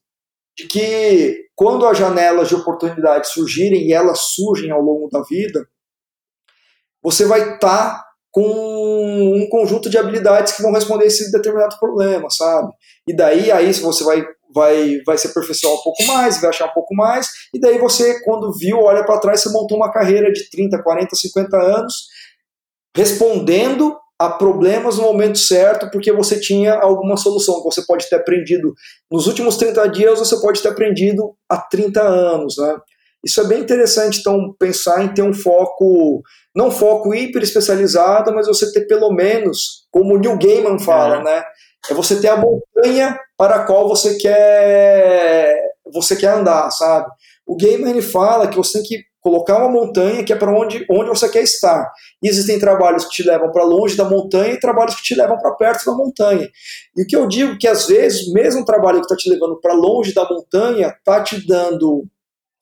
de 0.54 0.66
que 0.66 1.46
quando 1.56 1.86
as 1.86 1.96
janelas 1.96 2.48
de 2.48 2.54
oportunidade 2.54 3.28
surgirem, 3.28 3.86
e 3.88 3.92
elas 3.94 4.18
surgem 4.34 4.70
ao 4.70 4.82
longo 4.82 5.08
da 5.08 5.22
vida, 5.22 5.66
você 7.02 7.24
vai 7.24 7.54
estar 7.54 7.58
tá 7.58 8.11
com 8.33 8.43
um 8.43 9.47
conjunto 9.49 9.91
de 9.91 9.99
habilidades 9.99 10.55
que 10.55 10.62
vão 10.62 10.72
responder 10.72 11.05
esse 11.07 11.30
determinado 11.30 11.78
problema, 11.78 12.30
sabe? 12.30 12.72
E 13.07 13.14
daí 13.14 13.53
aí 13.53 13.72
você 13.74 14.03
vai 14.03 14.24
vai 14.55 15.01
vai 15.07 15.18
se 15.18 15.28
aperfeiçoar 15.28 15.74
um 15.74 15.83
pouco 15.83 16.03
mais, 16.05 16.41
vai 16.41 16.51
achar 16.51 16.66
um 16.66 16.74
pouco 16.74 16.95
mais, 16.95 17.28
e 17.55 17.61
daí 17.61 17.78
você 17.78 18.22
quando 18.24 18.53
viu, 18.53 18.80
olha 18.80 19.05
para 19.05 19.20
trás, 19.20 19.43
você 19.43 19.51
montou 19.51 19.76
uma 19.76 19.93
carreira 19.93 20.33
de 20.33 20.51
30, 20.51 20.83
40, 20.83 21.14
50 21.14 21.57
anos 21.57 21.95
respondendo 22.97 23.97
a 24.18 24.30
problemas 24.30 24.99
no 24.99 25.05
momento 25.05 25.39
certo, 25.39 25.91
porque 25.91 26.12
você 26.12 26.39
tinha 26.39 26.74
alguma 26.74 27.16
solução 27.16 27.57
que 27.57 27.64
você 27.64 27.83
pode 27.85 28.09
ter 28.09 28.16
aprendido 28.16 28.72
nos 29.11 29.26
últimos 29.26 29.57
30 29.57 29.89
dias, 29.89 30.18
você 30.18 30.41
pode 30.41 30.62
ter 30.62 30.68
aprendido 30.68 31.35
há 31.49 31.57
30 31.57 32.01
anos, 32.01 32.57
né? 32.57 32.76
Isso 33.24 33.40
é 33.40 33.46
bem 33.46 33.60
interessante, 33.60 34.20
então, 34.20 34.54
pensar 34.58 35.02
em 35.04 35.14
ter 35.14 35.22
um 35.22 35.32
foco, 35.32 36.22
não 36.54 36.70
foco 36.70 37.14
hiper 37.14 37.42
especializado, 37.42 38.34
mas 38.34 38.46
você 38.46 38.72
ter 38.72 38.86
pelo 38.86 39.12
menos, 39.12 39.86
como 39.90 40.14
o 40.14 40.18
Neil 40.18 40.38
Gaiman 40.38 40.78
fala, 40.78 41.16
é. 41.16 41.22
né? 41.22 41.44
É 41.90 41.94
você 41.94 42.20
ter 42.20 42.28
a 42.28 42.36
montanha 42.36 43.18
para 43.36 43.56
a 43.56 43.64
qual 43.64 43.88
você 43.88 44.16
quer, 44.16 45.56
você 45.92 46.16
quer 46.16 46.34
andar, 46.34 46.70
sabe? 46.70 47.06
O 47.46 47.56
Gaiman 47.56 47.90
ele 47.90 48.02
fala 48.02 48.48
que 48.48 48.56
você 48.56 48.78
tem 48.78 48.82
que 48.82 49.04
colocar 49.20 49.58
uma 49.58 49.68
montanha 49.68 50.24
que 50.24 50.32
é 50.32 50.36
para 50.36 50.52
onde, 50.52 50.84
onde 50.90 51.08
você 51.08 51.28
quer 51.28 51.42
estar. 51.42 51.90
E 52.22 52.28
existem 52.28 52.58
trabalhos 52.58 53.04
que 53.04 53.12
te 53.12 53.22
levam 53.22 53.52
para 53.52 53.64
longe 53.64 53.96
da 53.96 54.04
montanha 54.04 54.52
e 54.52 54.60
trabalhos 54.60 54.96
que 54.96 55.02
te 55.02 55.14
levam 55.14 55.38
para 55.38 55.54
perto 55.54 55.84
da 55.86 55.92
montanha. 55.92 56.48
E 56.96 57.02
o 57.02 57.06
que 57.06 57.16
eu 57.16 57.28
digo 57.28 57.56
que 57.56 57.68
às 57.68 57.86
vezes, 57.86 58.32
mesmo 58.32 58.62
o 58.62 58.64
trabalho 58.64 58.98
que 58.98 59.06
está 59.06 59.16
te 59.16 59.30
levando 59.30 59.60
para 59.60 59.74
longe 59.74 60.12
da 60.12 60.28
montanha, 60.28 60.88
está 60.88 61.22
te 61.22 61.46
dando 61.46 62.04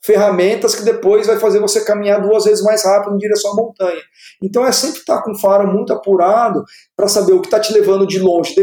ferramentas 0.02 0.74
que 0.74 0.82
depois 0.82 1.26
vai 1.26 1.38
fazer 1.38 1.60
você 1.60 1.84
caminhar 1.84 2.20
duas 2.20 2.44
vezes 2.44 2.64
mais 2.64 2.84
rápido 2.84 3.14
em 3.14 3.18
direção 3.18 3.52
à 3.52 3.56
montanha. 3.56 4.00
Então 4.42 4.64
é 4.64 4.72
sempre 4.72 5.00
estar 5.00 5.22
com 5.22 5.32
o 5.32 5.38
faro 5.38 5.66
muito 5.66 5.92
apurado 5.92 6.64
para 6.96 7.08
saber 7.08 7.32
o 7.32 7.40
que 7.40 7.46
está 7.46 7.60
te 7.60 7.72
levando 7.72 8.06
de 8.06 8.18
longe 8.18 8.54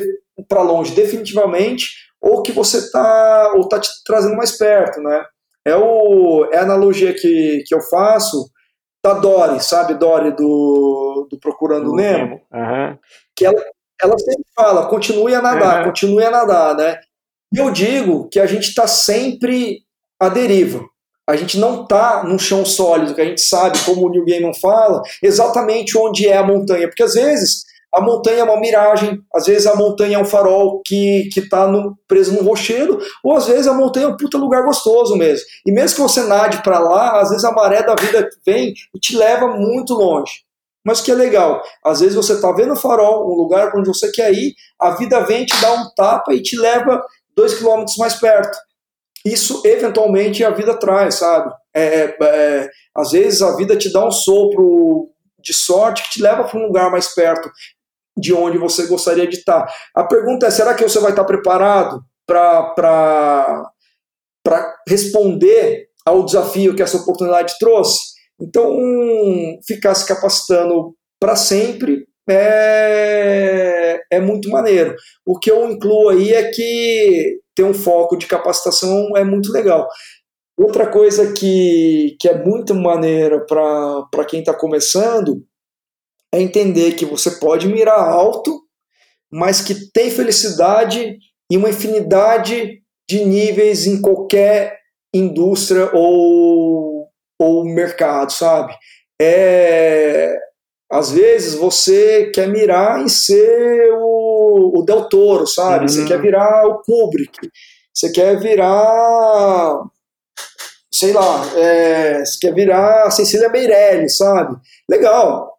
para 0.47 0.61
longe 0.61 0.93
definitivamente 0.93 2.07
ou 2.21 2.41
que 2.41 2.51
você 2.51 2.77
está 2.77 3.53
ou 3.55 3.67
tá 3.67 3.79
te 3.79 3.89
trazendo 4.05 4.35
mais 4.35 4.57
perto, 4.57 4.99
né? 5.01 5.25
É, 5.65 5.75
o, 5.75 6.49
é 6.51 6.57
a 6.57 6.63
analogia 6.63 7.13
que, 7.13 7.63
que 7.65 7.75
eu 7.75 7.81
faço 7.81 8.49
da 9.03 9.13
Dory, 9.13 9.61
sabe, 9.61 9.93
Dory 9.93 10.31
do, 10.31 11.27
do 11.29 11.39
Procurando 11.39 11.93
Nemo, 11.93 12.41
uhum. 12.51 12.97
que 13.35 13.45
ela, 13.45 13.61
ela 14.01 14.17
sempre 14.17 14.43
fala, 14.55 14.87
continue 14.87 15.35
a 15.35 15.41
nadar, 15.41 15.79
uhum. 15.79 15.85
continue 15.85 16.23
a 16.23 16.31
nadar, 16.31 16.75
né? 16.75 16.99
E 17.53 17.57
eu 17.57 17.69
digo 17.69 18.27
que 18.29 18.39
a 18.39 18.45
gente 18.45 18.69
está 18.69 18.87
sempre 18.87 19.79
à 20.19 20.29
deriva 20.29 20.83
a 21.27 21.35
gente 21.35 21.59
não 21.59 21.83
está 21.83 22.23
num 22.23 22.39
chão 22.39 22.65
sólido, 22.65 23.13
que 23.13 23.21
a 23.21 23.25
gente 23.25 23.41
sabe, 23.41 23.77
como 23.85 24.07
o 24.07 24.09
Neil 24.09 24.25
Gaiman 24.25 24.53
fala, 24.53 25.01
exatamente 25.21 25.97
onde 25.97 26.25
é 26.25 26.37
a 26.37 26.43
montanha. 26.43 26.87
Porque 26.87 27.03
às 27.03 27.15
vezes 27.15 27.63
a 27.93 27.99
montanha 27.99 28.39
é 28.39 28.43
uma 28.43 28.59
miragem, 28.59 29.19
às 29.35 29.45
vezes 29.45 29.67
a 29.67 29.75
montanha 29.75 30.17
é 30.17 30.21
um 30.21 30.25
farol 30.25 30.81
que 30.85 31.27
está 31.35 31.69
preso 32.07 32.33
num 32.33 32.47
rochedo, 32.47 32.97
ou 33.21 33.35
às 33.35 33.45
vezes 33.45 33.67
a 33.67 33.73
montanha 33.73 34.05
é 34.05 34.09
um 34.09 34.15
puta 34.15 34.37
lugar 34.37 34.63
gostoso 34.63 35.17
mesmo. 35.17 35.45
E 35.65 35.71
mesmo 35.71 35.97
que 35.97 36.01
você 36.01 36.23
nade 36.23 36.63
para 36.63 36.79
lá, 36.79 37.19
às 37.19 37.29
vezes 37.29 37.43
a 37.43 37.51
maré 37.51 37.83
da 37.83 37.95
vida 37.95 38.29
vem 38.45 38.73
e 38.95 38.99
te 38.99 39.17
leva 39.17 39.47
muito 39.47 39.93
longe. 39.93 40.45
Mas 40.85 41.01
que 41.01 41.11
é 41.11 41.15
legal, 41.15 41.61
às 41.83 41.99
vezes 41.99 42.15
você 42.15 42.33
está 42.33 42.49
vendo 42.53 42.71
o 42.71 42.77
farol, 42.77 43.29
um 43.29 43.35
lugar 43.35 43.73
onde 43.75 43.89
você 43.89 44.09
quer 44.09 44.31
ir, 44.31 44.53
a 44.79 44.91
vida 44.91 45.19
vem, 45.25 45.45
te 45.45 45.59
dá 45.59 45.73
um 45.73 45.89
tapa 45.93 46.33
e 46.33 46.41
te 46.41 46.57
leva 46.57 47.03
dois 47.35 47.55
quilômetros 47.55 47.97
mais 47.97 48.13
perto 48.15 48.57
isso 49.31 49.61
eventualmente 49.65 50.43
a 50.43 50.49
vida 50.49 50.77
traz, 50.77 51.15
sabe? 51.15 51.51
É, 51.75 51.83
é, 51.83 52.17
é, 52.21 52.69
às 52.95 53.11
vezes 53.11 53.41
a 53.41 53.55
vida 53.55 53.75
te 53.75 53.91
dá 53.91 54.05
um 54.05 54.11
sopro 54.11 55.09
de 55.39 55.53
sorte 55.53 56.03
que 56.03 56.11
te 56.11 56.21
leva 56.21 56.43
para 56.43 56.59
um 56.59 56.65
lugar 56.65 56.91
mais 56.91 57.13
perto 57.13 57.49
de 58.17 58.33
onde 58.33 58.57
você 58.57 58.87
gostaria 58.87 59.27
de 59.27 59.37
estar. 59.37 59.71
A 59.95 60.03
pergunta 60.03 60.47
é: 60.47 60.51
será 60.51 60.73
que 60.73 60.83
você 60.83 60.99
vai 60.99 61.11
estar 61.11 61.23
preparado 61.23 62.01
para 62.27 63.71
responder 64.87 65.87
ao 66.05 66.25
desafio 66.25 66.75
que 66.75 66.83
essa 66.83 66.97
oportunidade 66.97 67.55
trouxe? 67.59 68.17
Então, 68.39 68.77
ficar 69.65 69.95
se 69.95 70.07
capacitando 70.07 70.95
para 71.19 71.35
sempre 71.35 72.05
é, 72.29 73.99
é 74.11 74.19
muito 74.19 74.49
maneiro. 74.49 74.95
O 75.25 75.39
que 75.39 75.49
eu 75.49 75.69
incluo 75.69 76.09
aí 76.09 76.33
é 76.33 76.51
que 76.51 77.39
ter 77.57 77.63
um 77.63 77.73
foco 77.73 78.15
de 78.15 78.27
capacitação 78.27 79.17
é 79.17 79.23
muito 79.23 79.51
legal. 79.51 79.89
Outra 80.55 80.87
coisa 80.87 81.33
que, 81.33 82.15
que 82.19 82.29
é 82.29 82.37
muito 82.37 82.75
maneira 82.75 83.43
para 83.45 84.25
quem 84.25 84.41
está 84.41 84.53
começando 84.53 85.43
é 86.31 86.39
entender 86.39 86.93
que 86.93 87.05
você 87.05 87.31
pode 87.31 87.67
mirar 87.67 87.99
alto, 87.99 88.61
mas 89.31 89.59
que 89.59 89.91
tem 89.91 90.11
felicidade 90.11 91.17
e 91.51 91.57
uma 91.57 91.69
infinidade 91.69 92.79
de 93.09 93.25
níveis 93.25 93.87
em 93.87 94.01
qualquer 94.01 94.77
indústria 95.13 95.89
ou, 95.95 97.07
ou 97.39 97.65
mercado, 97.65 98.31
sabe? 98.31 98.75
É, 99.19 100.35
às 100.89 101.11
vezes 101.11 101.55
você 101.55 102.31
quer 102.33 102.47
mirar 102.47 103.01
em 103.01 103.07
ser 103.07 103.91
o, 103.93 104.79
o 104.79 104.83
Del 104.83 105.09
Toro, 105.09 105.45
sabe? 105.45 105.81
Uhum. 105.81 105.87
Você 105.87 106.05
quer 106.05 106.21
virar 106.21 106.65
o 106.65 106.81
Kubrick. 106.81 107.49
Você 107.93 108.11
quer 108.11 108.39
virar 108.39 109.81
sei 110.93 111.13
lá, 111.13 111.45
é, 111.55 112.25
você 112.25 112.39
quer 112.39 112.53
virar 112.53 113.11
Cecília 113.11 113.49
Meirelles, 113.49 114.17
sabe? 114.17 114.55
Legal, 114.89 115.53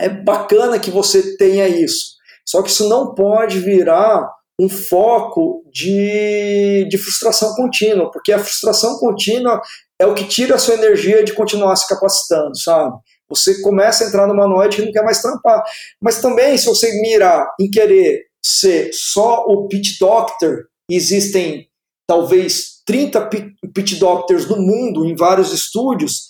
é 0.00 0.08
bacana 0.08 0.78
que 0.78 0.90
você 0.90 1.36
tenha 1.36 1.68
isso. 1.68 2.16
Só 2.46 2.62
que 2.62 2.70
isso 2.70 2.88
não 2.88 3.14
pode 3.14 3.60
virar 3.60 4.26
um 4.58 4.68
foco 4.68 5.62
de, 5.72 6.86
de 6.90 6.98
frustração 6.98 7.54
contínua, 7.54 8.10
porque 8.10 8.32
a 8.32 8.38
frustração 8.38 8.98
contínua 8.98 9.60
é 9.98 10.06
o 10.06 10.14
que 10.14 10.24
tira 10.24 10.54
a 10.54 10.58
sua 10.58 10.74
energia 10.74 11.22
de 11.22 11.34
continuar 11.34 11.76
se 11.76 11.88
capacitando, 11.88 12.58
sabe? 12.58 12.96
Você 13.30 13.62
começa 13.62 14.04
a 14.04 14.08
entrar 14.08 14.26
numa 14.26 14.46
noite 14.46 14.76
que 14.76 14.82
não 14.84 14.92
quer 14.92 15.04
mais 15.04 15.22
trampar. 15.22 15.62
Mas 16.00 16.20
também, 16.20 16.58
se 16.58 16.66
você 16.66 17.00
mirar 17.00 17.48
em 17.58 17.70
querer 17.70 18.26
ser 18.44 18.90
só 18.92 19.44
o 19.46 19.68
pit 19.68 19.98
doctor, 19.98 20.66
existem 20.90 21.68
talvez 22.06 22.82
30 22.84 23.30
pit 23.72 23.96
doctors 23.96 24.48
no 24.48 24.56
mundo, 24.56 25.06
em 25.06 25.14
vários 25.14 25.52
estúdios, 25.52 26.26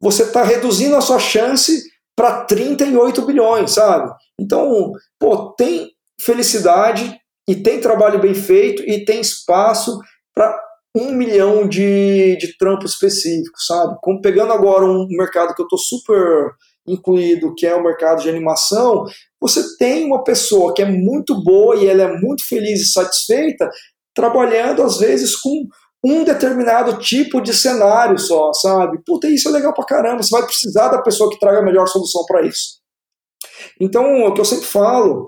você 0.00 0.22
está 0.22 0.42
reduzindo 0.42 0.96
a 0.96 1.00
sua 1.00 1.18
chance 1.18 1.82
para 2.16 2.44
38 2.44 3.22
bilhões, 3.22 3.72
sabe? 3.72 4.10
Então, 4.38 4.92
pô, 5.18 5.50
tem 5.52 5.90
felicidade 6.20 7.18
e 7.48 7.56
tem 7.56 7.80
trabalho 7.80 8.20
bem 8.20 8.34
feito 8.34 8.82
e 8.82 9.04
tem 9.04 9.20
espaço 9.20 9.98
para 10.34 10.56
um 10.94 11.12
milhão 11.12 11.68
de, 11.68 12.36
de 12.36 12.56
trampos 12.56 12.92
específicos, 12.92 13.66
sabe? 13.66 13.96
Como 14.02 14.20
pegando 14.20 14.52
agora 14.52 14.84
um 14.84 15.06
mercado 15.08 15.54
que 15.54 15.62
eu 15.62 15.66
estou 15.66 15.78
super 15.78 16.50
incluído, 16.86 17.54
que 17.54 17.66
é 17.66 17.74
o 17.74 17.82
mercado 17.82 18.22
de 18.22 18.28
animação, 18.28 19.04
você 19.40 19.76
tem 19.76 20.04
uma 20.04 20.24
pessoa 20.24 20.74
que 20.74 20.82
é 20.82 20.86
muito 20.86 21.42
boa 21.42 21.76
e 21.76 21.86
ela 21.86 22.02
é 22.02 22.16
muito 22.18 22.46
feliz 22.46 22.80
e 22.80 22.92
satisfeita, 22.92 23.70
trabalhando 24.14 24.82
às 24.82 24.98
vezes 24.98 25.36
com 25.36 25.66
um 26.04 26.24
determinado 26.24 26.98
tipo 26.98 27.40
de 27.40 27.54
cenário 27.54 28.18
só, 28.18 28.52
sabe? 28.54 28.98
Puta, 29.04 29.28
isso 29.28 29.48
é 29.48 29.52
legal 29.52 29.72
pra 29.72 29.84
caramba, 29.84 30.22
você 30.22 30.30
vai 30.30 30.44
precisar 30.44 30.88
da 30.88 31.02
pessoa 31.02 31.30
que 31.30 31.38
traga 31.38 31.58
a 31.58 31.64
melhor 31.64 31.86
solução 31.86 32.24
para 32.26 32.42
isso. 32.42 32.80
Então, 33.80 34.24
o 34.24 34.34
que 34.34 34.40
eu 34.40 34.44
sempre 34.44 34.66
falo 34.66 35.26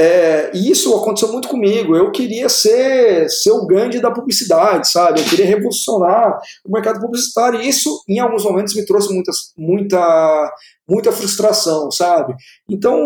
é, 0.00 0.50
isso 0.54 0.96
aconteceu 0.96 1.30
muito 1.30 1.46
comigo. 1.46 1.94
Eu 1.94 2.10
queria 2.10 2.48
ser, 2.48 3.28
ser 3.28 3.50
o 3.50 3.66
Gandhi 3.66 4.00
da 4.00 4.10
publicidade, 4.10 4.90
sabe? 4.90 5.20
Eu 5.20 5.26
queria 5.26 5.44
revolucionar 5.44 6.40
o 6.64 6.72
mercado 6.72 7.00
publicitário. 7.00 7.60
E 7.60 7.68
isso, 7.68 8.02
em 8.08 8.18
alguns 8.18 8.42
momentos, 8.42 8.74
me 8.74 8.86
trouxe 8.86 9.12
muita, 9.12 9.30
muita, 9.58 10.54
muita 10.88 11.12
frustração, 11.12 11.90
sabe? 11.90 12.34
Então, 12.66 12.98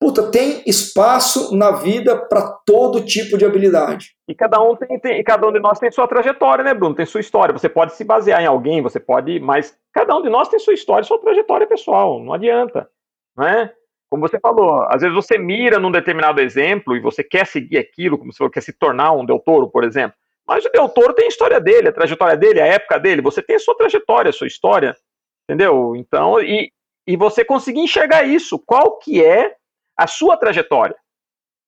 puta, 0.00 0.22
tem 0.30 0.62
espaço 0.66 1.54
na 1.54 1.72
vida 1.72 2.16
para 2.16 2.48
todo 2.64 3.04
tipo 3.04 3.36
de 3.36 3.44
habilidade. 3.44 4.14
E 4.26 4.34
cada 4.34 4.62
um 4.62 4.74
tem, 4.74 4.98
tem, 4.98 5.22
cada 5.22 5.46
um 5.46 5.52
de 5.52 5.60
nós 5.60 5.78
tem 5.78 5.92
sua 5.92 6.08
trajetória, 6.08 6.64
né, 6.64 6.72
Bruno? 6.72 6.94
Tem 6.94 7.04
sua 7.04 7.20
história. 7.20 7.52
Você 7.52 7.68
pode 7.68 7.94
se 7.94 8.02
basear 8.02 8.40
em 8.40 8.46
alguém, 8.46 8.80
você 8.80 8.98
pode, 8.98 9.38
mas 9.40 9.76
cada 9.92 10.16
um 10.16 10.22
de 10.22 10.30
nós 10.30 10.48
tem 10.48 10.58
sua 10.58 10.72
história, 10.72 11.04
sua 11.04 11.20
trajetória 11.20 11.66
pessoal. 11.66 12.18
Não 12.24 12.32
adianta, 12.32 12.88
não 13.36 13.46
é? 13.46 13.70
Como 14.14 14.28
você 14.28 14.38
falou, 14.38 14.84
às 14.84 15.02
vezes 15.02 15.12
você 15.12 15.36
mira 15.36 15.80
num 15.80 15.90
determinado 15.90 16.40
exemplo 16.40 16.94
e 16.94 17.00
você 17.00 17.24
quer 17.24 17.44
seguir 17.44 17.78
aquilo, 17.78 18.16
como 18.16 18.32
se 18.32 18.38
você 18.38 18.48
quer 18.48 18.60
se 18.60 18.72
tornar 18.72 19.10
um 19.10 19.26
Del 19.26 19.40
Toro, 19.40 19.68
por 19.68 19.82
exemplo. 19.82 20.16
Mas 20.46 20.64
o 20.64 20.70
Del 20.70 20.88
Toro 20.88 21.12
tem 21.12 21.24
a 21.24 21.28
história 21.28 21.60
dele, 21.60 21.88
a 21.88 21.92
trajetória 21.92 22.36
dele, 22.36 22.60
a 22.60 22.66
época 22.66 22.96
dele. 22.96 23.20
Você 23.22 23.42
tem 23.42 23.56
a 23.56 23.58
sua 23.58 23.76
trajetória, 23.76 24.28
a 24.28 24.32
sua 24.32 24.46
história, 24.46 24.96
entendeu? 25.42 25.96
Então, 25.96 26.38
e, 26.38 26.70
e 27.08 27.16
você 27.16 27.44
conseguir 27.44 27.80
enxergar 27.80 28.22
isso, 28.22 28.56
qual 28.56 29.00
que 29.00 29.20
é 29.20 29.56
a 29.98 30.06
sua 30.06 30.36
trajetória. 30.36 30.94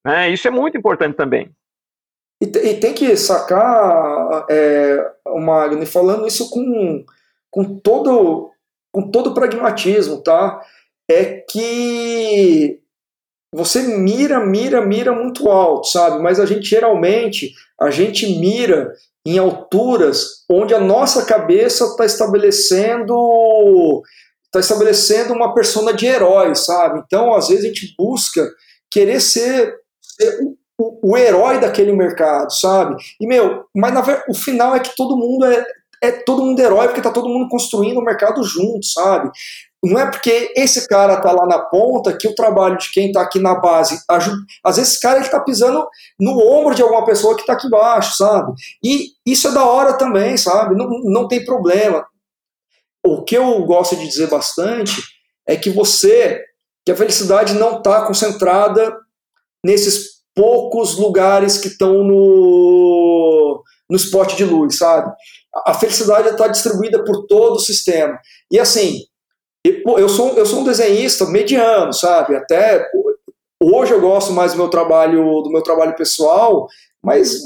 Né? 0.07 0.31
Isso 0.31 0.47
é 0.47 0.51
muito 0.53 0.79
importante 0.79 1.17
também. 1.17 1.51
E, 2.41 2.45
e 2.45 2.79
tem 2.79 2.95
que 2.95 3.17
sacar, 3.17 4.47
é, 4.49 5.15
o 5.27 5.41
Magno, 5.41 5.85
falando 5.85 6.29
isso 6.29 6.49
com, 6.49 7.05
com, 7.51 7.77
todo, 7.81 8.53
com 8.93 9.11
todo 9.11 9.35
pragmatismo, 9.35 10.23
tá? 10.23 10.63
É 11.11 11.45
que 11.49 12.81
você 13.53 13.83
mira, 13.83 14.45
mira, 14.45 14.85
mira 14.85 15.13
muito 15.13 15.49
alto, 15.49 15.89
sabe? 15.89 16.23
Mas 16.23 16.39
a 16.39 16.47
gente 16.47 16.69
geralmente 16.69 17.53
a 17.81 17.91
gente 17.91 18.39
mira 18.39 18.93
em 19.25 19.39
alturas 19.39 20.45
onde 20.51 20.75
a 20.75 20.81
nossa 20.81 21.25
cabeça 21.25 21.85
está 21.85 22.05
estabelecendo 22.05 24.03
está 24.47 24.61
estabelecendo 24.61 25.33
uma 25.33 25.55
persona 25.55 25.93
de 25.93 26.07
herói, 26.07 26.55
sabe? 26.55 27.03
Então, 27.05 27.35
às 27.35 27.49
vezes 27.49 27.65
a 27.65 27.69
gente 27.69 27.95
busca 27.99 28.49
querer 28.91 29.21
ser, 29.21 29.75
ser 30.01 30.39
o, 30.79 31.13
o, 31.13 31.17
herói 31.17 31.61
daquele 31.61 31.93
mercado, 31.93 32.51
sabe? 32.53 32.97
E 33.21 33.27
meu, 33.27 33.65
mas 33.75 33.93
na, 33.93 34.03
o 34.29 34.35
final 34.35 34.75
é 34.75 34.81
que 34.81 34.95
todo 34.97 35.17
mundo 35.17 35.45
é, 35.47 35.65
é 36.03 36.11
todo 36.13 36.43
mundo 36.43 36.61
herói 36.61 36.87
porque 36.87 37.03
tá 37.03 37.11
todo 37.11 37.29
mundo 37.29 37.49
construindo 37.49 37.99
o 37.99 38.05
mercado 38.05 38.43
junto, 38.43 38.85
sabe? 38.87 39.31
Não 39.85 39.99
é 39.99 40.11
porque 40.11 40.53
esse 40.57 40.89
cara 40.89 41.21
tá 41.21 41.31
lá 41.31 41.47
na 41.47 41.59
ponta 41.61 42.17
que 42.17 42.27
o 42.27 42.35
trabalho 42.35 42.79
de 42.79 42.91
quem 42.91 43.13
tá 43.13 43.23
aqui 43.23 43.39
na 43.39 43.55
base 43.55 44.01
ajuda. 44.11 44.39
Às 44.65 44.77
vezes 44.77 44.93
esse 44.93 45.01
cara 45.01 45.21
ele 45.21 45.29
tá 45.29 45.41
pisando 45.41 45.87
no 46.19 46.39
ombro 46.41 46.75
de 46.75 46.83
alguma 46.83 47.05
pessoa 47.05 47.37
que 47.37 47.47
tá 47.47 47.53
aqui 47.53 47.67
embaixo, 47.67 48.17
sabe? 48.17 48.53
E 48.83 49.11
isso 49.25 49.49
é 49.49 49.53
da 49.53 49.65
hora 49.65 49.97
também, 49.99 50.37
sabe? 50.37 50.75
Não, 50.75 50.89
não 51.05 51.29
tem 51.29 51.45
problema. 51.45 52.05
O 53.05 53.23
que 53.23 53.37
eu 53.37 53.65
gosto 53.65 53.95
de 53.97 54.09
dizer 54.09 54.29
bastante 54.29 55.01
é 55.47 55.57
que 55.57 55.71
você, 55.71 56.43
que 56.85 56.91
a 56.91 56.97
felicidade 56.97 57.55
não 57.55 57.81
tá 57.81 58.05
concentrada 58.05 58.97
nesses 59.65 60.17
poucos 60.35 60.99
lugares 60.99 61.59
que 61.59 61.69
estão 61.69 62.03
no, 62.03 63.63
no 63.89 63.97
spot 63.97 64.35
de 64.35 64.45
luz, 64.45 64.79
sabe? 64.79 65.13
A 65.65 65.73
felicidade 65.73 66.29
está 66.29 66.49
distribuída 66.49 67.05
por 67.05 67.27
todo 67.27 67.57
o 67.57 67.61
sistema. 67.61 68.19
E 68.51 68.59
assim, 68.59 69.03
eu 69.99 70.09
sou, 70.09 70.35
eu 70.37 70.47
sou 70.47 70.61
um 70.61 70.65
desenhista 70.65 71.27
mediano, 71.27 71.93
sabe? 71.93 72.37
Até 72.37 72.87
hoje 73.61 73.93
eu 73.93 74.01
gosto 74.01 74.33
mais 74.33 74.53
do 74.53 74.59
meu 74.59 74.69
trabalho, 74.69 75.43
do 75.43 75.51
meu 75.51 75.63
trabalho 75.63 75.97
pessoal, 75.97 76.67
mas 77.03 77.41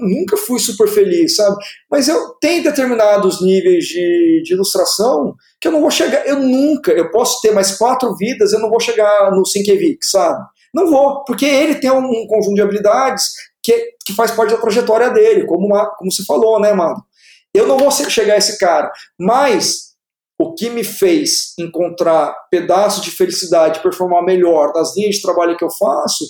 nunca 0.00 0.36
fui 0.36 0.58
super 0.58 0.86
feliz, 0.86 1.36
sabe? 1.36 1.56
Mas 1.90 2.06
eu 2.06 2.34
tenho 2.40 2.62
determinados 2.62 3.40
níveis 3.40 3.84
de, 3.84 4.42
de 4.44 4.52
ilustração 4.52 5.34
que 5.60 5.68
eu 5.68 5.72
não 5.72 5.80
vou 5.80 5.90
chegar, 5.90 6.26
eu 6.26 6.38
nunca, 6.38 6.92
eu 6.92 7.10
posso 7.10 7.40
ter 7.40 7.50
mais 7.50 7.76
quatro 7.76 8.14
vidas, 8.16 8.52
eu 8.52 8.60
não 8.60 8.70
vou 8.70 8.80
chegar 8.80 9.30
no 9.30 9.44
Sinkevik, 9.44 10.04
sabe? 10.04 10.44
Não 10.74 10.90
vou, 10.90 11.24
porque 11.24 11.46
ele 11.46 11.76
tem 11.76 11.90
um, 11.90 11.98
um 11.98 12.26
conjunto 12.28 12.54
de 12.54 12.62
habilidades 12.62 13.24
que, 13.62 13.92
que 14.04 14.14
faz 14.14 14.30
parte 14.30 14.52
da 14.52 14.60
trajetória 14.60 15.10
dele, 15.10 15.46
como, 15.46 15.68
como 15.96 16.12
você 16.12 16.24
falou, 16.24 16.60
né, 16.60 16.72
mano? 16.72 17.02
Eu 17.52 17.66
não 17.66 17.78
vou 17.78 17.90
chegar 17.90 18.34
a 18.34 18.38
esse 18.38 18.58
cara, 18.58 18.92
mas 19.18 19.89
o 20.40 20.54
que 20.54 20.70
me 20.70 20.82
fez 20.82 21.52
encontrar 21.58 22.34
pedaços 22.50 23.04
de 23.04 23.10
felicidade, 23.10 23.82
performar 23.82 24.24
melhor 24.24 24.72
nas 24.74 24.96
linhas 24.96 25.16
de 25.16 25.22
trabalho 25.22 25.54
que 25.54 25.62
eu 25.62 25.70
faço, 25.70 26.24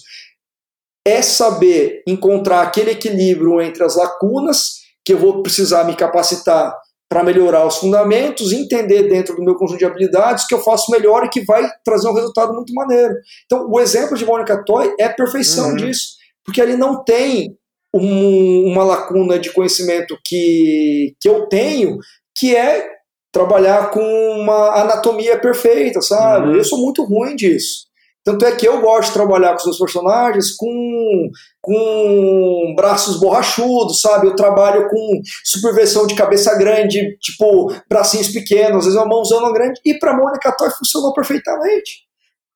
é 1.07 1.23
saber 1.23 2.03
encontrar 2.09 2.63
aquele 2.63 2.91
equilíbrio 2.91 3.61
entre 3.61 3.85
as 3.85 3.95
lacunas 3.95 4.81
que 5.05 5.13
eu 5.13 5.19
vou 5.19 5.45
precisar 5.45 5.85
me 5.85 5.95
capacitar 5.95 6.77
para 7.09 7.23
melhorar 7.23 7.65
os 7.65 7.77
fundamentos, 7.77 8.51
entender 8.51 9.05
dentro 9.05 9.37
do 9.37 9.45
meu 9.45 9.55
conjunto 9.55 9.79
de 9.79 9.85
habilidades 9.85 10.45
que 10.45 10.55
eu 10.55 10.61
faço 10.61 10.91
melhor 10.91 11.25
e 11.25 11.29
que 11.29 11.45
vai 11.45 11.69
trazer 11.85 12.09
um 12.09 12.15
resultado 12.15 12.53
muito 12.53 12.75
maneiro. 12.75 13.15
Então, 13.47 13.69
o 13.71 13.79
exemplo 13.79 14.17
de 14.17 14.27
Mônica 14.27 14.65
Toy 14.65 14.93
é 14.99 15.05
a 15.05 15.15
perfeição 15.15 15.69
uhum. 15.69 15.77
disso, 15.77 16.17
porque 16.45 16.61
ele 16.61 16.77
não 16.77 17.05
tem 17.05 17.57
um, 17.95 18.73
uma 18.73 18.83
lacuna 18.83 19.39
de 19.39 19.53
conhecimento 19.53 20.19
que, 20.25 21.15
que 21.21 21.29
eu 21.29 21.49
tenho, 21.49 21.97
que 22.37 22.57
é 22.57 23.00
trabalhar 23.33 23.91
com 23.91 24.01
uma 24.01 24.81
anatomia 24.81 25.39
perfeita, 25.39 26.01
sabe? 26.01 26.49
Uhum. 26.49 26.57
Eu 26.57 26.65
sou 26.65 26.79
muito 26.79 27.05
ruim 27.05 27.37
disso. 27.37 27.91
Tanto 28.23 28.45
é 28.45 28.53
que 28.55 28.69
eu 28.69 28.81
gosto 28.83 29.09
de 29.09 29.15
trabalhar 29.15 29.53
com 29.53 29.59
os 29.59 29.65
meus 29.65 29.79
personagens 29.79 30.55
com, 30.55 31.31
com 31.63 32.75
braços 32.77 33.19
borrachudos, 33.19 34.03
sabe? 34.03 34.27
Eu 34.27 34.37
trabalho 34.37 34.89
com 34.91 35.23
superversão 35.43 36.07
de 36.07 36.15
cabeça 36.15 36.57
grande, 36.59 37.17
tipo 37.19 37.73
bracinhos 37.89 38.29
pequenos, 38.29 38.79
às 38.79 38.85
vezes 38.85 38.99
uma 38.99 39.09
mãozona 39.09 39.51
grande. 39.53 39.81
E 39.85 39.99
pra 39.99 40.15
Mônica 40.15 40.55
Toy 40.57 40.71
funcionou 40.71 41.15
perfeitamente. 41.15 42.05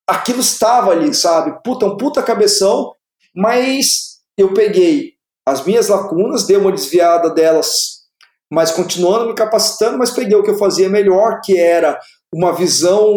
Aquilo 0.07 0.41
estava 0.41 0.91
ali, 0.91 1.14
sabe? 1.14 1.59
Puta, 1.64 1.87
um 1.87 1.97
puta 1.97 2.22
cabeção, 2.22 2.93
mas 3.35 4.18
eu 4.37 4.53
peguei 4.53 5.14
as 5.47 5.64
minhas 5.64 5.89
lacunas, 5.89 6.45
dei 6.47 6.59
uma 6.59 6.72
desviada 6.72 7.31
delas 7.31 7.94
mas 8.55 8.71
continuando 8.71 9.27
me 9.27 9.35
capacitando, 9.35 9.99
mas 9.99 10.13
peguei 10.13 10.37
o 10.37 10.43
que 10.45 10.51
eu 10.51 10.57
fazia 10.57 10.89
melhor, 10.89 11.41
que 11.43 11.59
era 11.59 11.99
uma 12.33 12.53
visão, 12.53 13.17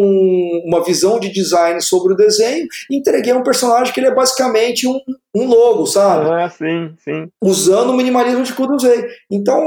uma 0.64 0.82
visão 0.82 1.20
de 1.20 1.32
design 1.32 1.80
sobre 1.80 2.12
o 2.12 2.16
desenho, 2.16 2.66
e 2.90 2.98
entreguei 2.98 3.32
um 3.32 3.42
personagem 3.44 3.94
que 3.94 4.00
ele 4.00 4.08
é 4.08 4.14
basicamente 4.14 4.86
um, 4.88 4.98
um 5.34 5.46
logo, 5.46 5.86
sabe? 5.86 6.28
Ah, 6.28 6.50
sim, 6.50 6.92
sim. 6.98 7.30
Usando 7.40 7.90
o 7.90 7.96
minimalismo 7.96 8.42
de 8.42 8.52
que 8.52 8.62
usei. 8.62 9.08
Então, 9.30 9.64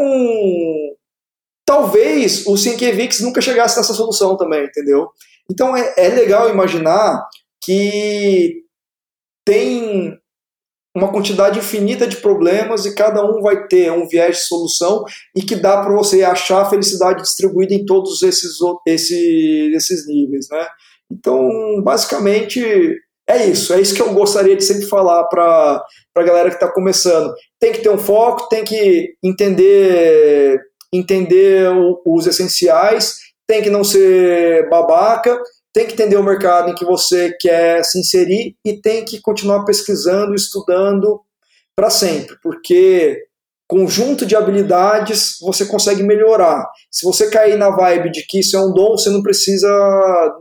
talvez 1.65 2.45
o 2.45 2.57
Sinkevix 2.57 3.21
nunca 3.21 3.39
chegasse 3.39 3.77
nessa 3.77 3.93
solução 3.93 4.35
também, 4.35 4.65
entendeu? 4.65 5.09
Então, 5.49 5.75
é, 5.75 5.93
é 5.95 6.09
legal 6.09 6.49
imaginar 6.49 7.25
que 7.63 8.61
tem 9.45 10.20
uma 10.95 11.11
quantidade 11.11 11.59
infinita 11.59 12.05
de 12.05 12.17
problemas 12.17 12.85
e 12.85 12.93
cada 12.93 13.23
um 13.23 13.41
vai 13.41 13.67
ter 13.67 13.91
um 13.91 14.07
viés 14.07 14.37
de 14.37 14.43
solução 14.43 15.03
e 15.35 15.41
que 15.41 15.55
dá 15.55 15.81
para 15.81 15.93
você 15.93 16.23
achar 16.23 16.61
a 16.61 16.69
felicidade 16.69 17.21
distribuída 17.21 17.73
em 17.73 17.85
todos 17.85 18.21
esses, 18.21 18.57
esses, 18.85 19.73
esses 19.73 20.07
níveis, 20.07 20.47
né? 20.49 20.67
Então, 21.09 21.81
basicamente, 21.81 22.61
é 23.27 23.45
isso. 23.45 23.73
É 23.73 23.79
isso 23.79 23.95
que 23.95 24.01
eu 24.01 24.13
gostaria 24.13 24.55
de 24.55 24.63
sempre 24.63 24.87
falar 24.87 25.23
para 25.25 25.83
a 26.15 26.23
galera 26.23 26.49
que 26.49 26.55
está 26.55 26.67
começando. 26.67 27.33
Tem 27.59 27.71
que 27.71 27.81
ter 27.81 27.89
um 27.89 27.97
foco, 27.97 28.49
tem 28.49 28.63
que 28.63 29.13
entender, 29.23 30.59
entender 30.93 31.69
os 32.05 32.27
essenciais, 32.27 33.15
tem 33.47 33.61
que 33.61 33.69
não 33.69 33.83
ser 33.83 34.69
babaca 34.69 35.41
tem 35.73 35.87
que 35.87 35.93
entender 35.93 36.17
o 36.17 36.23
mercado 36.23 36.69
em 36.69 36.75
que 36.75 36.85
você 36.85 37.35
quer 37.39 37.83
se 37.83 37.99
inserir 37.99 38.55
e 38.65 38.79
tem 38.81 39.05
que 39.05 39.21
continuar 39.21 39.63
pesquisando, 39.63 40.35
estudando 40.35 41.21
para 41.75 41.89
sempre, 41.89 42.35
porque 42.43 43.25
conjunto 43.67 44.25
de 44.25 44.35
habilidades 44.35 45.37
você 45.41 45.65
consegue 45.65 46.03
melhorar. 46.03 46.69
Se 46.91 47.05
você 47.05 47.29
cair 47.29 47.57
na 47.57 47.69
vibe 47.69 48.11
de 48.11 48.25
que 48.27 48.41
isso 48.41 48.57
é 48.57 48.59
um 48.59 48.73
dom, 48.73 48.97
você 48.97 49.09
não 49.09 49.23
precisa 49.23 49.69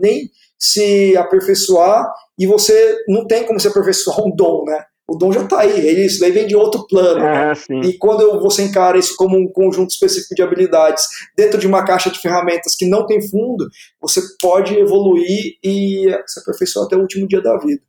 nem 0.01 0.29
se 0.59 1.17
aperfeiçoar 1.17 2.13
e 2.37 2.45
você 2.45 2.99
não 3.09 3.27
tem 3.27 3.47
como 3.47 3.61
se 3.61 3.69
aperfeiçoar 3.69 4.21
um 4.27 4.35
dom, 4.35 4.65
né? 4.65 4.85
O 5.11 5.17
dom 5.17 5.33
já 5.33 5.43
está 5.43 5.63
aí, 5.63 6.07
isso 6.07 6.21
daí 6.21 6.31
vem 6.31 6.47
de 6.47 6.55
outro 6.55 6.87
plano. 6.87 7.27
É, 7.27 7.53
e 7.85 7.99
quando 7.99 8.41
você 8.41 8.63
encara 8.63 8.97
isso 8.97 9.17
como 9.17 9.37
um 9.37 9.49
conjunto 9.49 9.91
específico 9.91 10.37
de 10.37 10.43
habilidades 10.43 11.05
dentro 11.37 11.59
de 11.59 11.67
uma 11.67 11.85
caixa 11.85 12.11
de 12.11 12.21
ferramentas 12.21 12.77
que 12.77 12.89
não 12.89 13.05
tem 13.05 13.21
fundo, 13.21 13.69
você 14.01 14.21
pode 14.41 14.79
evoluir 14.79 15.59
e 15.65 16.07
se 16.27 16.39
aperfeiçoar 16.39 16.87
até 16.87 16.95
o 16.95 17.01
último 17.01 17.27
dia 17.27 17.43
da 17.43 17.59
vida. 17.59 17.83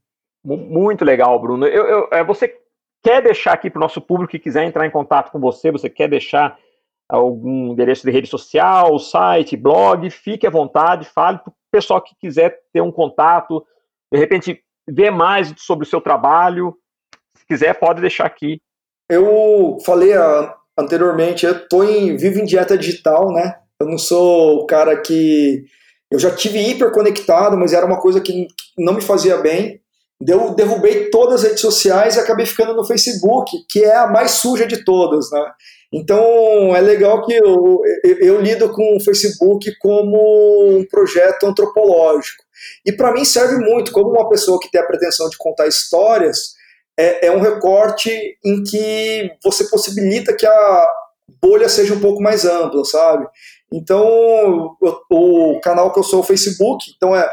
Muito 0.43 1.05
legal, 1.05 1.39
Bruno. 1.39 1.67
Eu, 1.67 1.85
eu, 1.85 2.07
é, 2.11 2.23
você 2.23 2.55
quer 3.03 3.21
deixar 3.21 3.53
aqui 3.53 3.69
para 3.69 3.77
o 3.77 3.81
nosso 3.81 4.01
público 4.01 4.31
que 4.31 4.39
quiser 4.39 4.63
entrar 4.63 4.87
em 4.87 4.91
contato 4.91 5.31
com 5.31 5.39
você, 5.39 5.71
você 5.71 5.91
quer 5.91 6.09
deixar 6.09 6.57
algum 7.07 7.73
endereço 7.73 8.03
de 8.03 8.11
rede 8.11 8.27
social, 8.27 8.97
site, 8.97 9.55
blog, 9.55 10.09
fique 10.09 10.47
à 10.47 10.49
vontade, 10.49 11.05
fale 11.05 11.37
para 11.37 11.51
o 11.51 11.55
pessoal 11.71 12.01
que 12.01 12.15
quiser 12.19 12.61
ter 12.73 12.81
um 12.81 12.91
contato, 12.91 13.63
de 14.11 14.17
repente 14.17 14.59
ver 14.89 15.11
mais 15.11 15.53
sobre 15.57 15.85
o 15.85 15.89
seu 15.89 16.01
trabalho, 16.01 16.75
quiser, 17.51 17.73
pode 17.77 18.01
deixar 18.01 18.25
aqui. 18.25 18.59
Eu 19.09 19.77
falei 19.85 20.13
ah, 20.13 20.55
anteriormente, 20.77 21.45
eu 21.45 21.67
tô 21.67 21.83
em, 21.83 22.15
vivo 22.15 22.39
em 22.39 22.45
dieta 22.45 22.77
digital, 22.77 23.31
né? 23.33 23.55
Eu 23.79 23.87
não 23.87 23.97
sou 23.97 24.59
o 24.59 24.65
cara 24.65 24.95
que. 25.01 25.65
Eu 26.09 26.19
já 26.19 26.31
tive 26.31 26.59
hiper 26.59 26.91
conectado, 26.91 27.57
mas 27.57 27.73
era 27.73 27.85
uma 27.85 27.99
coisa 27.99 28.19
que 28.19 28.47
não 28.77 28.93
me 28.93 29.01
fazia 29.01 29.37
bem. 29.37 29.79
Eu 30.25 30.53
derrubei 30.53 31.09
todas 31.09 31.41
as 31.41 31.43
redes 31.43 31.61
sociais 31.61 32.15
e 32.15 32.19
acabei 32.19 32.45
ficando 32.45 32.75
no 32.75 32.85
Facebook, 32.85 33.65
que 33.69 33.83
é 33.83 33.95
a 33.95 34.07
mais 34.07 34.31
suja 34.31 34.67
de 34.67 34.83
todas, 34.83 35.31
né? 35.31 35.51
Então 35.91 36.75
é 36.75 36.79
legal 36.79 37.25
que 37.25 37.33
eu, 37.33 37.81
eu, 38.03 38.17
eu 38.19 38.41
lido 38.41 38.69
com 38.69 38.95
o 38.95 38.99
Facebook 38.99 39.75
como 39.79 40.77
um 40.77 40.85
projeto 40.85 41.45
antropológico. 41.45 42.43
E 42.85 42.91
para 42.91 43.11
mim 43.11 43.25
serve 43.25 43.57
muito, 43.57 43.91
como 43.91 44.11
uma 44.11 44.29
pessoa 44.29 44.59
que 44.59 44.69
tem 44.69 44.79
a 44.79 44.85
pretensão 44.85 45.27
de 45.29 45.37
contar 45.37 45.67
histórias, 45.67 46.53
é, 47.01 47.27
é 47.27 47.31
um 47.31 47.41
recorte 47.41 48.37
em 48.45 48.63
que 48.63 49.31
você 49.43 49.67
possibilita 49.69 50.35
que 50.35 50.45
a 50.45 50.87
bolha 51.41 51.67
seja 51.67 51.95
um 51.95 51.99
pouco 51.99 52.21
mais 52.21 52.45
ampla, 52.45 52.85
sabe? 52.85 53.27
Então, 53.73 54.75
o, 55.09 55.59
canal 55.63 55.91
que 55.91 55.99
eu 55.99 56.03
sou 56.03 56.19
é 56.19 56.21
o 56.21 56.25
Facebook, 56.25 56.91
então 56.95 57.15
é 57.15 57.27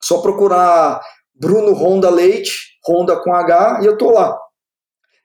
só 0.00 0.18
procurar 0.18 1.00
Bruno 1.34 1.72
Honda 1.72 2.10
Leite, 2.10 2.52
Honda 2.86 3.16
com 3.16 3.34
H, 3.34 3.80
e 3.82 3.86
eu 3.86 3.98
tô 3.98 4.10
lá. 4.10 4.38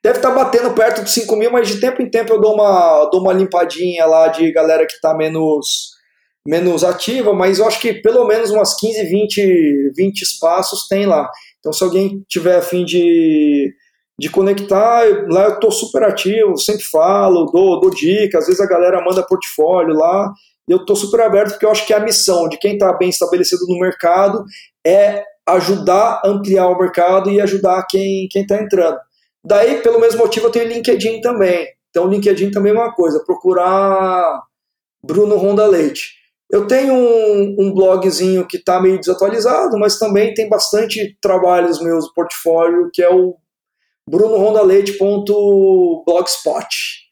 Deve 0.04 0.18
estar 0.18 0.30
tá 0.30 0.36
batendo 0.36 0.74
perto 0.74 1.04
de 1.04 1.12
5 1.12 1.36
mil, 1.36 1.52
mas 1.52 1.68
de 1.68 1.80
tempo 1.80 2.02
em 2.02 2.10
tempo 2.10 2.34
eu 2.34 2.42
dou 2.42 2.56
uma, 2.56 3.06
dou 3.12 3.22
uma 3.22 3.34
limpadinha 3.34 4.06
lá 4.06 4.30
de 4.30 4.52
galera 4.52 4.88
que 4.88 4.94
está 4.94 5.14
menos, 5.14 5.92
menos 6.46 6.84
ativa, 6.84 7.34
mas 7.34 7.60
eu 7.60 7.68
acho 7.68 7.80
que 7.80 7.94
pelo 7.94 8.26
menos 8.26 8.50
umas 8.50 8.76
15, 8.76 9.04
20, 9.04 9.92
20 9.96 10.22
espaços 10.22 10.88
tem 10.88 11.06
lá. 11.06 11.30
Então, 11.68 11.74
se 11.74 11.84
alguém 11.84 12.24
tiver 12.30 12.56
a 12.56 12.62
fim 12.62 12.86
de, 12.86 13.74
de 14.18 14.30
conectar, 14.30 15.04
lá 15.28 15.48
eu 15.48 15.54
estou 15.56 15.70
super 15.70 16.02
ativo, 16.04 16.58
sempre 16.58 16.84
falo, 16.84 17.52
dou, 17.52 17.82
dou 17.82 17.90
dicas, 17.90 18.44
às 18.44 18.48
vezes 18.48 18.62
a 18.62 18.66
galera 18.66 19.04
manda 19.04 19.22
portfólio 19.22 19.94
lá, 19.94 20.32
e 20.66 20.72
eu 20.72 20.78
estou 20.78 20.96
super 20.96 21.20
aberto 21.20 21.52
porque 21.52 21.66
eu 21.66 21.72
acho 21.72 21.86
que 21.86 21.94
a 21.94 22.00
missão 22.00 22.48
de 22.48 22.58
quem 22.58 22.74
está 22.76 22.94
bem 22.94 23.10
estabelecido 23.10 23.66
no 23.68 23.80
mercado 23.80 24.46
é 24.86 25.26
ajudar 25.46 26.22
a 26.24 26.30
ampliar 26.30 26.70
o 26.70 26.78
mercado 26.78 27.30
e 27.30 27.42
ajudar 27.42 27.86
quem 27.90 28.30
está 28.34 28.56
entrando. 28.56 28.98
Daí, 29.44 29.82
pelo 29.82 30.00
mesmo 30.00 30.20
motivo, 30.20 30.48
eu 30.48 30.52
tenho 30.52 30.70
LinkedIn 30.70 31.20
também. 31.20 31.68
Então, 31.90 32.08
LinkedIn 32.08 32.50
também 32.52 32.72
é 32.72 32.76
uma 32.76 32.94
coisa, 32.94 33.22
procurar 33.26 34.42
Bruno 35.04 35.36
Ronda 35.36 35.68
Leite. 35.68 36.14
Eu 36.50 36.66
tenho 36.66 36.94
um, 36.94 37.58
um 37.60 37.74
blogzinho 37.74 38.48
que 38.48 38.56
está 38.58 38.82
meio 38.82 38.98
desatualizado, 38.98 39.78
mas 39.78 40.00
também 40.00 40.34
tem 40.34 40.48
bastante 40.48 41.18
trabalhos 41.22 41.84
meus 41.84 42.06
no 42.06 42.14
portfólio, 42.14 42.90
que 42.94 43.04
é 43.04 43.10
o 43.10 43.36
brunorondaleite.blogspot. 44.10 47.08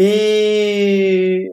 E. 0.00 1.50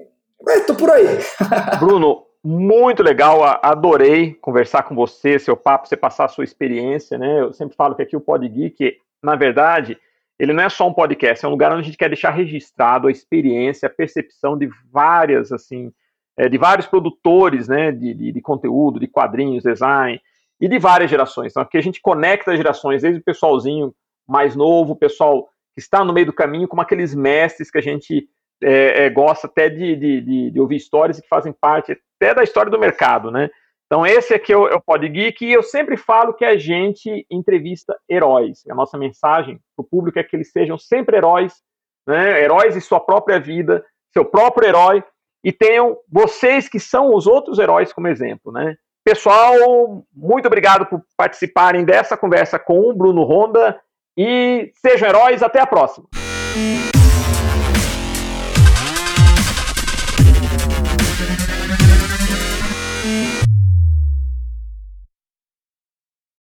É, 0.47 0.59
tô 0.59 0.75
por 0.75 0.91
aí. 0.91 1.07
Bruno, 1.79 2.23
muito 2.43 3.01
legal, 3.01 3.41
adorei 3.63 4.35
conversar 4.35 4.83
com 4.83 4.93
você, 4.93 5.39
seu 5.39 5.57
papo, 5.57 5.87
você 5.87 5.97
passar 5.97 6.25
a 6.25 6.29
sua 6.29 6.43
experiência, 6.43 7.17
né? 7.17 7.41
Eu 7.41 7.51
sempre 7.51 7.75
falo 7.75 7.95
que 7.95 8.03
aqui 8.03 8.15
o 8.15 8.21
Pod 8.21 8.47
Geek, 8.47 8.99
na 9.23 9.35
verdade, 9.35 9.97
ele 10.37 10.53
não 10.53 10.63
é 10.63 10.69
só 10.69 10.87
um 10.87 10.93
podcast, 10.93 11.43
é 11.43 11.47
um 11.47 11.51
lugar 11.51 11.71
onde 11.71 11.81
a 11.81 11.85
gente 11.85 11.97
quer 11.97 12.09
deixar 12.09 12.29
registrado 12.29 13.07
a 13.07 13.11
experiência, 13.11 13.87
a 13.87 13.89
percepção 13.89 14.55
de 14.55 14.69
várias, 14.91 15.51
assim, 15.51 15.91
é, 16.37 16.49
de 16.49 16.57
vários 16.57 16.87
produtores 16.87 17.67
né, 17.67 17.91
de, 17.91 18.13
de, 18.13 18.31
de, 18.31 18.41
conteúdo, 18.41 18.99
de 18.99 19.07
quadrinhos, 19.07 19.63
design, 19.63 20.19
e 20.59 20.67
de 20.67 20.79
várias 20.79 21.09
gerações. 21.09 21.51
Então, 21.51 21.63
aqui 21.63 21.77
a 21.77 21.81
gente 21.81 22.01
conecta 22.01 22.51
as 22.51 22.57
gerações, 22.57 23.01
desde 23.01 23.19
o 23.19 23.23
pessoalzinho 23.23 23.93
mais 24.27 24.55
novo, 24.55 24.93
o 24.93 24.97
pessoal 24.97 25.47
que 25.73 25.81
está 25.81 26.03
no 26.03 26.13
meio 26.13 26.27
do 26.27 26.33
caminho, 26.33 26.67
como 26.67 26.81
aqueles 26.81 27.13
mestres 27.13 27.69
que 27.69 27.77
a 27.77 27.81
gente 27.81 28.27
é, 28.63 29.05
é, 29.05 29.09
gosta 29.09 29.47
até 29.47 29.69
de, 29.69 29.95
de, 29.95 30.51
de, 30.51 30.59
ouvir 30.59 30.77
histórias 30.77 31.17
e 31.17 31.21
que 31.21 31.27
fazem 31.27 31.53
parte 31.53 31.91
até 31.91 32.33
da 32.33 32.43
história 32.43 32.71
do 32.71 32.79
mercado, 32.79 33.29
né? 33.29 33.49
Então, 33.85 34.05
esse 34.05 34.33
aqui 34.33 34.51
é 34.51 34.57
o, 34.57 34.67
é 34.67 34.75
o 34.75 34.81
Pod 34.81 35.05
e 35.05 35.53
eu 35.53 35.61
sempre 35.61 35.95
falo 35.95 36.33
que 36.33 36.43
a 36.43 36.57
gente 36.57 37.25
entrevista 37.29 37.95
heróis. 38.09 38.63
A 38.69 38.73
nossa 38.73 38.97
mensagem 38.97 39.59
para 39.75 39.83
o 39.83 39.87
público 39.87 40.17
é 40.17 40.23
que 40.23 40.35
eles 40.35 40.51
sejam 40.51 40.77
sempre 40.77 41.17
heróis, 41.17 41.61
né? 42.07 42.41
heróis 42.41 42.73
de 42.73 42.81
sua 42.81 42.99
própria 42.99 43.39
vida, 43.39 43.85
seu 44.11 44.25
próprio 44.25 44.67
herói, 44.67 45.03
e 45.45 45.51
tenham 45.53 45.95
vocês 46.11 46.67
que 46.67 46.79
são 46.79 47.13
os 47.13 47.27
outros 47.27 47.59
heróis 47.59 47.93
como 47.93 48.07
exemplo, 48.07 48.51
né? 48.51 48.75
Pessoal, 49.03 50.03
muito 50.11 50.47
obrigado 50.47 50.87
por 50.87 50.99
participarem 51.15 51.85
dessa 51.85 52.17
conversa 52.17 52.57
com 52.57 52.89
o 52.89 52.93
Bruno 52.95 53.21
Honda 53.21 53.79
e 54.17 54.71
sejam 54.73 55.07
heróis, 55.07 55.43
até 55.43 55.59
a 55.59 55.67
próxima. 55.67 56.07